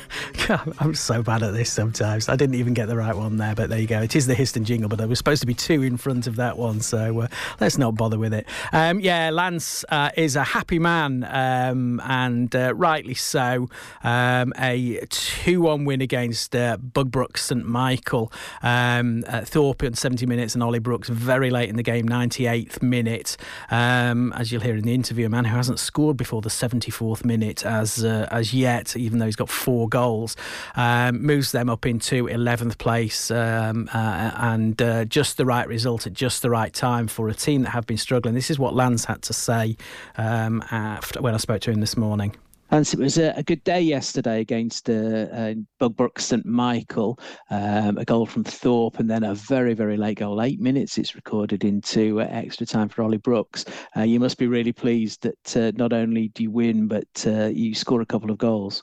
I'm 0.79 0.95
so 0.95 1.23
bad 1.23 1.43
at 1.43 1.53
this 1.53 1.71
sometimes. 1.71 2.27
I 2.27 2.35
didn't 2.35 2.55
even 2.55 2.73
get 2.73 2.87
the 2.87 2.97
right 2.97 3.15
one 3.15 3.37
there, 3.37 3.55
but 3.55 3.69
there 3.69 3.79
you 3.79 3.87
go. 3.87 4.01
It 4.01 4.15
is 4.15 4.27
the 4.27 4.33
Histon 4.33 4.63
jingle, 4.63 4.89
but 4.89 4.97
there 4.97 5.07
was 5.07 5.17
supposed 5.17 5.41
to 5.41 5.47
be 5.47 5.53
two 5.53 5.83
in 5.83 5.97
front 5.97 6.27
of 6.27 6.35
that 6.37 6.57
one, 6.57 6.81
so 6.81 7.21
uh, 7.21 7.27
let's 7.59 7.77
not 7.77 7.95
bother 7.95 8.17
with 8.17 8.33
it. 8.33 8.47
Um, 8.71 8.99
yeah, 8.99 9.29
Lance 9.29 9.85
uh, 9.89 10.09
is 10.17 10.35
a 10.35 10.43
happy 10.43 10.79
man, 10.79 11.23
um, 11.29 12.01
and 12.03 12.53
uh, 12.55 12.73
rightly 12.75 13.13
so. 13.13 13.69
Um, 14.03 14.53
a 14.57 15.05
2 15.09 15.61
1 15.61 15.85
win 15.85 16.01
against 16.01 16.55
uh, 16.55 16.77
Bugbrooke 16.77 17.37
St 17.37 17.65
Michael. 17.65 18.31
Um, 18.61 19.23
Thorpe 19.23 19.83
in 19.83 19.93
70 19.93 20.25
minutes, 20.25 20.55
and 20.55 20.63
Ollie 20.63 20.79
Brooks 20.79 21.09
very 21.09 21.51
late 21.51 21.69
in 21.69 21.77
the 21.77 21.83
game, 21.83 22.07
98th 22.07 22.81
minute. 22.81 23.37
Um, 23.71 24.33
as 24.33 24.51
you'll 24.51 24.61
hear 24.61 24.75
in 24.75 24.83
the 24.83 24.93
interview, 24.93 25.27
a 25.27 25.29
man 25.29 25.45
who 25.45 25.55
hasn't 25.55 25.79
scored 25.79 26.17
before 26.17 26.41
the 26.41 26.49
74th 26.49 27.23
minute 27.23 27.65
as, 27.65 28.03
uh, 28.03 28.27
as 28.31 28.53
yet, 28.53 28.97
even 28.97 29.19
though 29.19 29.25
he's 29.25 29.35
got 29.35 29.49
four 29.49 29.87
goals 29.87 30.32
um, 30.75 31.21
moves 31.21 31.51
them 31.51 31.69
up 31.69 31.85
into 31.85 32.25
11th 32.25 32.77
place 32.77 33.31
um, 33.31 33.89
uh, 33.93 34.31
and 34.35 34.81
uh, 34.81 35.05
just 35.05 35.37
the 35.37 35.45
right 35.45 35.67
result 35.67 36.07
at 36.07 36.13
just 36.13 36.41
the 36.41 36.49
right 36.49 36.73
time 36.73 37.07
for 37.07 37.29
a 37.29 37.33
team 37.33 37.63
that 37.63 37.69
have 37.69 37.85
been 37.85 37.97
struggling. 37.97 38.35
This 38.35 38.49
is 38.49 38.59
what 38.59 38.73
Lance 38.73 39.05
had 39.05 39.21
to 39.23 39.33
say 39.33 39.77
um, 40.17 40.63
after, 40.71 41.21
when 41.21 41.33
I 41.33 41.37
spoke 41.37 41.61
to 41.61 41.71
him 41.71 41.79
this 41.79 41.97
morning. 41.97 42.35
And 42.73 42.91
it 42.91 42.97
was 42.97 43.19
a, 43.19 43.33
a, 43.37 43.43
good 43.43 43.63
day 43.63 43.81
yesterday 43.81 44.41
against 44.41 44.89
uh, 44.89 44.93
uh, 44.93 45.53
Bugbrooke 45.79 46.19
St 46.19 46.43
Michael. 46.43 47.19
Um, 47.51 47.99
a 47.99 48.03
goal 48.03 48.25
from 48.25 48.43
Thorpe 48.43 48.97
and 48.97 49.07
then 49.07 49.23
a 49.23 49.35
very, 49.35 49.75
very 49.75 49.95
late 49.95 50.17
goal. 50.17 50.41
Eight 50.41 50.59
minutes 50.59 50.97
it's 50.97 51.13
recorded 51.13 51.63
into 51.63 52.19
uh, 52.19 52.27
extra 52.31 52.65
time 52.65 52.89
for 52.89 53.03
Ollie 53.03 53.17
Brooks. 53.17 53.65
Uh, 53.95 54.01
you 54.01 54.19
must 54.19 54.39
be 54.39 54.47
really 54.47 54.71
pleased 54.71 55.21
that 55.21 55.55
uh, 55.55 55.71
not 55.75 55.93
only 55.93 56.29
do 56.29 56.41
you 56.41 56.49
win, 56.49 56.87
but 56.87 57.23
uh, 57.27 57.51
you 57.53 57.75
score 57.75 58.01
a 58.01 58.07
couple 58.07 58.31
of 58.31 58.39
goals. 58.39 58.81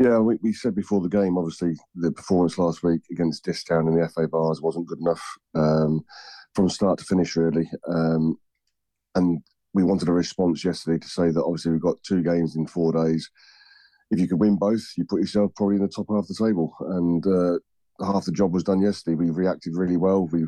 Yeah, 0.00 0.18
we, 0.18 0.36
we 0.42 0.54
said 0.54 0.74
before 0.74 1.02
the 1.02 1.10
game, 1.10 1.36
obviously, 1.36 1.74
the 1.94 2.10
performance 2.10 2.56
last 2.56 2.82
week 2.82 3.02
against 3.10 3.44
Distown 3.44 3.86
in 3.86 4.00
the 4.00 4.08
FA 4.08 4.22
Vase 4.22 4.62
wasn't 4.62 4.86
good 4.86 4.98
enough 4.98 5.22
um, 5.54 6.02
from 6.54 6.70
start 6.70 6.98
to 6.98 7.04
finish, 7.04 7.36
really. 7.36 7.70
Um, 7.86 8.38
and 9.14 9.42
we 9.74 9.84
wanted 9.84 10.08
a 10.08 10.12
response 10.12 10.64
yesterday 10.64 10.98
to 10.98 11.06
say 11.06 11.30
that 11.30 11.44
obviously 11.44 11.72
we've 11.72 11.82
got 11.82 12.02
two 12.02 12.22
games 12.22 12.56
in 12.56 12.66
four 12.66 12.92
days. 12.92 13.30
If 14.10 14.18
you 14.18 14.26
could 14.26 14.40
win 14.40 14.56
both, 14.56 14.82
you 14.96 15.04
put 15.04 15.20
yourself 15.20 15.52
probably 15.54 15.76
in 15.76 15.82
the 15.82 15.88
top 15.88 16.06
half 16.08 16.20
of 16.20 16.28
the 16.28 16.46
table. 16.46 16.74
And 16.80 17.26
uh, 17.26 17.58
half 18.02 18.24
the 18.24 18.32
job 18.32 18.54
was 18.54 18.64
done 18.64 18.80
yesterday. 18.80 19.16
We 19.16 19.28
reacted 19.28 19.76
really 19.76 19.98
well. 19.98 20.28
We 20.32 20.46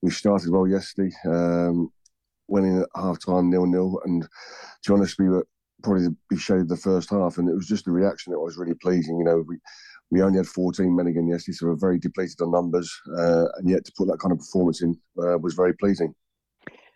we 0.00 0.10
started 0.10 0.50
well 0.50 0.66
yesterday. 0.66 1.14
Um, 1.26 1.92
went 2.48 2.66
in 2.66 2.80
at 2.80 2.88
half 2.96 3.18
time 3.24 3.50
nil 3.50 3.66
nil. 3.66 4.00
And 4.06 4.22
to 4.22 4.28
be 4.88 4.94
honest, 4.94 5.18
we 5.18 5.28
were 5.28 5.46
probably 5.82 6.08
be 6.28 6.36
shaded 6.36 6.68
the 6.68 6.76
first 6.76 7.10
half, 7.10 7.38
and 7.38 7.48
it 7.48 7.54
was 7.54 7.66
just 7.66 7.84
the 7.84 7.92
reaction 7.92 8.32
that 8.32 8.40
was 8.40 8.56
really 8.56 8.74
pleasing. 8.74 9.18
You 9.18 9.24
know, 9.24 9.44
we 9.46 9.58
we 10.10 10.22
only 10.22 10.38
had 10.38 10.46
14 10.46 10.94
men 10.94 11.06
again 11.06 11.26
yesterday, 11.26 11.56
so 11.56 11.66
we're 11.66 11.76
very 11.76 11.98
depleted 11.98 12.40
on 12.40 12.50
numbers, 12.50 12.92
uh, 13.16 13.46
and 13.56 13.68
yet 13.68 13.84
to 13.84 13.92
put 13.96 14.08
that 14.08 14.18
kind 14.18 14.32
of 14.32 14.38
performance 14.38 14.82
in 14.82 14.98
uh, 15.18 15.38
was 15.38 15.54
very 15.54 15.74
pleasing. 15.74 16.14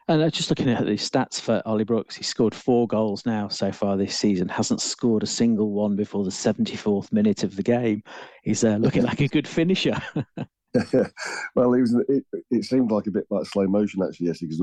And 0.08 0.32
just 0.32 0.50
looking 0.50 0.70
at 0.70 0.86
the 0.86 0.92
stats 0.92 1.40
for 1.40 1.60
Ollie 1.66 1.82
Brooks, 1.82 2.14
he 2.14 2.22
scored 2.22 2.54
four 2.54 2.86
goals 2.86 3.26
now 3.26 3.48
so 3.48 3.72
far 3.72 3.96
this 3.96 4.16
season. 4.16 4.48
Hasn't 4.48 4.80
scored 4.80 5.24
a 5.24 5.26
single 5.26 5.72
one 5.72 5.96
before 5.96 6.22
the 6.22 6.30
74th 6.30 7.10
minute 7.10 7.42
of 7.42 7.56
the 7.56 7.62
game. 7.64 8.04
He's 8.44 8.62
uh, 8.62 8.76
looking 8.76 9.02
like 9.02 9.20
a 9.20 9.26
good 9.26 9.48
finisher. 9.48 10.00
well, 11.56 11.72
he 11.72 11.80
was. 11.80 11.94
It, 12.08 12.24
it, 12.50 12.64
seemed 12.64 12.90
like 12.90 13.06
a 13.06 13.10
bit 13.10 13.26
like 13.30 13.46
slow 13.46 13.66
motion 13.66 14.02
actually, 14.02 14.26
yes, 14.26 14.40
because 14.40 14.62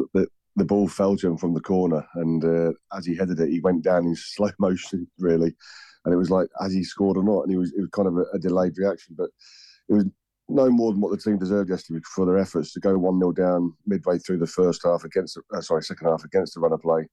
the, 0.55 0.65
ball 0.65 0.87
fell 0.87 1.17
to 1.17 1.27
him 1.27 1.37
from 1.37 1.53
the 1.53 1.61
corner, 1.61 2.05
and 2.15 2.43
uh, 2.43 2.71
as 2.95 3.05
he 3.05 3.15
headed 3.15 3.39
it, 3.39 3.49
he 3.49 3.59
went 3.59 3.83
down 3.83 4.05
in 4.05 4.15
slow 4.17 4.51
motion, 4.59 5.07
really. 5.19 5.55
And 6.05 6.13
it 6.13 6.17
was 6.17 6.29
like, 6.29 6.47
has 6.61 6.73
he 6.73 6.83
scored 6.83 7.17
or 7.17 7.23
not? 7.23 7.43
And 7.43 7.51
he 7.51 7.57
was, 7.57 7.71
it 7.71 7.79
was 7.79 7.89
kind 7.89 8.07
of 8.07 8.17
a, 8.17 8.23
a 8.33 8.39
delayed 8.39 8.73
reaction, 8.77 9.15
but 9.17 9.29
it 9.89 9.93
was 9.93 10.05
no 10.49 10.69
more 10.69 10.91
than 10.91 11.01
what 11.01 11.11
the 11.11 11.17
team 11.17 11.37
deserved 11.37 11.69
yesterday 11.69 11.99
for 12.13 12.25
their 12.25 12.37
efforts 12.37 12.73
to 12.73 12.79
go 12.79 12.97
one 12.97 13.19
0 13.19 13.31
down 13.31 13.73
midway 13.85 14.17
through 14.17 14.37
the 14.37 14.47
first 14.47 14.81
half 14.83 15.03
against, 15.03 15.37
uh, 15.55 15.61
sorry, 15.61 15.81
second 15.81 16.07
half 16.07 16.23
against 16.23 16.53
the 16.53 16.59
runner 16.59 16.77
play, 16.77 17.07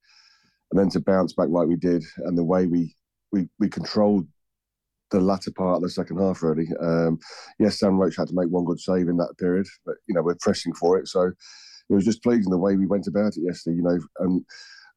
and 0.71 0.79
then 0.79 0.89
to 0.91 1.01
bounce 1.01 1.33
back 1.33 1.49
like 1.49 1.69
we 1.69 1.77
did, 1.77 2.03
and 2.19 2.37
the 2.37 2.45
way 2.45 2.67
we 2.67 2.95
we 3.33 3.49
we 3.59 3.69
controlled 3.69 4.27
the 5.11 5.21
latter 5.21 5.53
part 5.53 5.77
of 5.77 5.83
the 5.83 5.91
second 5.91 6.19
half. 6.19 6.43
Really, 6.43 6.69
um, 6.81 7.19
yes, 7.59 7.79
Sam 7.79 7.99
Roach 7.99 8.17
had 8.17 8.29
to 8.29 8.35
make 8.35 8.49
one 8.49 8.65
good 8.65 8.81
save 8.81 9.09
in 9.09 9.17
that 9.19 9.35
period, 9.39 9.67
but 9.87 9.97
you 10.07 10.15
know 10.15 10.23
we're 10.23 10.37
pressing 10.41 10.75
for 10.75 10.99
it, 10.99 11.09
so 11.09 11.31
it 11.91 11.95
was 11.95 12.05
just 12.05 12.23
pleasing 12.23 12.51
the 12.51 12.59
way 12.59 12.77
we 12.77 12.87
went 12.87 13.09
about 13.09 13.37
it 13.37 13.43
yesterday. 13.43 13.77
You 13.77 13.83
know, 13.83 13.99
and 14.21 14.45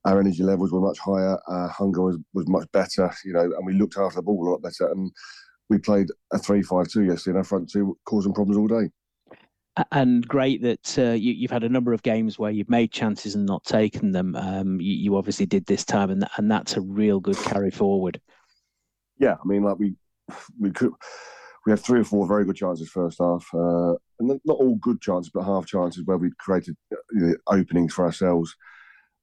our 0.06 0.20
energy 0.20 0.44
levels 0.44 0.72
were 0.72 0.82
much 0.82 1.00
higher, 1.00 1.38
our 1.48 1.70
hunger 1.70 2.02
was, 2.02 2.18
was 2.34 2.48
much 2.48 2.72
better. 2.72 3.12
You 3.26 3.34
know, 3.34 3.44
and 3.44 3.66
we 3.66 3.74
looked 3.74 3.98
after 3.98 4.18
the 4.18 4.22
ball 4.22 4.48
a 4.48 4.52
lot 4.52 4.62
better. 4.62 4.90
And 4.92 5.12
we 5.70 5.78
played 5.80 6.08
a 6.32 6.38
three-five-two 6.38 7.04
yesterday, 7.04 7.32
and 7.32 7.38
our 7.40 7.44
front 7.44 7.70
two 7.70 7.98
causing 8.06 8.34
problems 8.34 8.58
all 8.58 8.68
day. 8.68 8.90
And 9.92 10.28
great 10.28 10.62
that 10.62 11.00
uh, 11.00 11.14
you, 11.14 11.48
have 11.48 11.52
had 11.52 11.64
a 11.64 11.70
number 11.70 11.94
of 11.94 12.04
games 12.04 12.38
where 12.38 12.52
you've 12.52 12.70
made 12.70 12.92
chances 12.92 13.34
and 13.34 13.44
not 13.44 13.64
taken 13.64 14.12
them. 14.12 14.36
Um, 14.36 14.80
you, 14.80 14.94
you, 14.94 15.18
obviously 15.18 15.48
did 15.48 15.66
this 15.66 15.84
time, 15.84 16.12
and 16.12 16.28
and 16.38 16.52
that's 16.52 16.78
a 16.78 16.82
real 16.82 17.20
good 17.20 17.38
carry 17.38 17.72
forward. 17.72 18.22
Yeah, 19.18 19.34
I 19.34 19.48
mean, 19.48 19.64
like 19.64 19.80
we 19.80 19.96
we 20.60 20.72
could 20.72 20.92
we 21.66 21.72
had 21.72 21.80
three 21.80 22.02
or 22.02 22.04
four 22.04 22.28
very 22.28 22.46
good 22.46 22.56
chances 22.56 22.90
first 22.90 23.20
half, 23.20 23.48
uh, 23.54 23.94
and 24.20 24.40
not 24.46 24.58
all 24.58 24.76
good 24.76 25.02
chances, 25.02 25.32
but 25.34 25.44
half 25.44 25.66
chances 25.66 26.04
where 26.06 26.18
we 26.18 26.30
created 26.40 26.76
uh, 26.92 27.32
openings 27.48 27.94
for 27.94 28.06
ourselves. 28.06 28.56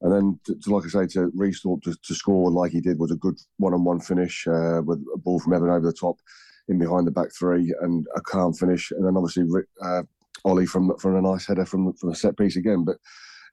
And 0.03 0.13
then, 0.13 0.41
to, 0.45 0.55
to, 0.55 0.75
like 0.75 0.87
I 0.87 0.89
say, 0.89 1.07
to 1.09 1.31
restart 1.35 1.83
to, 1.83 1.95
to, 1.95 2.15
score 2.15 2.51
like 2.51 2.73
he 2.73 2.81
did 2.81 2.99
was 2.99 3.11
a 3.11 3.17
good 3.17 3.39
one-on-one 3.59 4.01
finish 4.01 4.47
uh, 4.47 4.81
with 4.83 5.05
a 5.15 5.19
ball 5.19 5.39
from 5.39 5.53
Evan 5.53 5.69
over 5.69 5.87
the 5.87 5.93
top, 5.93 6.17
in 6.69 6.79
behind 6.79 7.07
the 7.07 7.11
back 7.11 7.29
three, 7.39 7.75
and 7.83 8.07
a 8.17 8.21
calm 8.23 8.55
finish. 8.55 8.91
And 8.93 9.07
then 9.07 9.17
obviously 9.17 9.45
uh, 9.83 10.03
Ollie 10.47 10.65
from 10.65 10.97
from 10.99 11.17
a 11.17 11.21
nice 11.21 11.47
header 11.47 11.67
from 11.67 11.93
from 11.95 12.11
a 12.11 12.15
set 12.15 12.39
piece 12.39 12.57
again. 12.57 12.85
But 12.85 12.97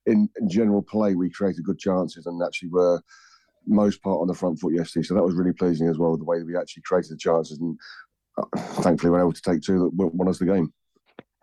in, 0.05 0.29
in 0.39 0.49
general 0.49 0.81
play, 0.81 1.15
we 1.15 1.29
created 1.29 1.65
good 1.65 1.79
chances 1.79 2.25
and 2.25 2.41
actually 2.41 2.69
were 2.69 3.01
most 3.67 4.01
part 4.01 4.21
on 4.21 4.27
the 4.27 4.33
front 4.33 4.59
foot 4.59 4.73
yesterday. 4.73 5.03
So 5.03 5.13
that 5.13 5.23
was 5.23 5.35
really 5.35 5.53
pleasing 5.53 5.89
as 5.89 5.97
well, 5.97 6.17
the 6.17 6.23
way 6.23 6.39
that 6.39 6.47
we 6.47 6.55
actually 6.55 6.83
created 6.83 7.11
the 7.11 7.17
chances 7.17 7.59
and 7.59 7.77
thankfully 8.55 9.11
we're 9.11 9.19
able 9.19 9.33
to 9.33 9.41
take 9.41 9.61
two 9.61 9.79
that 9.79 10.13
won 10.13 10.27
us 10.27 10.39
the 10.39 10.45
game. 10.45 10.73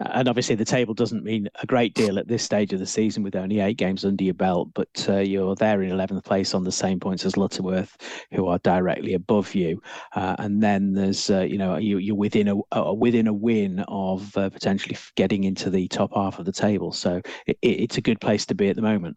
And 0.00 0.28
obviously, 0.28 0.56
the 0.56 0.64
table 0.64 0.92
doesn't 0.92 1.22
mean 1.22 1.48
a 1.62 1.66
great 1.66 1.94
deal 1.94 2.18
at 2.18 2.26
this 2.26 2.42
stage 2.42 2.72
of 2.72 2.80
the 2.80 2.86
season 2.86 3.22
with 3.22 3.36
only 3.36 3.60
eight 3.60 3.76
games 3.76 4.04
under 4.04 4.24
your 4.24 4.34
belt, 4.34 4.70
but 4.74 5.06
uh, 5.08 5.18
you're 5.18 5.54
there 5.54 5.82
in 5.82 5.90
11th 5.92 6.24
place 6.24 6.52
on 6.52 6.64
the 6.64 6.72
same 6.72 6.98
points 6.98 7.24
as 7.24 7.36
Lutterworth, 7.36 7.96
who 8.32 8.48
are 8.48 8.58
directly 8.58 9.14
above 9.14 9.54
you. 9.54 9.80
Uh, 10.16 10.34
and 10.40 10.60
then 10.60 10.94
there's, 10.94 11.30
uh, 11.30 11.42
you 11.42 11.58
know, 11.58 11.76
you, 11.76 12.12
are 12.12 12.16
within 12.16 12.60
a 12.72 12.92
within 12.92 13.28
a 13.28 13.32
win 13.32 13.84
of 13.86 14.36
uh, 14.36 14.50
potentially 14.50 14.96
getting 15.14 15.44
into 15.44 15.70
the 15.70 15.86
top 15.86 16.12
half 16.12 16.40
of 16.40 16.44
the 16.44 16.52
table. 16.52 16.90
So 16.90 17.22
it, 17.46 17.56
it's 17.62 17.96
a 17.96 18.02
good 18.02 18.20
place 18.20 18.44
to 18.46 18.54
be 18.56 18.68
at 18.70 18.76
the 18.76 18.82
moment. 18.82 19.16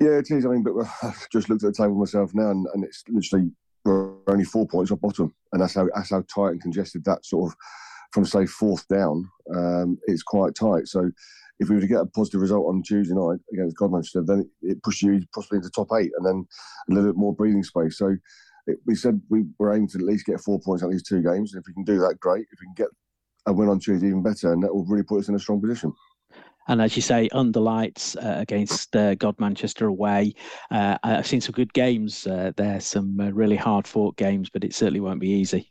Yeah, 0.00 0.18
it 0.18 0.30
is. 0.30 0.44
I 0.44 0.48
mean, 0.48 0.64
but 0.64 0.74
I've 1.02 1.30
just 1.30 1.48
looked 1.48 1.62
at 1.62 1.74
the 1.74 1.82
table 1.82 1.94
myself 1.94 2.32
now, 2.34 2.50
and, 2.50 2.66
and 2.74 2.84
it's 2.84 3.04
literally 3.08 3.52
only 4.26 4.44
four 4.44 4.66
points 4.66 4.90
off 4.90 5.00
bottom, 5.00 5.34
and 5.52 5.62
that's 5.62 5.74
how 5.74 5.88
that's 5.94 6.10
how 6.10 6.22
tight 6.22 6.52
and 6.52 6.62
congested 6.62 7.04
that 7.04 7.24
sort 7.24 7.50
of 7.50 7.56
from 8.12 8.24
say 8.24 8.46
fourth 8.46 8.86
down. 8.88 9.28
Um, 9.54 9.98
it's 10.06 10.22
quite 10.22 10.54
tight. 10.54 10.86
So 10.86 11.10
if 11.60 11.68
we 11.68 11.74
were 11.74 11.80
to 11.80 11.86
get 11.86 12.00
a 12.00 12.06
positive 12.06 12.40
result 12.40 12.66
on 12.66 12.82
Tuesday 12.82 13.14
night 13.14 13.40
against 13.52 13.76
Godmanchester, 13.76 14.26
then 14.26 14.48
it 14.62 14.82
pushes 14.82 15.02
you 15.02 15.20
possibly 15.34 15.56
into 15.56 15.70
top 15.70 15.88
eight, 15.98 16.12
and 16.16 16.26
then 16.26 16.46
a 16.90 16.94
little 16.94 17.10
bit 17.10 17.18
more 17.18 17.34
breathing 17.34 17.64
space. 17.64 17.98
So 17.98 18.16
it, 18.66 18.78
we 18.86 18.94
said 18.94 19.20
we 19.28 19.44
were 19.58 19.74
aiming 19.74 19.88
to 19.88 19.98
at 19.98 20.04
least 20.04 20.26
get 20.26 20.40
four 20.40 20.60
points 20.60 20.82
out 20.82 20.86
of 20.86 20.92
these 20.92 21.02
two 21.02 21.22
games. 21.22 21.52
and 21.52 21.60
If 21.60 21.66
we 21.66 21.74
can 21.74 21.84
do 21.84 21.98
that, 22.00 22.20
great. 22.20 22.46
If 22.52 22.60
we 22.60 22.66
can 22.66 22.74
get 22.74 22.88
a 23.46 23.52
win 23.52 23.68
on 23.68 23.80
Tuesday, 23.80 24.08
even 24.08 24.22
better, 24.22 24.52
and 24.52 24.62
that 24.62 24.74
will 24.74 24.84
really 24.84 25.02
put 25.02 25.20
us 25.20 25.28
in 25.28 25.34
a 25.34 25.38
strong 25.38 25.60
position. 25.60 25.92
And 26.68 26.82
as 26.82 26.94
you 26.94 27.02
say, 27.02 27.28
under 27.32 27.60
lights 27.60 28.14
uh, 28.16 28.36
against 28.36 28.94
uh, 28.94 29.14
Godmanchester 29.14 29.88
away. 29.88 30.34
Uh, 30.70 30.98
I've 31.02 31.26
seen 31.26 31.40
some 31.40 31.52
good 31.52 31.72
games 31.72 32.26
uh, 32.26 32.52
there, 32.56 32.78
some 32.78 33.18
uh, 33.18 33.30
really 33.30 33.56
hard 33.56 33.86
fought 33.86 34.16
games, 34.16 34.50
but 34.50 34.64
it 34.64 34.74
certainly 34.74 35.00
won't 35.00 35.20
be 35.20 35.30
easy. 35.30 35.70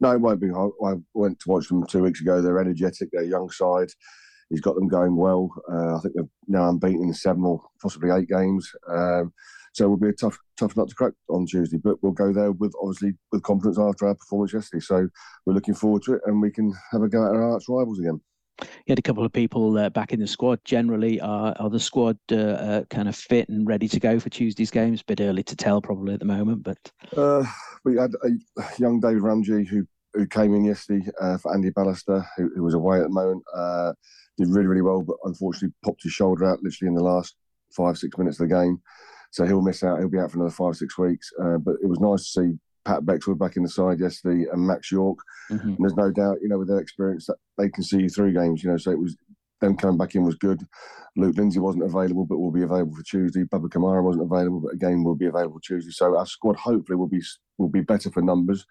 No, 0.00 0.12
it 0.12 0.20
won't 0.20 0.40
be. 0.40 0.50
I, 0.50 0.68
I 0.88 0.94
went 1.14 1.40
to 1.40 1.50
watch 1.50 1.68
them 1.68 1.84
two 1.86 2.02
weeks 2.02 2.20
ago. 2.20 2.40
They're 2.40 2.60
energetic, 2.60 3.08
they're 3.12 3.24
young 3.24 3.50
side. 3.50 3.88
He's 4.48 4.60
got 4.60 4.76
them 4.76 4.88
going 4.88 5.14
well. 5.14 5.50
I 5.70 5.98
think 6.00 6.14
they're 6.14 6.28
now 6.48 6.68
unbeaten 6.68 7.04
in 7.04 7.14
seven 7.14 7.44
or 7.44 7.60
possibly 7.80 8.10
eight 8.10 8.28
games. 8.28 8.68
Um, 8.88 9.32
so 9.72 9.84
it 9.84 9.88
will 9.88 9.96
be 9.96 10.08
a 10.08 10.12
tough, 10.12 10.36
tough 10.58 10.76
nut 10.76 10.88
to 10.88 10.94
crack 10.94 11.12
on 11.28 11.46
Tuesday. 11.46 11.76
But 11.76 12.02
we'll 12.02 12.12
go 12.12 12.32
there 12.32 12.50
with 12.50 12.72
obviously 12.82 13.12
with 13.30 13.44
confidence 13.44 13.78
after 13.78 14.08
our 14.08 14.16
performance 14.16 14.52
yesterday. 14.52 14.80
So 14.80 15.08
we're 15.46 15.54
looking 15.54 15.74
forward 15.74 16.02
to 16.04 16.14
it, 16.14 16.22
and 16.26 16.42
we 16.42 16.50
can 16.50 16.74
have 16.90 17.02
a 17.02 17.08
go 17.08 17.24
at 17.24 17.30
our 17.30 17.52
arch 17.52 17.64
rivals 17.68 18.00
again 18.00 18.20
you 18.62 18.92
had 18.92 18.98
a 18.98 19.02
couple 19.02 19.24
of 19.24 19.32
people 19.32 19.78
uh, 19.78 19.90
back 19.90 20.12
in 20.12 20.20
the 20.20 20.26
squad. 20.26 20.60
Generally, 20.64 21.20
are, 21.20 21.54
are 21.58 21.70
the 21.70 21.80
squad 21.80 22.18
uh, 22.30 22.36
uh, 22.36 22.84
kind 22.90 23.08
of 23.08 23.16
fit 23.16 23.48
and 23.48 23.66
ready 23.66 23.88
to 23.88 24.00
go 24.00 24.18
for 24.18 24.30
Tuesday's 24.30 24.70
games? 24.70 25.00
A 25.00 25.04
bit 25.04 25.20
early 25.20 25.42
to 25.44 25.56
tell, 25.56 25.80
probably 25.80 26.14
at 26.14 26.20
the 26.20 26.26
moment. 26.26 26.62
But 26.62 26.78
uh, 27.16 27.44
we 27.84 27.96
had 27.96 28.12
a 28.24 28.30
young 28.78 29.00
David 29.00 29.22
Ramsey 29.22 29.64
who 29.64 29.86
who 30.14 30.26
came 30.26 30.54
in 30.54 30.64
yesterday 30.64 31.08
uh, 31.20 31.38
for 31.38 31.54
Andy 31.54 31.70
Ballister, 31.70 32.26
who, 32.36 32.50
who, 32.56 32.64
was 32.64 32.74
away 32.74 32.98
at 32.98 33.04
the 33.04 33.10
moment. 33.10 33.44
Uh, 33.54 33.92
did 34.38 34.48
really 34.48 34.66
really 34.66 34.82
well, 34.82 35.02
but 35.02 35.16
unfortunately 35.24 35.74
popped 35.84 36.02
his 36.02 36.12
shoulder 36.12 36.46
out 36.46 36.62
literally 36.62 36.88
in 36.88 36.94
the 36.94 37.02
last 37.02 37.36
five 37.76 37.96
six 37.96 38.16
minutes 38.18 38.40
of 38.40 38.48
the 38.48 38.54
game. 38.54 38.80
So 39.30 39.46
he'll 39.46 39.62
miss 39.62 39.84
out. 39.84 40.00
He'll 40.00 40.08
be 40.08 40.18
out 40.18 40.32
for 40.32 40.38
another 40.38 40.50
five 40.50 40.76
six 40.76 40.98
weeks. 40.98 41.30
but 41.38 41.76
it 41.82 41.88
was 41.88 42.00
nice 42.00 42.32
to 42.32 42.42
see 42.42 42.58
Pat 42.84 43.04
Bexwood 43.04 43.38
back 43.38 43.56
in 43.56 43.62
the 43.62 43.68
side 43.68 44.00
yesterday 44.00 44.46
and 44.50 44.66
Max 44.66 44.90
York. 44.90 45.18
Mm-hmm. 45.50 45.68
And 45.68 45.78
there's 45.78 45.96
no 45.96 46.10
doubt, 46.10 46.38
you 46.42 46.48
know, 46.48 46.58
with 46.58 46.68
their 46.68 46.80
experience 46.80 47.26
that 47.26 47.36
they 47.58 47.68
can 47.68 47.82
see 47.82 48.00
you 48.00 48.08
through 48.08 48.32
games. 48.32 48.62
You 48.62 48.70
know, 48.70 48.76
so 48.76 48.90
it 48.90 48.98
was 48.98 49.16
them 49.60 49.76
coming 49.76 49.98
back 49.98 50.14
in 50.14 50.24
was 50.24 50.36
good. 50.36 50.66
Luke 51.16 51.36
Lindsay 51.36 51.60
wasn't 51.60 51.84
available, 51.84 52.24
but 52.24 52.38
will 52.38 52.50
be 52.50 52.62
available 52.62 52.94
for 52.94 53.02
Tuesday. 53.02 53.44
Baba 53.44 53.68
Kamara 53.68 54.02
wasn't 54.02 54.24
available, 54.24 54.60
but 54.60 54.72
again 54.72 55.04
will 55.04 55.14
be 55.14 55.26
available 55.26 55.60
Tuesday. 55.60 55.90
So 55.90 56.16
our 56.16 56.26
squad 56.26 56.56
hopefully 56.56 56.96
will 56.96 57.08
be 57.08 57.22
will 57.58 57.68
be 57.68 57.82
better 57.82 58.10
for 58.10 58.22
numbers 58.22 58.64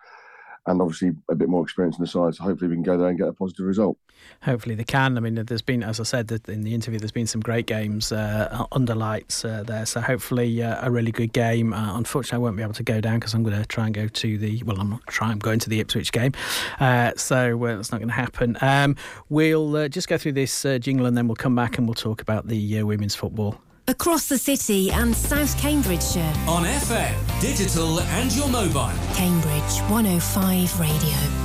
and 0.67 0.81
obviously 0.81 1.11
a 1.29 1.35
bit 1.35 1.49
more 1.49 1.63
experience 1.63 1.95
on 1.95 2.01
the 2.01 2.07
side. 2.07 2.35
So 2.35 2.43
hopefully 2.43 2.69
we 2.69 2.75
can 2.75 2.83
go 2.83 2.97
there 2.97 3.07
and 3.07 3.17
get 3.17 3.27
a 3.27 3.33
positive 3.33 3.65
result. 3.65 3.97
Hopefully 4.43 4.75
they 4.75 4.83
can. 4.83 5.17
I 5.17 5.21
mean, 5.21 5.35
there's 5.35 5.61
been, 5.61 5.83
as 5.83 5.99
I 5.99 6.03
said 6.03 6.31
in 6.47 6.61
the 6.63 6.73
interview, 6.73 6.99
there's 6.99 7.11
been 7.11 7.27
some 7.27 7.41
great 7.41 7.65
games 7.65 8.11
uh, 8.11 8.65
under 8.71 8.95
lights 8.95 9.45
uh, 9.45 9.63
there. 9.63 9.85
So 9.85 10.01
hopefully 10.01 10.61
uh, 10.61 10.85
a 10.85 10.91
really 10.91 11.11
good 11.11 11.33
game. 11.33 11.73
Uh, 11.73 11.97
unfortunately, 11.97 12.37
I 12.37 12.39
won't 12.39 12.57
be 12.57 12.63
able 12.63 12.73
to 12.73 12.83
go 12.83 13.01
down 13.01 13.19
because 13.19 13.33
I'm 13.33 13.43
going 13.43 13.59
to 13.59 13.65
try 13.65 13.85
and 13.85 13.93
go 13.93 14.07
to 14.07 14.37
the. 14.37 14.61
Well, 14.63 14.79
I'm 14.79 14.89
not 14.91 15.07
trying. 15.07 15.31
I'm 15.31 15.39
going 15.39 15.59
to 15.59 15.69
the 15.69 15.79
Ipswich 15.79 16.11
game, 16.11 16.33
uh, 16.79 17.13
so 17.15 17.63
uh, 17.63 17.75
that's 17.75 17.91
not 17.91 17.99
going 17.99 18.09
to 18.09 18.13
happen. 18.13 18.57
Um, 18.61 18.95
we'll 19.29 19.87
just 19.89 20.07
go 20.07 20.17
through 20.17 20.33
this 20.33 20.65
jingle 20.79 21.05
and 21.05 21.17
then 21.17 21.27
we'll 21.27 21.35
come 21.35 21.55
back 21.55 21.77
and 21.77 21.87
we'll 21.87 21.95
talk 21.95 22.21
about 22.21 22.47
the 22.47 22.83
women's 22.83 23.15
football 23.15 23.59
across 23.89 24.27
the 24.27 24.37
city 24.37 24.91
and 24.91 25.15
South 25.15 25.57
Cambridgeshire. 25.57 26.33
On 26.47 26.63
FM, 26.63 27.41
digital 27.41 27.99
and 27.99 28.31
your 28.33 28.47
mobile. 28.47 28.91
Cambridge 29.15 29.81
105 29.89 30.79
Radio. 30.79 31.38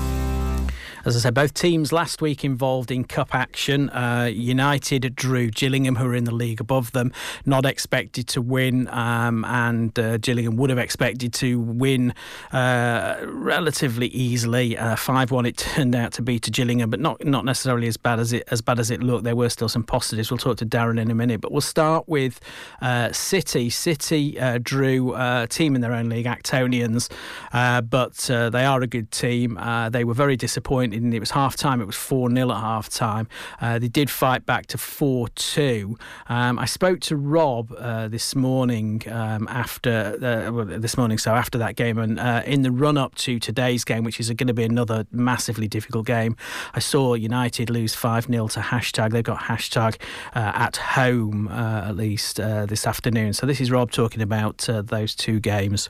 As 1.07 1.17
I 1.17 1.19
said, 1.19 1.35
both 1.35 1.53
teams 1.53 1.93
last 1.93 2.23
week 2.23 2.47
involved 2.47 2.91
in 2.91 3.05
cup 3.05 3.35
action. 3.35 3.91
Uh, 3.91 4.31
United 4.33 5.15
drew 5.15 5.51
Gillingham, 5.51 5.97
who 5.97 6.07
are 6.07 6.15
in 6.15 6.25
the 6.25 6.35
league 6.35 6.63
above 6.63 6.93
them, 6.93 7.13
not 7.45 7.67
expected 7.67 8.27
to 8.29 8.41
win, 8.41 8.89
um, 8.89 9.45
and 9.45 9.99
uh, 9.99 10.17
Gillingham 10.17 10.57
would 10.57 10.71
have 10.71 10.79
expected 10.79 11.35
to 11.35 11.61
win 11.61 12.15
uh, 12.53 13.17
relatively 13.27 14.07
easily. 14.07 14.79
Uh, 14.79 14.97
Five 14.97 15.31
one, 15.31 15.45
it 15.45 15.57
turned 15.59 15.95
out 15.95 16.13
to 16.13 16.23
be 16.23 16.39
to 16.39 16.51
Gillingham, 16.51 16.89
but 16.89 17.01
not 17.01 17.23
not 17.23 17.45
necessarily 17.45 17.87
as 17.87 17.99
bad 17.99 18.19
as 18.19 18.33
it 18.33 18.45
as 18.51 18.63
bad 18.63 18.79
as 18.79 18.91
it 18.91 19.03
looked. 19.03 19.25
There 19.25 19.37
were 19.37 19.51
still 19.51 19.69
some 19.69 19.85
positives. 19.85 20.31
We'll 20.31 20.39
talk 20.39 20.57
to 20.59 20.67
Darren 20.67 20.99
in 20.99 21.11
a 21.11 21.15
minute, 21.15 21.43
but 21.43 21.53
we'll 21.53 21.61
start 21.61 22.09
with 22.09 22.41
uh, 22.81 23.13
City. 23.13 23.69
City 23.69 24.41
uh, 24.41 24.59
drew 24.63 25.15
a 25.15 25.47
team 25.51 25.75
in 25.75 25.83
their 25.83 25.93
own 25.93 26.09
league, 26.09 26.25
Actonians, 26.25 27.11
but 27.53 28.15
they 28.15 28.65
are 28.65 28.81
a 28.81 28.87
good 28.87 29.11
team. 29.11 29.61
they 29.91 30.05
were 30.05 30.15
very 30.15 30.37
disappointed 30.37 30.94
it 30.95 31.21
was 31.21 31.33
half 31.33 31.57
time. 31.57 31.81
It 31.81 31.87
was 31.87 31.97
4 31.97 32.31
0 32.31 32.51
at 32.51 32.57
half 32.57 32.89
time. 32.89 33.29
Uh, 33.61 33.79
they 33.79 33.89
did 33.89 34.11
fight 34.11 34.47
back 34.47 34.67
to 34.67 34.79
4 34.79 35.29
2. 35.29 35.99
Um, 36.29 36.59
I 36.59 36.65
spoke 36.65 37.01
to 37.01 37.17
Rob 37.17 37.73
uh, 37.77 38.09
this 38.09 38.35
morning 38.35 39.03
um, 39.11 39.49
after 39.49 40.17
uh, 40.23 40.53
well, 40.53 40.65
this 40.65 40.97
morning, 40.97 41.19
so 41.19 41.35
after 41.35 41.59
that 41.59 41.77
game, 41.77 41.99
and 41.99 42.19
uh, 42.19 42.43
in 42.47 42.63
the 42.63 42.71
run 42.71 42.97
up 42.97 43.15
to 43.17 43.39
today's 43.39 43.85
game, 43.85 44.05
which 44.05 44.21
is 44.21 44.31
going 44.31 44.47
to 44.47 44.55
be 44.55 44.65
another 44.65 45.07
massively 45.11 45.69
difficult 45.69 46.07
game, 46.07 46.37
I 46.75 46.81
saw 46.81 47.15
United 47.15 47.71
lose 47.71 47.95
5 47.95 48.27
0 48.27 48.49
to 48.49 48.61
hashtag. 48.61 49.11
They've 49.11 49.23
got 49.23 49.41
hashtag 49.41 49.97
uh, 50.35 50.53
at 50.55 50.77
home 50.77 51.49
at 51.49 51.97
least 51.97 52.37
this 52.37 52.87
afternoon. 52.87 53.33
So 53.33 53.47
this 53.47 53.61
is 53.61 53.71
Rob 53.71 53.91
talking 53.91 54.23
about 54.23 54.69
those 54.69 55.15
two 55.15 55.41
games. 55.41 55.89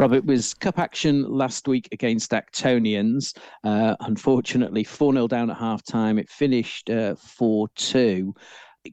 Robert 0.00 0.24
was 0.24 0.54
cup 0.54 0.78
action 0.78 1.30
last 1.30 1.68
week 1.68 1.86
against 1.92 2.30
Actonians. 2.30 3.36
Uh, 3.62 3.94
unfortunately, 4.00 4.82
4 4.82 5.12
0 5.12 5.28
down 5.28 5.50
at 5.50 5.58
half 5.58 5.84
time. 5.84 6.18
It 6.18 6.30
finished 6.30 6.88
uh, 6.88 7.16
4 7.16 7.66
uh, 7.66 7.68
2. 7.74 8.34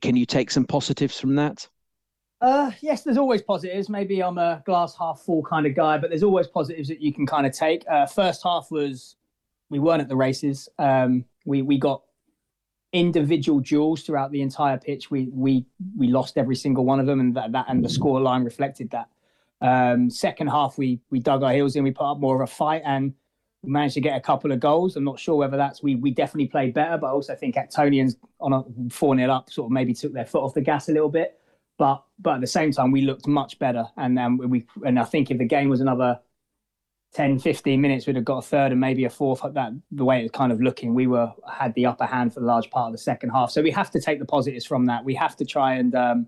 Can 0.01 0.17
you 0.17 0.25
take 0.25 0.51
some 0.51 0.65
positives 0.65 1.17
from 1.17 1.35
that? 1.35 1.65
Uh, 2.41 2.71
yes, 2.81 3.03
there's 3.03 3.17
always 3.17 3.41
positives. 3.41 3.87
Maybe 3.87 4.21
I'm 4.21 4.37
a 4.37 4.61
glass 4.65 4.97
half 4.99 5.21
full 5.21 5.43
kind 5.43 5.65
of 5.65 5.73
guy, 5.73 5.97
but 5.97 6.09
there's 6.09 6.23
always 6.23 6.45
positives 6.45 6.89
that 6.89 6.99
you 6.99 7.13
can 7.13 7.25
kind 7.25 7.47
of 7.47 7.53
take. 7.53 7.85
Uh, 7.89 8.05
first 8.05 8.43
half 8.43 8.69
was 8.69 9.15
we 9.69 9.79
weren't 9.79 10.01
at 10.01 10.09
the 10.09 10.15
races. 10.17 10.67
Um, 10.77 11.23
we 11.45 11.61
we 11.61 11.77
got 11.79 12.01
individual 12.91 13.61
duels 13.61 14.01
throughout 14.03 14.33
the 14.33 14.41
entire 14.41 14.77
pitch. 14.77 15.09
We 15.09 15.29
we 15.31 15.65
we 15.95 16.09
lost 16.09 16.37
every 16.37 16.57
single 16.57 16.83
one 16.83 16.99
of 16.99 17.05
them, 17.05 17.21
and 17.21 17.33
that, 17.37 17.53
that 17.53 17.67
and 17.69 17.81
the 17.81 17.87
score 17.87 18.19
line 18.19 18.43
reflected 18.43 18.89
that. 18.89 19.07
Um, 19.61 20.09
second 20.09 20.47
half, 20.47 20.77
we 20.77 20.99
we 21.09 21.19
dug 21.19 21.43
our 21.43 21.53
heels 21.53 21.75
in, 21.75 21.83
we 21.83 21.91
put 21.91 22.09
up 22.09 22.19
more 22.19 22.35
of 22.35 22.41
a 22.41 22.51
fight, 22.51 22.81
and 22.85 23.13
we 23.63 23.71
managed 23.71 23.95
to 23.95 24.01
get 24.01 24.17
a 24.17 24.21
couple 24.21 24.51
of 24.51 24.59
goals. 24.59 24.95
I'm 24.95 25.03
not 25.03 25.19
sure 25.19 25.35
whether 25.35 25.57
that's 25.57 25.81
we 25.81 25.95
we 25.95 26.11
definitely 26.11 26.47
played 26.47 26.73
better, 26.73 26.97
but 26.97 27.07
I 27.07 27.11
also 27.11 27.35
think 27.35 27.55
Actonians 27.55 28.15
on 28.39 28.53
a 28.53 28.63
four 28.89 29.15
0 29.15 29.31
up 29.31 29.49
sort 29.49 29.67
of 29.67 29.71
maybe 29.71 29.93
took 29.93 30.13
their 30.13 30.25
foot 30.25 30.43
off 30.43 30.53
the 30.53 30.61
gas 30.61 30.89
a 30.89 30.93
little 30.93 31.09
bit. 31.09 31.39
But 31.77 32.03
but 32.19 32.35
at 32.35 32.41
the 32.41 32.47
same 32.47 32.71
time, 32.71 32.91
we 32.91 33.01
looked 33.01 33.27
much 33.27 33.59
better, 33.59 33.85
and 33.97 34.17
then 34.17 34.37
we 34.37 34.65
and 34.85 34.99
I 34.99 35.03
think 35.03 35.31
if 35.31 35.37
the 35.37 35.45
game 35.45 35.69
was 35.69 35.81
another 35.81 36.19
10, 37.13 37.39
15 37.39 37.79
minutes, 37.79 38.05
we'd 38.05 38.15
have 38.15 38.25
got 38.25 38.39
a 38.39 38.41
third 38.41 38.71
and 38.71 38.81
maybe 38.81 39.05
a 39.05 39.09
fourth. 39.09 39.41
That 39.53 39.71
the 39.91 40.05
way 40.05 40.19
it 40.19 40.23
was 40.23 40.31
kind 40.31 40.51
of 40.51 40.61
looking, 40.61 40.93
we 40.93 41.07
were 41.07 41.31
had 41.51 41.73
the 41.73 41.85
upper 41.85 42.05
hand 42.05 42.33
for 42.33 42.41
the 42.41 42.45
large 42.45 42.69
part 42.69 42.87
of 42.87 42.91
the 42.91 42.97
second 42.99 43.29
half. 43.29 43.51
So 43.51 43.61
we 43.61 43.71
have 43.71 43.89
to 43.91 44.01
take 44.01 44.19
the 44.19 44.25
positives 44.25 44.65
from 44.65 44.85
that. 44.85 45.03
We 45.03 45.15
have 45.15 45.35
to 45.37 45.45
try 45.45 45.75
and 45.75 45.95
um, 45.95 46.27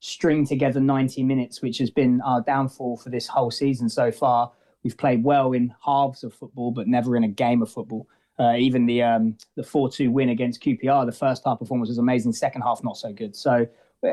string 0.00 0.46
together 0.46 0.80
90 0.80 1.22
minutes, 1.24 1.62
which 1.62 1.78
has 1.78 1.90
been 1.90 2.20
our 2.22 2.40
downfall 2.40 2.96
for 2.96 3.10
this 3.10 3.26
whole 3.26 3.50
season 3.50 3.88
so 3.88 4.10
far. 4.12 4.52
We've 4.84 4.96
played 4.96 5.24
well 5.24 5.52
in 5.52 5.74
halves 5.84 6.22
of 6.24 6.32
football, 6.34 6.70
but 6.70 6.86
never 6.86 7.16
in 7.16 7.24
a 7.24 7.28
game 7.28 7.62
of 7.62 7.70
football. 7.70 8.08
Uh, 8.38 8.54
even 8.56 8.86
the 8.86 9.02
um, 9.02 9.36
the 9.56 9.64
four 9.64 9.90
two 9.90 10.12
win 10.12 10.28
against 10.28 10.62
QPR, 10.62 11.04
the 11.04 11.12
first 11.12 11.42
half 11.44 11.58
performance 11.58 11.88
was 11.88 11.98
amazing. 11.98 12.32
Second 12.32 12.62
half, 12.62 12.84
not 12.84 12.96
so 12.96 13.12
good. 13.12 13.34
So 13.34 13.66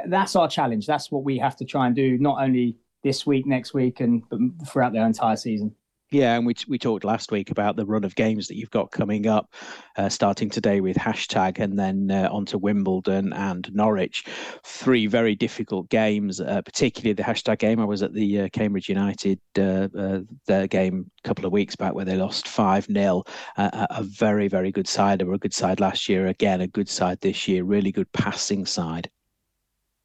that's 0.08 0.36
our 0.36 0.48
challenge. 0.48 0.88
That's 0.88 1.12
what 1.12 1.24
we 1.24 1.38
have 1.38 1.56
to 1.58 1.66
try 1.66 1.86
and 1.86 1.96
do, 1.96 2.18
not 2.18 2.42
only 2.42 2.76
this 3.04 3.28
week, 3.28 3.46
next 3.46 3.76
week, 3.76 4.00
and 4.00 4.28
but 4.30 4.40
throughout 4.68 4.94
the 4.94 5.02
entire 5.06 5.36
season. 5.36 5.76
Yeah, 6.16 6.38
and 6.38 6.46
we 6.46 6.56
we 6.70 6.80
talked 6.80 7.04
last 7.04 7.30
week 7.30 7.52
about 7.52 7.76
the 7.76 7.86
run 7.86 8.06
of 8.06 8.16
games 8.16 8.48
that 8.48 8.56
you've 8.56 8.72
got 8.72 8.90
coming 8.90 9.28
up, 9.28 9.54
uh, 9.98 10.08
starting 10.08 10.50
today 10.50 10.80
with 10.80 10.96
hashtag 10.96 11.60
and 11.60 11.78
then 11.78 12.10
uh, 12.10 12.30
on 12.32 12.46
to 12.46 12.58
Wimbledon 12.58 13.34
and 13.34 13.70
Norwich. 13.76 14.24
Three 14.64 15.08
very 15.08 15.36
difficult 15.36 15.90
games, 15.90 16.40
uh, 16.40 16.62
particularly 16.62 17.12
the 17.12 17.24
hashtag 17.24 17.60
game. 17.60 17.82
I 17.82 17.84
was 17.84 18.02
at 18.02 18.14
the 18.14 18.44
uh, 18.44 18.50
Cambridge 18.54 18.88
United 18.88 19.42
uh, 19.60 19.90
uh, 19.94 20.22
their 20.48 20.68
game 20.68 21.12
a 21.20 21.28
couple 21.28 21.46
of 21.46 21.52
weeks 21.52 21.76
back 21.76 21.94
where 21.94 22.06
they 22.06 22.16
lost 22.16 22.48
5 22.48 22.86
0. 22.86 23.24
a 23.58 24.04
very, 24.04 24.48
very 24.48 24.72
good 24.72 24.88
side. 24.88 25.20
They 25.20 25.26
were 25.26 25.34
a 25.34 25.38
good 25.38 25.54
side 25.54 25.82
last 25.82 26.08
year. 26.08 26.28
Again, 26.28 26.62
a 26.62 26.68
good 26.68 26.88
side 26.88 27.20
this 27.20 27.46
year. 27.46 27.66
Really 27.66 27.92
good 27.92 28.10
passing 28.14 28.66
side. 28.66 29.10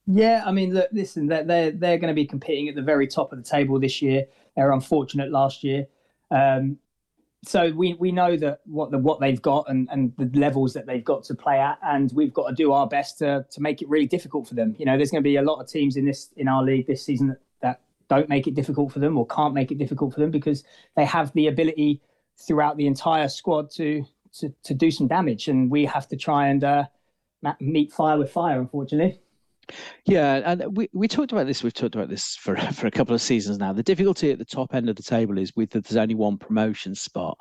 Yeah, 0.08 0.42
I 0.44 0.50
mean, 0.50 0.74
look, 0.74 0.88
listen, 0.90 1.28
they're, 1.28 1.44
they're, 1.44 1.70
they're 1.70 1.98
going 1.98 2.10
to 2.10 2.20
be 2.20 2.26
competing 2.26 2.68
at 2.68 2.74
the 2.74 2.82
very 2.82 3.06
top 3.06 3.32
of 3.32 3.38
the 3.38 3.48
table 3.48 3.78
this 3.78 4.02
year. 4.02 4.26
They're 4.56 4.72
unfortunate 4.72 5.30
last 5.30 5.62
year. 5.62 5.86
Um, 6.30 6.78
so 7.44 7.72
we 7.72 7.94
we 7.94 8.12
know 8.12 8.36
that 8.36 8.60
what 8.66 8.90
the 8.90 8.98
what 8.98 9.20
they've 9.20 9.40
got 9.40 9.64
and 9.68 9.88
and 9.90 10.12
the 10.18 10.38
levels 10.38 10.74
that 10.74 10.86
they've 10.86 11.04
got 11.04 11.24
to 11.24 11.34
play 11.34 11.58
at, 11.58 11.78
and 11.82 12.12
we've 12.12 12.34
got 12.34 12.48
to 12.48 12.54
do 12.54 12.72
our 12.72 12.86
best 12.86 13.18
to 13.18 13.46
to 13.50 13.60
make 13.62 13.80
it 13.80 13.88
really 13.88 14.06
difficult 14.06 14.46
for 14.46 14.54
them. 14.54 14.76
You 14.78 14.84
know, 14.84 14.96
there's 14.96 15.10
going 15.10 15.22
to 15.22 15.28
be 15.28 15.36
a 15.36 15.42
lot 15.42 15.60
of 15.60 15.68
teams 15.68 15.96
in 15.96 16.04
this 16.04 16.30
in 16.36 16.48
our 16.48 16.62
league 16.62 16.86
this 16.86 17.04
season 17.04 17.28
that, 17.28 17.40
that 17.62 17.80
don't 18.08 18.28
make 18.28 18.46
it 18.46 18.54
difficult 18.54 18.92
for 18.92 18.98
them 18.98 19.16
or 19.16 19.26
can't 19.26 19.54
make 19.54 19.72
it 19.72 19.78
difficult 19.78 20.12
for 20.12 20.20
them 20.20 20.30
because 20.30 20.64
they 20.96 21.04
have 21.06 21.32
the 21.32 21.46
ability 21.46 22.02
throughout 22.36 22.76
the 22.76 22.86
entire 22.86 23.28
squad 23.28 23.70
to 23.70 24.04
to 24.38 24.52
to 24.62 24.74
do 24.74 24.90
some 24.90 25.08
damage, 25.08 25.48
and 25.48 25.70
we 25.70 25.86
have 25.86 26.06
to 26.08 26.16
try 26.16 26.48
and 26.48 26.62
uh, 26.62 26.84
meet 27.58 27.90
fire 27.90 28.18
with 28.18 28.30
fire, 28.30 28.60
unfortunately. 28.60 29.18
Yeah, 30.06 30.42
and 30.44 30.76
we, 30.76 30.88
we 30.92 31.08
talked 31.08 31.32
about 31.32 31.46
this. 31.46 31.62
We've 31.62 31.74
talked 31.74 31.94
about 31.94 32.08
this 32.08 32.36
for 32.36 32.56
for 32.72 32.86
a 32.86 32.90
couple 32.90 33.14
of 33.14 33.22
seasons 33.22 33.58
now. 33.58 33.72
The 33.72 33.82
difficulty 33.82 34.30
at 34.30 34.38
the 34.38 34.44
top 34.44 34.74
end 34.74 34.88
of 34.88 34.96
the 34.96 35.02
table 35.02 35.38
is 35.38 35.54
with 35.56 35.70
that 35.70 35.84
there's 35.84 35.96
only 35.96 36.14
one 36.14 36.38
promotion 36.38 36.94
spot, 36.94 37.38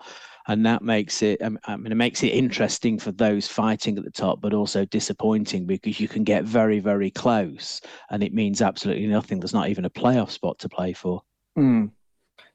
and 0.47 0.65
that 0.65 0.81
makes 0.81 1.21
it. 1.21 1.41
I 1.41 1.77
mean, 1.77 1.91
it 1.91 1.95
makes 1.95 2.23
it 2.23 2.29
interesting 2.29 2.99
for 2.99 3.11
those 3.11 3.47
fighting 3.47 3.97
at 3.97 4.03
the 4.03 4.11
top, 4.11 4.41
but 4.41 4.53
also 4.53 4.85
disappointing 4.85 5.65
because 5.65 5.99
you 5.99 6.07
can 6.07 6.23
get 6.23 6.43
very 6.43 6.79
very 6.79 7.11
close, 7.11 7.81
and 8.09 8.23
it 8.23 8.33
means 8.33 8.61
absolutely 8.61 9.07
nothing. 9.07 9.39
There's 9.39 9.53
not 9.53 9.69
even 9.69 9.85
a 9.85 9.89
playoff 9.89 10.31
spot 10.31 10.59
to 10.59 10.69
play 10.69 10.93
for. 10.93 11.21
Mm. 11.57 11.91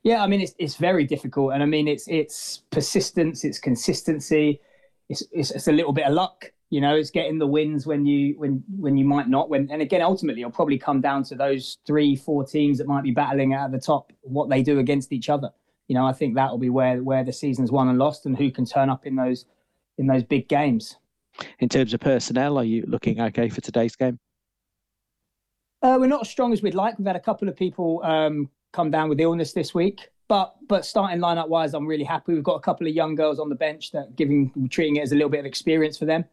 Yeah, 0.03 0.23
I 0.23 0.27
mean 0.27 0.41
it's 0.41 0.55
it's 0.59 0.77
very 0.77 1.05
difficult, 1.05 1.55
and 1.55 1.63
I 1.63 1.67
mean 1.67 1.89
it's 1.89 2.07
it's 2.09 2.63
persistence, 2.71 3.45
it's 3.45 3.59
consistency, 3.59 4.61
it's 5.09 5.23
it's, 5.33 5.51
it's 5.51 5.69
a 5.69 5.73
little 5.73 5.93
bit 5.93 6.07
of 6.07 6.13
luck 6.13 6.53
you 6.75 6.81
know, 6.81 6.97
it's 6.97 7.11
getting 7.11 7.39
the 7.39 7.47
wins 7.47 7.87
when 7.87 8.05
you 8.05 8.35
when 8.37 8.65
when 8.77 8.97
you 8.97 9.05
might 9.05 9.29
not. 9.29 9.49
When 9.49 9.71
and 9.71 9.81
again, 9.81 10.03
ultimately, 10.03 10.43
it'll 10.43 10.51
probably 10.51 10.77
come 10.77 11.01
down 11.01 11.23
to 11.25 11.37
those 11.37 11.79
three, 11.87 12.17
four 12.17 12.45
teams 12.45 12.79
that 12.79 12.89
might 12.89 13.05
be 13.05 13.13
battling 13.13 13.55
at 13.55 13.71
the 13.71 13.79
top, 13.79 14.13
what 14.23 14.49
they 14.51 14.61
do 14.61 14.81
against 14.81 15.13
each 15.13 15.29
other. 15.29 15.51
You 15.87 15.95
know, 15.95 16.05
I 16.05 16.13
think 16.13 16.35
that 16.35 16.51
will 16.51 16.59
be 16.59 16.71
where 16.71 17.01
where 17.01 17.23
the 17.23 17.33
season's 17.33 17.71
won 17.71 17.91
and 17.91 17.97
lost, 17.97 18.27
and 18.27 18.37
who 18.37 18.51
can 18.51 18.65
turn 18.65 18.91
up 18.91 19.07
in 19.07 19.15
those 19.15 19.45
in 19.99 20.09
those 20.09 20.25
big 20.25 20.49
games. 20.49 20.97
In 21.61 21.69
terms 21.69 21.95
of 21.95 22.01
personnel, 22.01 22.59
are 22.59 22.65
you 22.65 22.85
looking 22.89 23.21
okay 23.21 23.49
for 23.49 23.61
today's 23.61 23.95
game? 23.95 24.19
Uh, 25.81 25.97
we're 26.01 26.09
not 26.09 26.23
as 26.23 26.29
strong 26.29 26.53
as 26.53 26.61
we'd 26.61 26.75
like. 26.75 26.99
We've 26.99 27.07
had 27.07 27.15
a 27.15 27.21
couple 27.21 27.49
of 27.49 27.55
people 27.55 28.01
um, 28.03 28.51
come 28.73 28.91
down 28.91 29.09
with 29.09 29.21
illness 29.21 29.53
this 29.53 29.75
week, 29.75 30.09
but 30.27 30.57
but 30.67 30.85
starting 30.85 31.21
lineup 31.21 31.47
wise, 31.47 31.73
I'm 31.73 31.87
really 31.87 32.03
happy. 32.03 32.35
We've 32.35 32.43
got 32.43 32.57
a 32.57 32.61
couple 32.69 32.89
of 32.89 32.93
young 32.93 33.15
girls 33.15 33.39
on 33.39 33.49
the 33.49 33.55
bench 33.55 33.93
that 33.93 34.17
giving 34.17 34.69
treating 34.71 34.97
it 34.97 35.03
as 35.03 35.13
a 35.13 35.15
little 35.15 35.31
bit 35.31 35.39
of 35.39 35.47
experience 35.47 35.97
for 35.97 36.07
them 36.07 36.25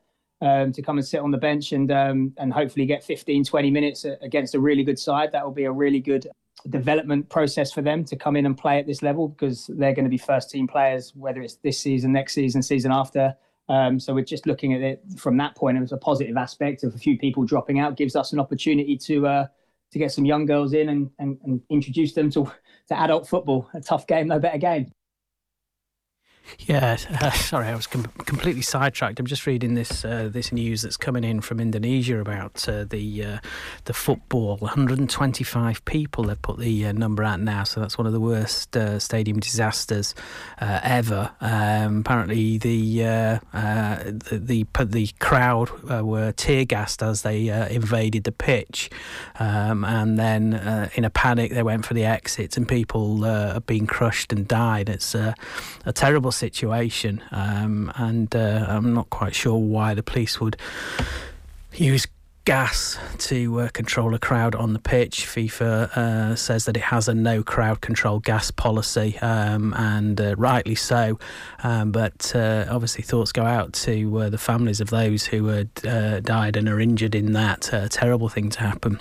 um, 0.42 0.72
to 0.72 0.82
come 0.82 0.98
and 0.98 1.08
sit 1.08 1.20
on 1.20 1.32
the 1.32 1.38
bench 1.38 1.72
and 1.72 1.92
um, 1.92 2.34
and 2.38 2.52
hopefully 2.52 2.86
get 2.86 3.04
15, 3.04 3.46
20 3.46 3.72
minutes 3.72 4.06
against 4.22 4.56
a 4.56 4.60
really 4.60 4.84
good 4.84 5.00
side. 5.00 5.32
That 5.32 5.46
will 5.46 5.54
be 5.54 5.66
a 5.66 5.72
really 5.72 6.00
good 6.00 6.28
development 6.70 7.30
process 7.30 7.72
for 7.72 7.82
them 7.82 8.04
to 8.06 8.16
come 8.16 8.36
in 8.36 8.46
and 8.46 8.58
play 8.58 8.80
at 8.80 8.88
this 8.88 9.02
level 9.02 9.30
because 9.30 9.68
they're 9.68 9.94
going 9.94 10.06
to 10.06 10.10
be 10.10 10.18
first 10.18 10.50
team 10.50 10.68
players, 10.68 11.14
whether 11.16 11.42
it's 11.42 11.56
this 11.56 11.80
season, 11.80 12.12
next 12.12 12.34
season, 12.34 12.62
season 12.62 12.92
after. 12.92 13.36
Um, 13.70 14.00
so 14.00 14.14
we're 14.14 14.26
just 14.26 14.46
looking 14.46 14.74
at 14.74 14.82
it 14.82 15.02
from 15.18 15.38
that 15.38 15.56
point. 15.56 15.78
It 15.78 15.82
was 15.82 15.92
a 15.92 15.98
positive 15.98 16.36
aspect 16.38 16.84
of 16.84 16.94
a 16.94 16.98
few 16.98 17.18
people 17.18 17.46
dropping 17.46 17.80
out 17.80 17.96
gives 17.96 18.16
us 18.16 18.34
an 18.34 18.40
opportunity 18.40 18.98
to 18.98 19.28
uh, 19.28 19.48
to 19.92 20.00
get 20.00 20.12
some 20.12 20.26
young 20.26 20.46
girls 20.46 20.74
in 20.74 20.90
and, 20.90 21.10
and, 21.20 21.38
and 21.44 21.62
introduce 21.70 22.14
them 22.14 22.30
to 22.32 22.52
to 22.88 23.00
adult 23.00 23.28
football. 23.28 23.70
A 23.74 23.82
tough 23.82 24.08
game, 24.08 24.28
no 24.28 24.40
better 24.40 24.58
game. 24.58 24.92
Yeah, 26.60 26.98
uh, 27.22 27.32
sorry, 27.32 27.68
I 27.68 27.76
was 27.76 27.88
com- 27.88 28.12
completely 28.26 28.62
sidetracked. 28.62 29.20
I'm 29.20 29.26
just 29.26 29.46
reading 29.46 29.74
this 29.74 30.06
uh, 30.06 30.30
this 30.32 30.52
news 30.52 30.82
that's 30.82 30.98
coming 30.98 31.24
in 31.24 31.42
from 31.42 31.60
Indonesia 31.60 32.20
about 32.20 32.68
uh, 32.68 32.86
the 32.86 33.26
uh, 33.26 33.38
the 33.86 33.94
football. 33.94 34.58
125 34.58 35.86
people 35.86 36.26
they've 36.26 36.42
put 36.42 36.60
the 36.60 36.86
uh, 36.86 36.92
number 36.92 37.24
out 37.24 37.40
now, 37.40 37.64
so 37.64 37.80
that's 37.80 37.98
one 37.98 38.08
of 38.08 38.14
the 38.14 38.20
worst 38.20 38.76
uh, 38.76 39.00
stadium 39.00 39.40
disasters 39.40 40.14
ever. 40.60 41.32
Um, 41.42 42.00
apparently, 42.00 42.58
the, 42.58 43.40
the, 43.52 44.30
the 44.32 44.86
the 44.86 45.10
crowd 45.20 45.70
were 46.04 46.32
tear 46.34 46.66
gassed 46.66 47.02
as 47.02 47.22
they 47.22 47.48
invaded 47.74 48.24
the 48.24 48.32
pitch, 48.32 48.90
um, 49.40 49.84
and 49.84 50.18
then 50.18 50.90
in 50.96 51.06
a 51.06 51.10
panic 51.10 51.52
they 51.52 51.64
went 51.64 51.86
for 51.86 51.94
the 51.94 52.06
exits, 52.06 52.58
and 52.58 52.68
people 52.68 53.24
have 53.24 53.66
been 53.66 53.88
crushed 53.88 54.32
and 54.34 54.48
died. 54.48 54.90
It's 54.90 55.16
a 55.16 55.36
terrible 55.94 56.31
situation, 56.32 57.24
um, 57.32 57.92
and 57.96 58.36
uh, 58.36 58.66
I'm 58.68 58.94
not 58.94 59.10
quite 59.10 59.36
sure 59.36 59.58
why 59.58 59.94
the 59.94 60.04
police 60.04 60.40
would 60.40 60.58
use 61.74 62.08
gas 62.46 62.98
to 63.20 63.62
uh, 63.62 63.70
control 63.70 64.16
a 64.16 64.20
crowd 64.20 64.56
on 64.56 64.74
the 64.74 64.80
pitch. 64.80 65.26
FIFA 65.26 65.96
uh, 65.96 66.36
says 66.36 66.66
that 66.66 66.76
it 66.76 66.84
has 66.84 67.08
a 67.08 67.14
no 67.14 67.44
crowd 67.44 67.82
control 67.82 68.20
gas 68.20 68.52
policy, 68.52 69.18
um, 69.20 69.74
and 69.76 70.20
uh, 70.20 70.36
rightly 70.38 70.76
so. 70.76 71.20
Um, 71.64 71.92
but 71.92 72.36
uh, 72.36 72.66
obviously, 72.70 73.04
thoughts 73.04 73.32
go 73.32 73.46
out 73.46 73.74
to 73.74 74.20
uh, 74.20 74.30
the 74.30 74.38
families 74.38 74.82
of 74.82 74.90
those 74.90 75.26
who 75.26 75.48
had 75.48 75.70
uh, 75.86 76.20
died 76.22 76.58
and 76.58 76.68
are 76.68 76.80
injured 76.80 77.16
in 77.16 77.34
that 77.34 77.70
terrible 77.92 78.30
thing 78.30 78.50
to 78.50 78.60
happen. 78.60 79.00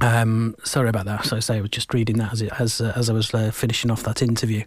Um, 0.00 0.54
sorry 0.62 0.88
about 0.88 1.06
that. 1.06 1.24
So 1.24 1.36
I 1.36 1.40
say 1.40 1.58
I 1.58 1.60
was 1.60 1.70
just 1.70 1.92
reading 1.92 2.18
that 2.18 2.32
as 2.32 2.42
it, 2.42 2.52
as 2.58 2.80
uh, 2.80 2.92
as 2.94 3.10
I 3.10 3.12
was 3.12 3.34
uh, 3.34 3.50
finishing 3.50 3.90
off 3.90 4.02
that 4.04 4.22
interview. 4.22 4.64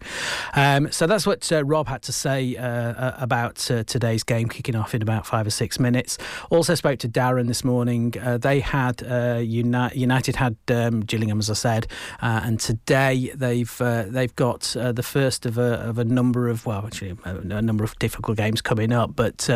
Um, 0.55 0.91
so 0.91 1.07
that's 1.07 1.25
what 1.25 1.49
uh, 1.51 1.63
Rob 1.63 1.87
had 1.87 2.01
to 2.03 2.13
say 2.13 2.55
uh, 2.57 2.63
uh, 2.63 3.15
about 3.19 3.69
uh, 3.71 3.83
today's 3.83 4.23
game 4.23 4.49
kicking 4.49 4.75
off 4.75 4.93
in 4.93 5.01
about 5.01 5.25
five 5.25 5.47
or 5.47 5.51
six 5.51 5.79
minutes. 5.79 6.17
Also 6.49 6.75
spoke 6.75 6.99
to 6.99 7.09
Darren 7.09 7.47
this 7.47 7.63
morning. 7.63 8.11
they 8.11 8.59
had 8.59 9.01
Uni- 9.01 9.89
United 9.95 10.35
had 10.35 10.57
um, 10.69 11.01
Gillingham, 11.01 11.39
as 11.39 11.49
I 11.49 11.53
said, 11.53 11.87
and 12.19 12.59
today 12.59 13.31
they've 13.33 13.77
they've 13.77 14.35
got 14.35 14.61
the 14.61 15.03
first 15.03 15.45
of 15.45 15.57
a 15.57 15.79
of 15.81 15.97
a 15.97 16.03
number 16.03 16.49
of 16.49 16.65
well, 16.65 16.85
actually 16.85 17.17
a, 17.23 17.35
a 17.35 17.61
number 17.61 17.83
of 17.83 17.97
difficult 17.99 18.37
games 18.37 18.61
coming 18.61 18.91
up. 18.91 19.15
But 19.15 19.49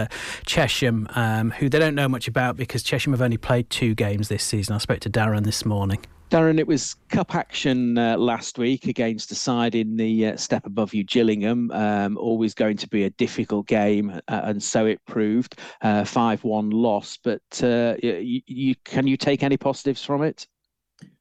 Chesham, 0.45 1.07
um, 1.15 1.51
who 1.51 1.67
they 1.67 1.79
don't 1.79 1.95
know 1.95 2.07
much 2.07 2.27
about 2.27 2.55
because 2.55 2.83
Chesham 2.83 3.11
have 3.11 3.21
only 3.21 3.37
played 3.37 3.69
two 3.69 3.93
games 3.93 4.29
this 4.29 4.43
season. 4.43 4.75
I 4.75 4.77
spoke 4.77 5.01
to 5.01 5.09
Darren 5.09 5.43
this 5.43 5.64
morning? 5.65 5.99
Darren, 6.31 6.59
it 6.59 6.67
was 6.67 6.95
cup 7.09 7.35
action 7.35 7.97
uh, 7.97 8.17
last 8.17 8.57
week 8.57 8.87
against 8.87 9.31
a 9.31 9.35
side 9.35 9.75
in 9.75 9.95
the 9.95 10.27
uh, 10.27 10.37
step 10.37 10.65
above 10.65 10.93
you, 10.93 11.03
Gillingham. 11.03 11.69
Um, 11.71 12.17
always 12.17 12.53
going 12.53 12.77
to 12.77 12.89
be 12.89 13.03
a 13.03 13.11
difficult 13.11 13.67
game, 13.67 14.09
uh, 14.27 14.41
and 14.43 14.61
so 14.61 14.85
it 14.85 14.99
proved. 15.05 15.59
Uh, 15.81 16.03
five-one 16.03 16.71
loss, 16.71 17.17
but 17.23 17.41
uh, 17.61 17.95
you, 18.01 18.41
you, 18.47 18.75
can 18.83 19.05
you 19.05 19.17
take 19.17 19.43
any 19.43 19.55
positives 19.55 20.03
from 20.03 20.23
it? 20.23 20.47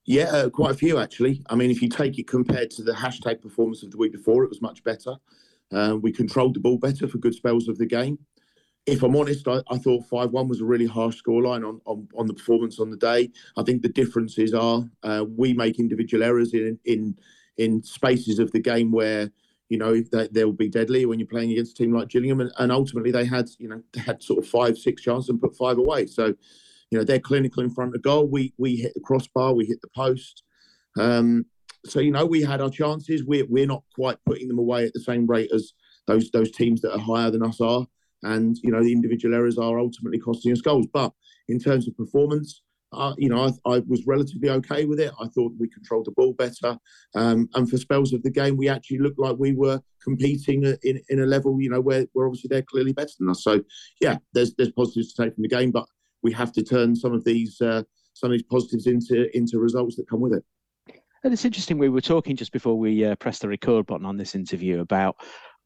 Yeah, 0.07 0.25
uh, 0.25 0.51
quite 0.51 0.71
a 0.71 0.75
few 0.75 0.99
actually. 0.99 1.43
I 1.49 1.55
mean, 1.55 1.71
if 1.71 1.83
you 1.83 1.89
take 1.89 2.19
it 2.19 2.27
compared 2.27 2.71
to 2.73 2.83
the 2.83 2.93
hashtag 2.93 3.43
performance 3.43 3.83
of 3.83 3.91
the 3.91 3.99
week 3.99 4.13
before, 4.13 4.43
it 4.45 4.51
was 4.51 4.63
much 4.63 4.83
better. 4.85 5.17
we 6.01 6.13
controlled 6.13 6.55
the 6.55 6.61
ball 6.61 6.79
better 6.79 7.07
for 7.07 7.19
good 7.19 7.35
spells 7.35 7.69
of 7.69 7.79
the 7.79 7.87
game 7.87 8.19
if 8.87 9.03
I'm 9.03 9.17
honest, 9.17 9.49
I, 9.49 9.63
I 9.71 9.79
thought 9.79 10.07
5 10.07 10.31
1 10.31 10.49
was 10.49 10.61
a 10.61 10.65
really 10.65 10.87
harsh 10.87 11.21
scoreline 11.23 11.67
on, 11.67 11.81
on, 11.87 12.07
on 12.17 12.27
the 12.27 12.35
performance 12.35 12.79
on 12.79 12.91
the 12.91 12.97
day. 12.97 13.31
I 13.57 13.63
think 13.63 13.83
the 13.83 13.89
differences 13.89 14.53
are 14.53 14.85
uh, 15.03 15.25
we 15.27 15.55
make 15.55 15.79
individual 15.79 16.23
errors 16.23 16.53
in, 16.53 16.79
in, 16.85 17.17
in 17.57 17.83
spaces 17.83 18.39
of 18.39 18.53
the 18.53 18.61
game 18.61 18.93
where 18.93 19.31
you 19.71 19.79
know 19.79 20.03
they, 20.13 20.29
they'll 20.31 20.53
be 20.53 20.69
deadly 20.69 21.07
when 21.07 21.19
you're 21.19 21.29
playing 21.29 21.51
against 21.51 21.73
a 21.73 21.83
team 21.83 21.95
like 21.95 22.09
Gillingham, 22.09 22.41
and, 22.41 22.53
and 22.59 22.71
ultimately 22.71 23.11
they 23.11 23.25
had 23.25 23.49
you 23.59 23.69
know 23.69 23.83
they 23.93 24.01
had 24.01 24.23
sort 24.23 24.39
of 24.39 24.49
five 24.49 24.77
six 24.77 25.03
chances 25.03 25.31
and 25.31 25.41
put 25.41 25.57
five 25.57 25.79
away. 25.79 26.07
So 26.07 26.27
you 26.91 26.99
know 26.99 27.05
they're 27.05 27.19
clinical 27.19 27.63
in 27.63 27.71
front 27.71 27.95
of 27.95 28.03
goal. 28.03 28.27
We 28.27 28.53
we 28.59 28.77
hit 28.77 28.93
the 28.95 29.01
crossbar, 29.01 29.55
we 29.55 29.65
hit 29.65 29.81
the 29.81 29.89
post. 29.97 30.43
Um, 30.99 31.47
so 31.87 32.01
you 32.01 32.11
know 32.11 32.27
we 32.27 32.43
had 32.43 32.61
our 32.61 32.71
chances. 32.71 33.25
We're 33.25 33.47
we're 33.47 33.67
not 33.67 33.83
quite 33.95 34.19
putting 34.27 34.49
them 34.49 34.59
away 34.59 34.85
at 34.85 34.93
the 34.93 35.01
same 35.01 35.27
rate 35.27 35.51
as 35.53 35.73
those 36.07 36.31
those 36.31 36.51
teams 36.51 36.83
that 36.83 36.93
are 36.93 37.01
higher 37.01 37.31
than 37.31 37.43
us 37.43 37.63
are 37.63 37.87
and 38.25 38.59
you 38.63 38.71
know 38.71 38.83
the 38.83 38.93
individual 38.93 39.35
errors 39.35 39.59
are 39.59 39.79
ultimately 39.79 40.19
costing 40.19 40.53
us 40.53 40.61
goals. 40.61 40.87
But 40.93 41.13
in 41.49 41.59
terms 41.59 41.87
of 41.87 41.97
performance, 41.97 42.63
uh, 42.93 43.15
you 43.19 43.29
know, 43.29 43.45
I, 43.67 43.75
I, 43.75 43.79
was 43.87 44.07
relatively 44.07 44.51
okay 44.51 44.85
with 44.85 45.01
it. 45.01 45.13
I 45.21 45.29
thought 45.29 45.53
we 45.59 45.69
controlled 45.69 46.07
the 46.07 46.13
ball 46.13 46.33
better, 46.33 46.79
um, 47.15 47.49
and 47.55 47.69
for 47.69 47.77
spells 47.77 48.13
of 48.13 48.23
the 48.23 48.31
game, 48.31 48.57
we 48.57 48.69
actually 48.69 48.99
looked 48.99 49.19
like 49.19 49.37
we 49.39 49.53
were 49.53 49.81
competing 50.03 50.65
in, 50.83 51.01
in 51.09 51.21
a 51.21 51.27
level, 51.27 51.61
you 51.61 51.71
know, 51.71 51.81
where, 51.81 52.07
where 52.13 52.27
obviously 52.27 52.49
they're 52.49 52.63
clearly 52.63 52.93
better 52.93 53.13
than 53.19 53.31
us. 53.31 53.43
So, 53.43 53.63
yeah, 54.01 54.19
there's 54.33 54.55
there's 54.55 54.73
positives 54.73 55.13
to 55.15 55.23
take 55.23 55.35
from 55.35 55.43
the 55.43 55.49
game, 55.49 55.71
but 55.71 55.87
we 56.23 56.33
have 56.33 56.53
to 56.53 56.63
turn 56.63 56.95
some 56.97 57.13
of 57.13 57.25
these 57.25 57.61
uh, 57.61 57.83
some 58.15 58.31
of 58.31 58.33
these 58.33 58.45
positives 58.45 58.87
into 58.87 59.35
into 59.37 59.59
results 59.59 59.97
that 59.97 60.09
come 60.09 60.21
with 60.21 60.33
it. 60.33 60.45
And 61.25 61.33
it's 61.33 61.47
interesting. 61.47 61.79
We 61.79 61.89
were 61.89 62.03
talking 62.03 62.37
just 62.37 62.53
before 62.53 62.79
we 62.79 63.05
uh, 63.05 63.15
pressed 63.17 63.41
the 63.41 63.49
record 63.49 63.87
button 63.87 64.05
on 64.05 64.19
this 64.19 64.35
interview 64.35 64.81
about 64.81 65.17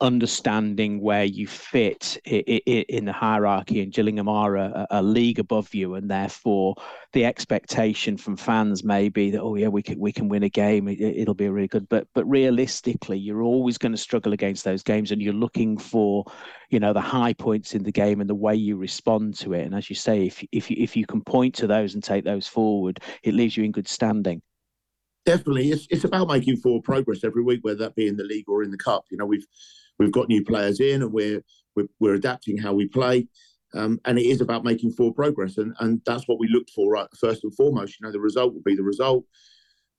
understanding 0.01 1.01
where 1.01 1.24
you 1.24 1.46
fit 1.46 2.18
in 2.24 3.05
the 3.05 3.12
hierarchy 3.12 3.80
and 3.82 3.92
Gillingham 3.92 4.28
are 4.28 4.57
a, 4.57 4.86
a, 4.90 5.03
league 5.03 5.40
above 5.40 5.74
you 5.74 5.94
and 5.94 6.09
therefore 6.09 6.76
the 7.12 7.24
expectation 7.24 8.16
from 8.16 8.36
fans 8.36 8.84
may 8.84 9.09
be 9.09 9.30
that 9.32 9.40
oh 9.40 9.57
yeah 9.57 9.66
we 9.66 9.82
can 9.82 9.99
we 9.99 10.12
can 10.12 10.28
win 10.28 10.44
a 10.44 10.49
game 10.49 10.86
it, 10.86 11.26
will 11.26 11.34
be 11.34 11.49
really 11.49 11.66
good. 11.66 11.88
But 11.88 12.07
but 12.14 12.24
realistically 12.26 13.18
you're 13.18 13.42
always 13.42 13.76
going 13.76 13.92
to 13.92 13.99
struggle 13.99 14.32
against 14.32 14.62
those 14.62 14.84
games 14.84 15.11
and 15.11 15.20
you're 15.20 15.32
looking 15.32 15.76
for 15.76 16.24
you 16.70 16.78
know 16.78 16.92
the 16.92 17.01
high 17.01 17.32
points 17.32 17.74
in 17.74 17.82
the 17.82 17.92
game 17.92 18.20
and 18.20 18.30
the 18.30 18.36
way 18.36 18.55
you 18.55 18.76
respond 18.76 19.36
to 19.38 19.53
it. 19.55 19.64
And 19.64 19.74
as 19.74 19.90
you 19.90 19.96
say 19.96 20.26
if 20.26 20.44
if 20.53 20.70
you, 20.70 20.76
if 20.78 20.96
you 20.96 21.07
can 21.07 21.22
point 21.22 21.57
to 21.57 21.66
those 21.66 21.94
and 21.94 22.05
take 22.05 22.24
those 22.24 22.46
forward 22.46 23.01
it 23.24 23.34
leaves 23.34 23.57
you 23.57 23.64
in 23.64 23.72
good 23.72 23.88
standing. 23.88 24.42
Definitely. 25.26 25.72
It's, 25.72 25.86
it's 25.90 26.05
about 26.05 26.28
making 26.28 26.57
forward 26.59 26.84
progress 26.84 27.24
every 27.24 27.42
week 27.42 27.61
whether 27.62 27.80
that 27.80 27.96
be 27.96 28.07
in 28.07 28.16
the 28.16 28.24
league 28.24 28.49
or 28.49 28.62
in 28.62 28.70
the 28.70 28.78
cup. 28.78 29.05
You 29.11 29.18
know 29.18 29.26
we've 29.26 29.46
we've 29.99 30.12
got 30.12 30.28
new 30.28 30.44
players 30.44 30.80
in 30.80 31.03
and 31.03 31.12
we're 31.12 31.42
we're, 31.76 31.88
we're 32.01 32.14
adapting 32.14 32.59
how 32.59 32.72
we 32.72 32.86
play. 32.86 33.28
Um, 33.74 34.01
and 34.07 34.18
it 34.18 34.24
is 34.24 34.40
about 34.40 34.64
making 34.64 34.92
forward 34.92 35.14
progress, 35.14 35.59
and, 35.59 35.74
and 35.80 36.01
that's 36.07 36.26
what 36.26 36.38
we 36.38 36.49
looked 36.49 36.70
for 36.70 36.90
right, 36.90 37.07
first 37.20 37.44
and 37.44 37.55
foremost. 37.55 38.01
You 38.01 38.07
know, 38.07 38.12
the 38.12 38.20
result 38.20 38.55
will 38.55 38.62
be 38.64 38.74
the 38.74 38.82
result. 38.82 39.26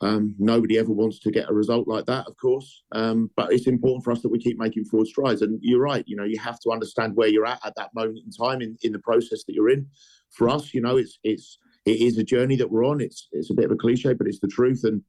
Um, 0.02 0.34
nobody 0.40 0.80
ever 0.80 0.92
wants 0.92 1.20
to 1.20 1.32
get 1.32 1.50
a 1.50 1.54
result 1.54 1.88
like 1.88 2.06
that, 2.06 2.26
of 2.26 2.36
course, 2.38 2.84
um, 2.94 3.30
but 3.36 3.52
it's 3.52 3.68
important 3.68 4.04
for 4.04 4.12
us 4.12 4.22
that 4.22 4.30
we 4.30 4.40
keep 4.40 4.58
making 4.58 4.86
forward 4.86 5.08
strides. 5.08 5.42
And 5.42 5.60
you're 5.62 5.82
right, 5.82 6.06
you 6.08 6.16
know, 6.16 6.24
you 6.24 6.40
have 6.40 6.60
to 6.62 6.72
understand 6.72 7.16
where 7.16 7.28
you're 7.28 7.46
at 7.46 7.60
at 7.66 7.76
that 7.76 7.94
moment 7.94 8.20
in 8.26 8.32
time 8.32 8.62
in, 8.62 8.78
in 8.82 8.94
the 8.94 9.00
process 9.00 9.44
that 9.44 9.54
you're 9.54 9.70
in. 9.70 9.88
For 10.32 10.48
us, 10.48 10.74
you 10.74 10.82
know, 10.82 10.98
it's 10.98 11.20
it's 11.24 11.58
it 11.86 12.00
is 12.00 12.18
a 12.18 12.24
journey 12.24 12.56
that 12.56 12.72
we're 12.72 12.86
on. 12.86 13.02
It's 13.02 13.28
it's 13.34 13.52
a 13.52 13.54
bit 13.54 13.66
of 13.66 13.72
a 13.72 13.76
cliche, 13.76 14.14
but 14.14 14.28
it's 14.28 14.40
the 14.40 14.48
truth. 14.48 14.82
And 14.84 15.04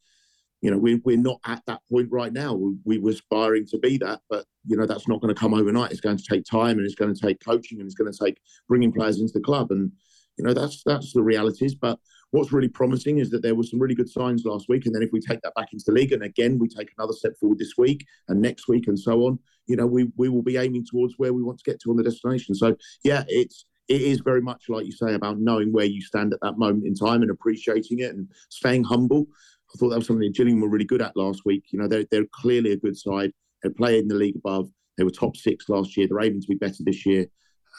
you 0.60 0.70
know, 0.70 0.78
we, 0.78 0.96
we're 0.96 1.16
not 1.16 1.40
at 1.46 1.62
that 1.66 1.80
point 1.90 2.08
right 2.10 2.32
now. 2.32 2.54
We, 2.54 2.76
we 2.84 2.98
were 2.98 3.10
aspiring 3.10 3.66
to 3.68 3.78
be 3.78 3.96
that, 3.98 4.20
but, 4.28 4.44
you 4.66 4.76
know, 4.76 4.86
that's 4.86 5.08
not 5.08 5.20
going 5.20 5.34
to 5.34 5.40
come 5.40 5.54
overnight. 5.54 5.90
It's 5.90 6.00
going 6.00 6.18
to 6.18 6.24
take 6.24 6.44
time 6.44 6.78
and 6.78 6.84
it's 6.86 6.94
going 6.94 7.14
to 7.14 7.20
take 7.20 7.42
coaching 7.44 7.80
and 7.80 7.86
it's 7.86 7.94
going 7.94 8.12
to 8.12 8.24
take 8.24 8.38
bringing 8.68 8.92
players 8.92 9.20
into 9.20 9.32
the 9.32 9.40
club. 9.40 9.70
And, 9.70 9.90
you 10.36 10.44
know, 10.44 10.52
that's 10.52 10.82
that's 10.84 11.12
the 11.12 11.22
realities. 11.22 11.74
But 11.74 11.98
what's 12.30 12.52
really 12.52 12.68
promising 12.68 13.18
is 13.18 13.30
that 13.30 13.42
there 13.42 13.54
were 13.54 13.64
some 13.64 13.80
really 13.80 13.94
good 13.94 14.08
signs 14.08 14.44
last 14.44 14.68
week. 14.68 14.86
And 14.86 14.94
then 14.94 15.02
if 15.02 15.10
we 15.12 15.20
take 15.20 15.40
that 15.42 15.54
back 15.54 15.72
into 15.72 15.84
the 15.86 15.92
league 15.92 16.12
and 16.12 16.22
again, 16.22 16.58
we 16.58 16.68
take 16.68 16.90
another 16.98 17.12
step 17.12 17.32
forward 17.38 17.58
this 17.58 17.74
week 17.76 18.06
and 18.28 18.40
next 18.40 18.68
week 18.68 18.86
and 18.86 18.98
so 18.98 19.26
on, 19.26 19.38
you 19.66 19.76
know, 19.76 19.86
we, 19.86 20.10
we 20.16 20.28
will 20.28 20.42
be 20.42 20.56
aiming 20.56 20.84
towards 20.84 21.14
where 21.16 21.32
we 21.32 21.42
want 21.42 21.58
to 21.58 21.70
get 21.70 21.80
to 21.80 21.90
on 21.90 21.96
the 21.96 22.02
destination. 22.02 22.54
So, 22.54 22.76
yeah, 23.02 23.24
it's, 23.28 23.64
it 23.88 24.02
is 24.02 24.20
very 24.20 24.40
much 24.40 24.68
like 24.68 24.86
you 24.86 24.92
say 24.92 25.14
about 25.14 25.40
knowing 25.40 25.72
where 25.72 25.84
you 25.84 26.00
stand 26.00 26.32
at 26.32 26.40
that 26.42 26.58
moment 26.58 26.86
in 26.86 26.94
time 26.94 27.22
and 27.22 27.30
appreciating 27.30 27.98
it 27.98 28.14
and 28.14 28.28
staying 28.48 28.84
humble. 28.84 29.26
I 29.72 29.78
thought 29.78 29.90
that 29.90 29.98
was 29.98 30.06
something 30.06 30.26
that 30.26 30.34
Gillingham 30.34 30.60
were 30.60 30.68
really 30.68 30.84
good 30.84 31.02
at 31.02 31.16
last 31.16 31.42
week. 31.44 31.64
You 31.70 31.78
know, 31.78 31.88
they're, 31.88 32.04
they're 32.10 32.26
clearly 32.32 32.72
a 32.72 32.76
good 32.76 32.96
side. 32.96 33.32
They 33.62 33.70
play 33.70 33.98
in 33.98 34.08
the 34.08 34.14
league 34.14 34.36
above. 34.36 34.68
They 34.98 35.04
were 35.04 35.10
top 35.10 35.36
six 35.36 35.68
last 35.68 35.96
year. 35.96 36.08
They're 36.08 36.22
aiming 36.22 36.42
to 36.42 36.48
be 36.48 36.56
better 36.56 36.82
this 36.84 37.06
year. 37.06 37.26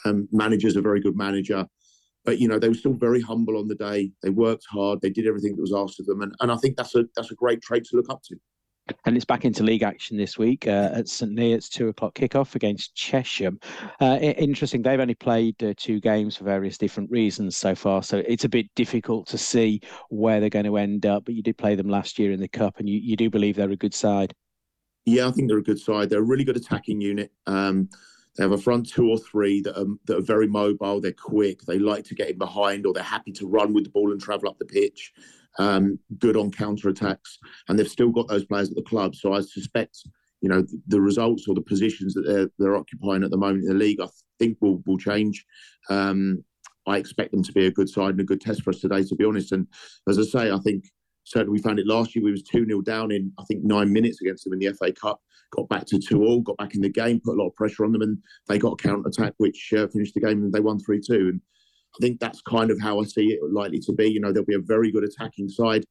Um, 0.04 0.28
manager's 0.32 0.76
a 0.76 0.80
very 0.80 1.00
good 1.00 1.16
manager. 1.16 1.66
But, 2.24 2.38
you 2.38 2.48
know, 2.48 2.58
they 2.58 2.68
were 2.68 2.74
still 2.74 2.94
very 2.94 3.20
humble 3.20 3.58
on 3.58 3.68
the 3.68 3.74
day. 3.74 4.12
They 4.22 4.30
worked 4.30 4.64
hard. 4.70 5.00
They 5.00 5.10
did 5.10 5.26
everything 5.26 5.56
that 5.56 5.60
was 5.60 5.74
asked 5.74 6.00
of 6.00 6.06
them. 6.06 6.22
And, 6.22 6.32
and 6.40 6.52
I 6.52 6.56
think 6.56 6.76
that's 6.76 6.94
a, 6.94 7.04
that's 7.16 7.32
a 7.32 7.34
great 7.34 7.60
trait 7.62 7.84
to 7.86 7.96
look 7.96 8.10
up 8.10 8.22
to. 8.28 8.36
And 9.04 9.16
it's 9.16 9.24
back 9.24 9.44
into 9.44 9.62
league 9.62 9.84
action 9.84 10.16
this 10.16 10.36
week 10.36 10.66
uh, 10.66 10.90
at 10.92 11.08
St 11.08 11.32
Neots, 11.32 11.68
two 11.68 11.88
o'clock 11.88 12.14
kickoff 12.14 12.56
against 12.56 12.94
Chesham. 12.96 13.62
Uh, 14.00 14.18
interesting, 14.20 14.82
they've 14.82 14.98
only 14.98 15.14
played 15.14 15.62
uh, 15.62 15.72
two 15.76 16.00
games 16.00 16.36
for 16.36 16.44
various 16.44 16.78
different 16.78 17.10
reasons 17.10 17.56
so 17.56 17.74
far, 17.76 18.02
so 18.02 18.22
it's 18.26 18.44
a 18.44 18.48
bit 18.48 18.66
difficult 18.74 19.28
to 19.28 19.38
see 19.38 19.80
where 20.10 20.40
they're 20.40 20.50
going 20.50 20.64
to 20.64 20.78
end 20.78 21.06
up. 21.06 21.24
But 21.24 21.34
you 21.34 21.42
did 21.42 21.58
play 21.58 21.76
them 21.76 21.88
last 21.88 22.18
year 22.18 22.32
in 22.32 22.40
the 22.40 22.48
cup, 22.48 22.80
and 22.80 22.88
you, 22.88 22.98
you 22.98 23.16
do 23.16 23.30
believe 23.30 23.54
they're 23.54 23.70
a 23.70 23.76
good 23.76 23.94
side. 23.94 24.34
Yeah, 25.04 25.28
I 25.28 25.30
think 25.30 25.48
they're 25.48 25.58
a 25.58 25.62
good 25.62 25.80
side. 25.80 26.10
They're 26.10 26.20
a 26.20 26.22
really 26.22 26.44
good 26.44 26.56
attacking 26.56 27.00
unit. 27.00 27.30
Um, 27.46 27.88
they 28.36 28.42
have 28.42 28.52
a 28.52 28.58
front 28.58 28.88
two 28.88 29.10
or 29.10 29.18
three 29.18 29.60
that 29.60 29.78
are, 29.78 29.86
that 30.06 30.16
are 30.16 30.22
very 30.22 30.48
mobile. 30.48 31.00
They're 31.00 31.12
quick. 31.12 31.62
They 31.62 31.78
like 31.78 32.04
to 32.06 32.14
get 32.14 32.30
in 32.30 32.38
behind, 32.38 32.86
or 32.86 32.92
they're 32.92 33.02
happy 33.02 33.32
to 33.32 33.46
run 33.46 33.74
with 33.74 33.84
the 33.84 33.90
ball 33.90 34.10
and 34.10 34.20
travel 34.20 34.48
up 34.48 34.58
the 34.58 34.64
pitch 34.64 35.12
um, 35.58 35.98
good 36.18 36.36
on 36.36 36.50
counter 36.50 36.88
attacks, 36.88 37.38
and 37.68 37.78
they've 37.78 37.88
still 37.88 38.10
got 38.10 38.28
those 38.28 38.44
players 38.44 38.70
at 38.70 38.76
the 38.76 38.82
club. 38.82 39.14
So 39.14 39.32
I 39.32 39.40
suspect, 39.40 39.98
you 40.40 40.48
know, 40.48 40.64
the 40.88 41.00
results 41.00 41.46
or 41.48 41.54
the 41.54 41.62
positions 41.62 42.14
that 42.14 42.22
they're 42.26 42.48
they're 42.58 42.76
occupying 42.76 43.24
at 43.24 43.30
the 43.30 43.36
moment 43.36 43.64
in 43.64 43.68
the 43.68 43.74
league, 43.74 44.00
I 44.00 44.08
think 44.38 44.58
will 44.60 44.82
will 44.86 44.98
change. 44.98 45.44
Um, 45.90 46.44
I 46.86 46.96
expect 46.96 47.30
them 47.30 47.44
to 47.44 47.52
be 47.52 47.66
a 47.66 47.70
good 47.70 47.88
side 47.88 48.10
and 48.10 48.20
a 48.20 48.24
good 48.24 48.40
test 48.40 48.62
for 48.62 48.70
us 48.70 48.80
today, 48.80 49.04
to 49.04 49.14
be 49.14 49.24
honest. 49.24 49.52
And 49.52 49.66
as 50.08 50.18
I 50.18 50.22
say, 50.22 50.50
I 50.50 50.58
think 50.58 50.84
certainly 51.24 51.52
we 51.52 51.62
found 51.62 51.78
it 51.78 51.86
last 51.86 52.14
year. 52.14 52.24
We 52.24 52.32
was 52.32 52.42
two 52.42 52.66
0 52.66 52.82
down 52.82 53.12
in 53.12 53.32
I 53.38 53.44
think 53.44 53.64
nine 53.64 53.92
minutes 53.92 54.20
against 54.20 54.44
them 54.44 54.54
in 54.54 54.58
the 54.58 54.72
FA 54.74 54.92
Cup. 54.92 55.20
Got 55.52 55.68
back 55.68 55.84
to 55.86 55.98
two 55.98 56.24
all, 56.24 56.40
got 56.40 56.56
back 56.56 56.74
in 56.74 56.80
the 56.80 56.88
game, 56.88 57.20
put 57.22 57.36
a 57.36 57.40
lot 57.40 57.48
of 57.48 57.54
pressure 57.56 57.84
on 57.84 57.92
them, 57.92 58.02
and 58.02 58.18
they 58.48 58.58
got 58.58 58.72
a 58.72 58.76
counter 58.76 59.08
attack 59.08 59.34
which 59.36 59.72
uh, 59.76 59.86
finished 59.88 60.14
the 60.14 60.20
game 60.20 60.42
and 60.42 60.52
they 60.52 60.60
won 60.60 60.80
three 60.80 61.00
two. 61.00 61.28
And 61.28 61.40
I 61.94 61.98
think 62.00 62.20
that's 62.20 62.40
kind 62.42 62.70
of 62.70 62.80
how 62.80 63.00
I 63.00 63.04
see 63.04 63.32
it 63.32 63.40
likely 63.50 63.78
to 63.80 63.92
be. 63.92 64.08
You 64.08 64.20
know, 64.20 64.32
there'll 64.32 64.46
be 64.46 64.54
a 64.54 64.60
very 64.60 64.90
good 64.90 65.04
attacking 65.04 65.48
side, 65.48 65.84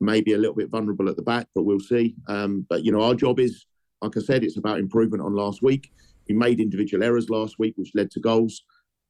maybe 0.00 0.34
a 0.34 0.38
little 0.38 0.54
bit 0.54 0.70
vulnerable 0.70 1.08
at 1.08 1.16
the 1.16 1.22
back, 1.22 1.48
but 1.54 1.64
we'll 1.64 1.80
see. 1.80 2.14
Um, 2.28 2.66
but 2.68 2.84
you 2.84 2.92
know, 2.92 3.02
our 3.02 3.14
job 3.14 3.40
is, 3.40 3.66
like 4.00 4.16
I 4.16 4.20
said, 4.20 4.44
it's 4.44 4.56
about 4.56 4.78
improvement 4.78 5.22
on 5.22 5.34
last 5.34 5.62
week. 5.62 5.90
We 6.28 6.34
made 6.34 6.60
individual 6.60 7.02
errors 7.02 7.30
last 7.30 7.58
week, 7.58 7.74
which 7.76 7.92
led 7.94 8.10
to 8.12 8.20
goals. 8.20 8.62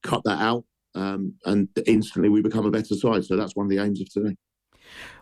Cut 0.02 0.22
that 0.24 0.40
out, 0.40 0.64
um, 0.94 1.34
and 1.44 1.68
instantly 1.86 2.28
we 2.28 2.40
become 2.40 2.64
a 2.64 2.70
better 2.70 2.94
side. 2.94 3.24
So 3.24 3.36
that's 3.36 3.56
one 3.56 3.66
of 3.66 3.70
the 3.70 3.78
aims 3.78 4.00
of 4.00 4.10
today. 4.10 4.36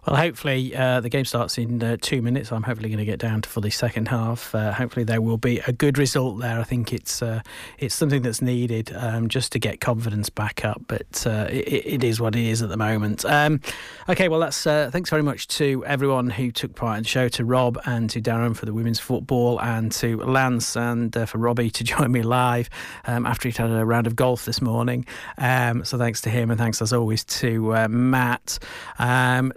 Well, 0.06 0.14
hopefully 0.14 0.74
uh, 0.76 1.00
the 1.00 1.08
game 1.08 1.24
starts 1.24 1.58
in 1.58 1.82
uh, 1.82 1.96
two 2.00 2.22
minutes. 2.22 2.52
I'm 2.52 2.62
hopefully 2.62 2.88
going 2.88 3.00
to 3.00 3.04
get 3.04 3.18
down 3.18 3.42
to 3.42 3.48
for 3.48 3.60
the 3.60 3.70
second 3.70 4.06
half. 4.06 4.54
Uh, 4.54 4.72
hopefully 4.72 5.02
there 5.02 5.20
will 5.20 5.36
be 5.36 5.58
a 5.66 5.72
good 5.72 5.98
result 5.98 6.38
there. 6.38 6.60
I 6.60 6.62
think 6.62 6.92
it's 6.92 7.22
uh, 7.22 7.40
it's 7.78 7.92
something 7.92 8.22
that's 8.22 8.40
needed 8.40 8.94
um, 8.94 9.26
just 9.26 9.50
to 9.52 9.58
get 9.58 9.80
confidence 9.80 10.30
back 10.30 10.64
up. 10.64 10.80
But 10.86 11.26
uh, 11.26 11.48
it, 11.50 11.86
it 11.86 12.04
is 12.04 12.20
what 12.20 12.36
it 12.36 12.44
is 12.44 12.62
at 12.62 12.68
the 12.68 12.76
moment. 12.76 13.24
Um, 13.24 13.60
okay, 14.08 14.28
well 14.28 14.38
that's 14.38 14.64
uh, 14.64 14.90
thanks 14.92 15.10
very 15.10 15.24
much 15.24 15.48
to 15.48 15.84
everyone 15.86 16.30
who 16.30 16.52
took 16.52 16.76
part 16.76 16.98
in 16.98 17.02
the 17.02 17.08
show, 17.08 17.28
to 17.30 17.44
Rob 17.44 17.76
and 17.84 18.08
to 18.10 18.20
Darren 18.20 18.56
for 18.56 18.64
the 18.64 18.72
women's 18.72 19.00
football, 19.00 19.60
and 19.60 19.90
to 19.90 20.18
Lance 20.18 20.76
and 20.76 21.12
for 21.28 21.38
Robbie 21.38 21.70
to 21.70 21.82
join 21.96 22.12
me 22.12 22.22
live 22.22 22.70
um, 23.06 23.26
after 23.26 23.48
he'd 23.48 23.56
had 23.56 23.72
a 23.72 23.84
round 23.84 24.06
of 24.06 24.14
golf 24.14 24.44
this 24.44 24.62
morning. 24.62 25.04
Um, 25.36 25.84
so 25.84 25.98
thanks 25.98 26.20
to 26.20 26.30
him 26.30 26.52
and 26.52 26.60
thanks 26.60 26.80
as 26.80 26.92
always 26.92 27.24
to 27.24 27.88
Matt. 27.88 28.60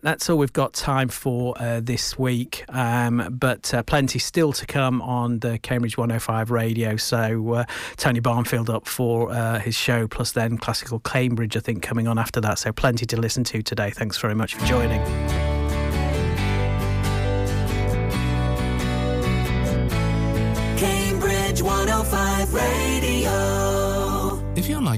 That's 0.01 0.29
all 0.29 0.37
we've 0.37 0.53
got 0.53 0.73
time 0.73 1.09
for 1.09 1.55
uh, 1.59 1.81
this 1.81 2.17
week, 2.17 2.63
um, 2.69 3.27
but 3.31 3.73
uh, 3.73 3.83
plenty 3.83 4.19
still 4.19 4.53
to 4.53 4.65
come 4.65 5.01
on 5.01 5.39
the 5.39 5.59
Cambridge 5.59 5.97
105 5.97 6.51
radio. 6.51 6.95
So 6.95 7.53
uh, 7.53 7.65
Tony 7.97 8.19
Barnfield 8.19 8.69
up 8.69 8.87
for 8.87 9.31
uh, 9.31 9.59
his 9.59 9.75
show, 9.75 10.07
plus 10.07 10.31
then 10.31 10.57
Classical 10.57 10.99
Cambridge, 10.99 11.57
I 11.57 11.59
think, 11.59 11.83
coming 11.83 12.07
on 12.07 12.17
after 12.17 12.39
that. 12.41 12.59
So 12.59 12.71
plenty 12.71 13.05
to 13.07 13.17
listen 13.17 13.43
to 13.45 13.61
today. 13.61 13.89
Thanks 13.89 14.17
very 14.17 14.35
much 14.35 14.55
for 14.55 14.65
joining. 14.65 15.38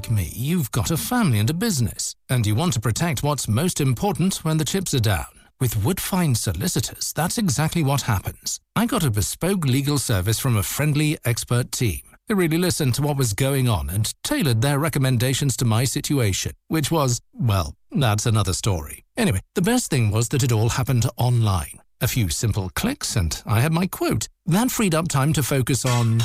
Like 0.01 0.09
me, 0.09 0.31
you've 0.33 0.71
got 0.71 0.89
a 0.89 0.97
family 0.97 1.37
and 1.37 1.49
a 1.49 1.53
business, 1.53 2.15
and 2.27 2.47
you 2.47 2.55
want 2.55 2.73
to 2.73 2.79
protect 2.79 3.23
what's 3.23 3.47
most 3.47 3.79
important 3.79 4.43
when 4.43 4.57
the 4.57 4.65
chips 4.65 4.93
are 4.95 4.99
down. 4.99 5.27
With 5.59 5.75
Woodfine 5.75 6.35
Solicitors, 6.35 7.13
that's 7.13 7.37
exactly 7.37 7.83
what 7.83 8.01
happens. 8.01 8.59
I 8.75 8.87
got 8.87 9.03
a 9.03 9.11
bespoke 9.11 9.65
legal 9.65 9.99
service 9.99 10.39
from 10.39 10.57
a 10.57 10.63
friendly, 10.63 11.19
expert 11.23 11.71
team. 11.71 12.01
They 12.27 12.33
really 12.33 12.57
listened 12.57 12.95
to 12.95 13.03
what 13.03 13.17
was 13.17 13.33
going 13.33 13.69
on 13.69 13.91
and 13.91 14.11
tailored 14.23 14.61
their 14.61 14.79
recommendations 14.79 15.55
to 15.57 15.65
my 15.65 15.83
situation, 15.83 16.53
which 16.67 16.89
was, 16.89 17.21
well, 17.33 17.75
that's 17.91 18.25
another 18.25 18.53
story. 18.53 19.03
Anyway, 19.17 19.41
the 19.53 19.61
best 19.61 19.91
thing 19.91 20.09
was 20.09 20.29
that 20.29 20.43
it 20.43 20.51
all 20.51 20.69
happened 20.69 21.05
online. 21.17 21.79
A 21.99 22.07
few 22.07 22.29
simple 22.29 22.71
clicks 22.73 23.15
and 23.15 23.39
I 23.45 23.59
had 23.59 23.71
my 23.71 23.85
quote. 23.85 24.27
That 24.47 24.71
freed 24.71 24.95
up 24.95 25.09
time 25.09 25.33
to 25.33 25.43
focus 25.43 25.85
on 25.85 26.21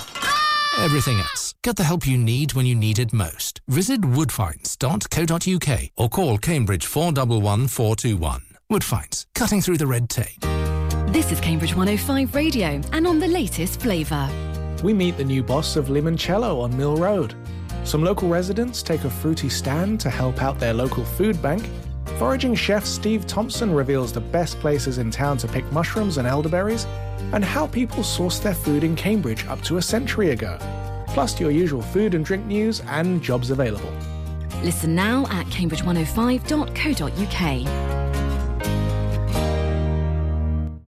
everything 0.79 1.19
else. 1.19 1.55
Get 1.63 1.77
the 1.77 1.85
help 1.85 2.07
you 2.07 2.19
need 2.19 2.55
when 2.55 2.67
you 2.67 2.75
need 2.75 2.99
it 2.99 3.13
most. 3.13 3.61
Visit 3.69 4.03
woodfines.co.uk 4.03 5.81
or 5.97 6.09
call 6.09 6.39
Cambridge 6.39 6.87
411 6.87 7.69
421. 7.69 8.43
Woodfines, 8.71 9.27
cutting 9.35 9.61
through 9.61 9.77
the 9.79 9.87
red 9.87 10.09
tape. 10.09 10.41
This 11.13 11.33
is 11.33 11.41
Cambridge 11.41 11.75
105 11.75 12.35
Radio 12.35 12.81
and 12.93 13.07
on 13.07 13.19
the 13.19 13.29
latest 13.29 13.81
flavour. 13.81 14.29
We 14.83 14.93
meet 14.93 15.17
the 15.17 15.25
new 15.25 15.43
boss 15.43 15.77
of 15.77 15.87
Limoncello 15.87 16.61
on 16.63 16.77
Mill 16.77 16.97
Road. 16.97 17.35
Some 17.85 18.03
local 18.03 18.29
residents 18.29 18.83
take 18.83 19.05
a 19.05 19.11
fruity 19.11 19.49
stand 19.49 20.01
to 20.01 20.11
help 20.11 20.43
out 20.43 20.59
their 20.59 20.75
local 20.75 21.05
food 21.05 21.41
bank. 21.41 21.69
Foraging 22.19 22.55
chef 22.55 22.87
Steve 22.87 23.27
Thompson 23.27 23.75
reveals 23.75 24.13
the 24.13 24.21
best 24.21 24.59
places 24.61 24.99
in 24.99 25.11
town 25.11 25.39
to 25.39 25.49
pick 25.49 25.71
mushrooms 25.73 26.19
and 26.19 26.27
elderberries, 26.27 26.87
and 27.33 27.45
how 27.45 27.67
people 27.67 28.03
sourced 28.03 28.43
their 28.43 28.55
food 28.55 28.85
in 28.85 28.97
Cambridge 28.97 29.47
up 29.47 29.61
to 29.63 29.77
a 29.77 29.83
century 29.83 30.31
ago. 30.31 30.59
Plus, 31.09 31.39
your 31.39 31.51
usual 31.51 31.83
food 31.83 32.15
and 32.15 32.25
drink 32.25 32.47
news 32.47 32.81
and 32.87 33.23
jobs 33.23 33.51
available. 33.51 33.93
Listen 34.63 34.95
now 34.95 35.27
at 35.31 35.47
cambridge105.co.uk. 35.47 38.06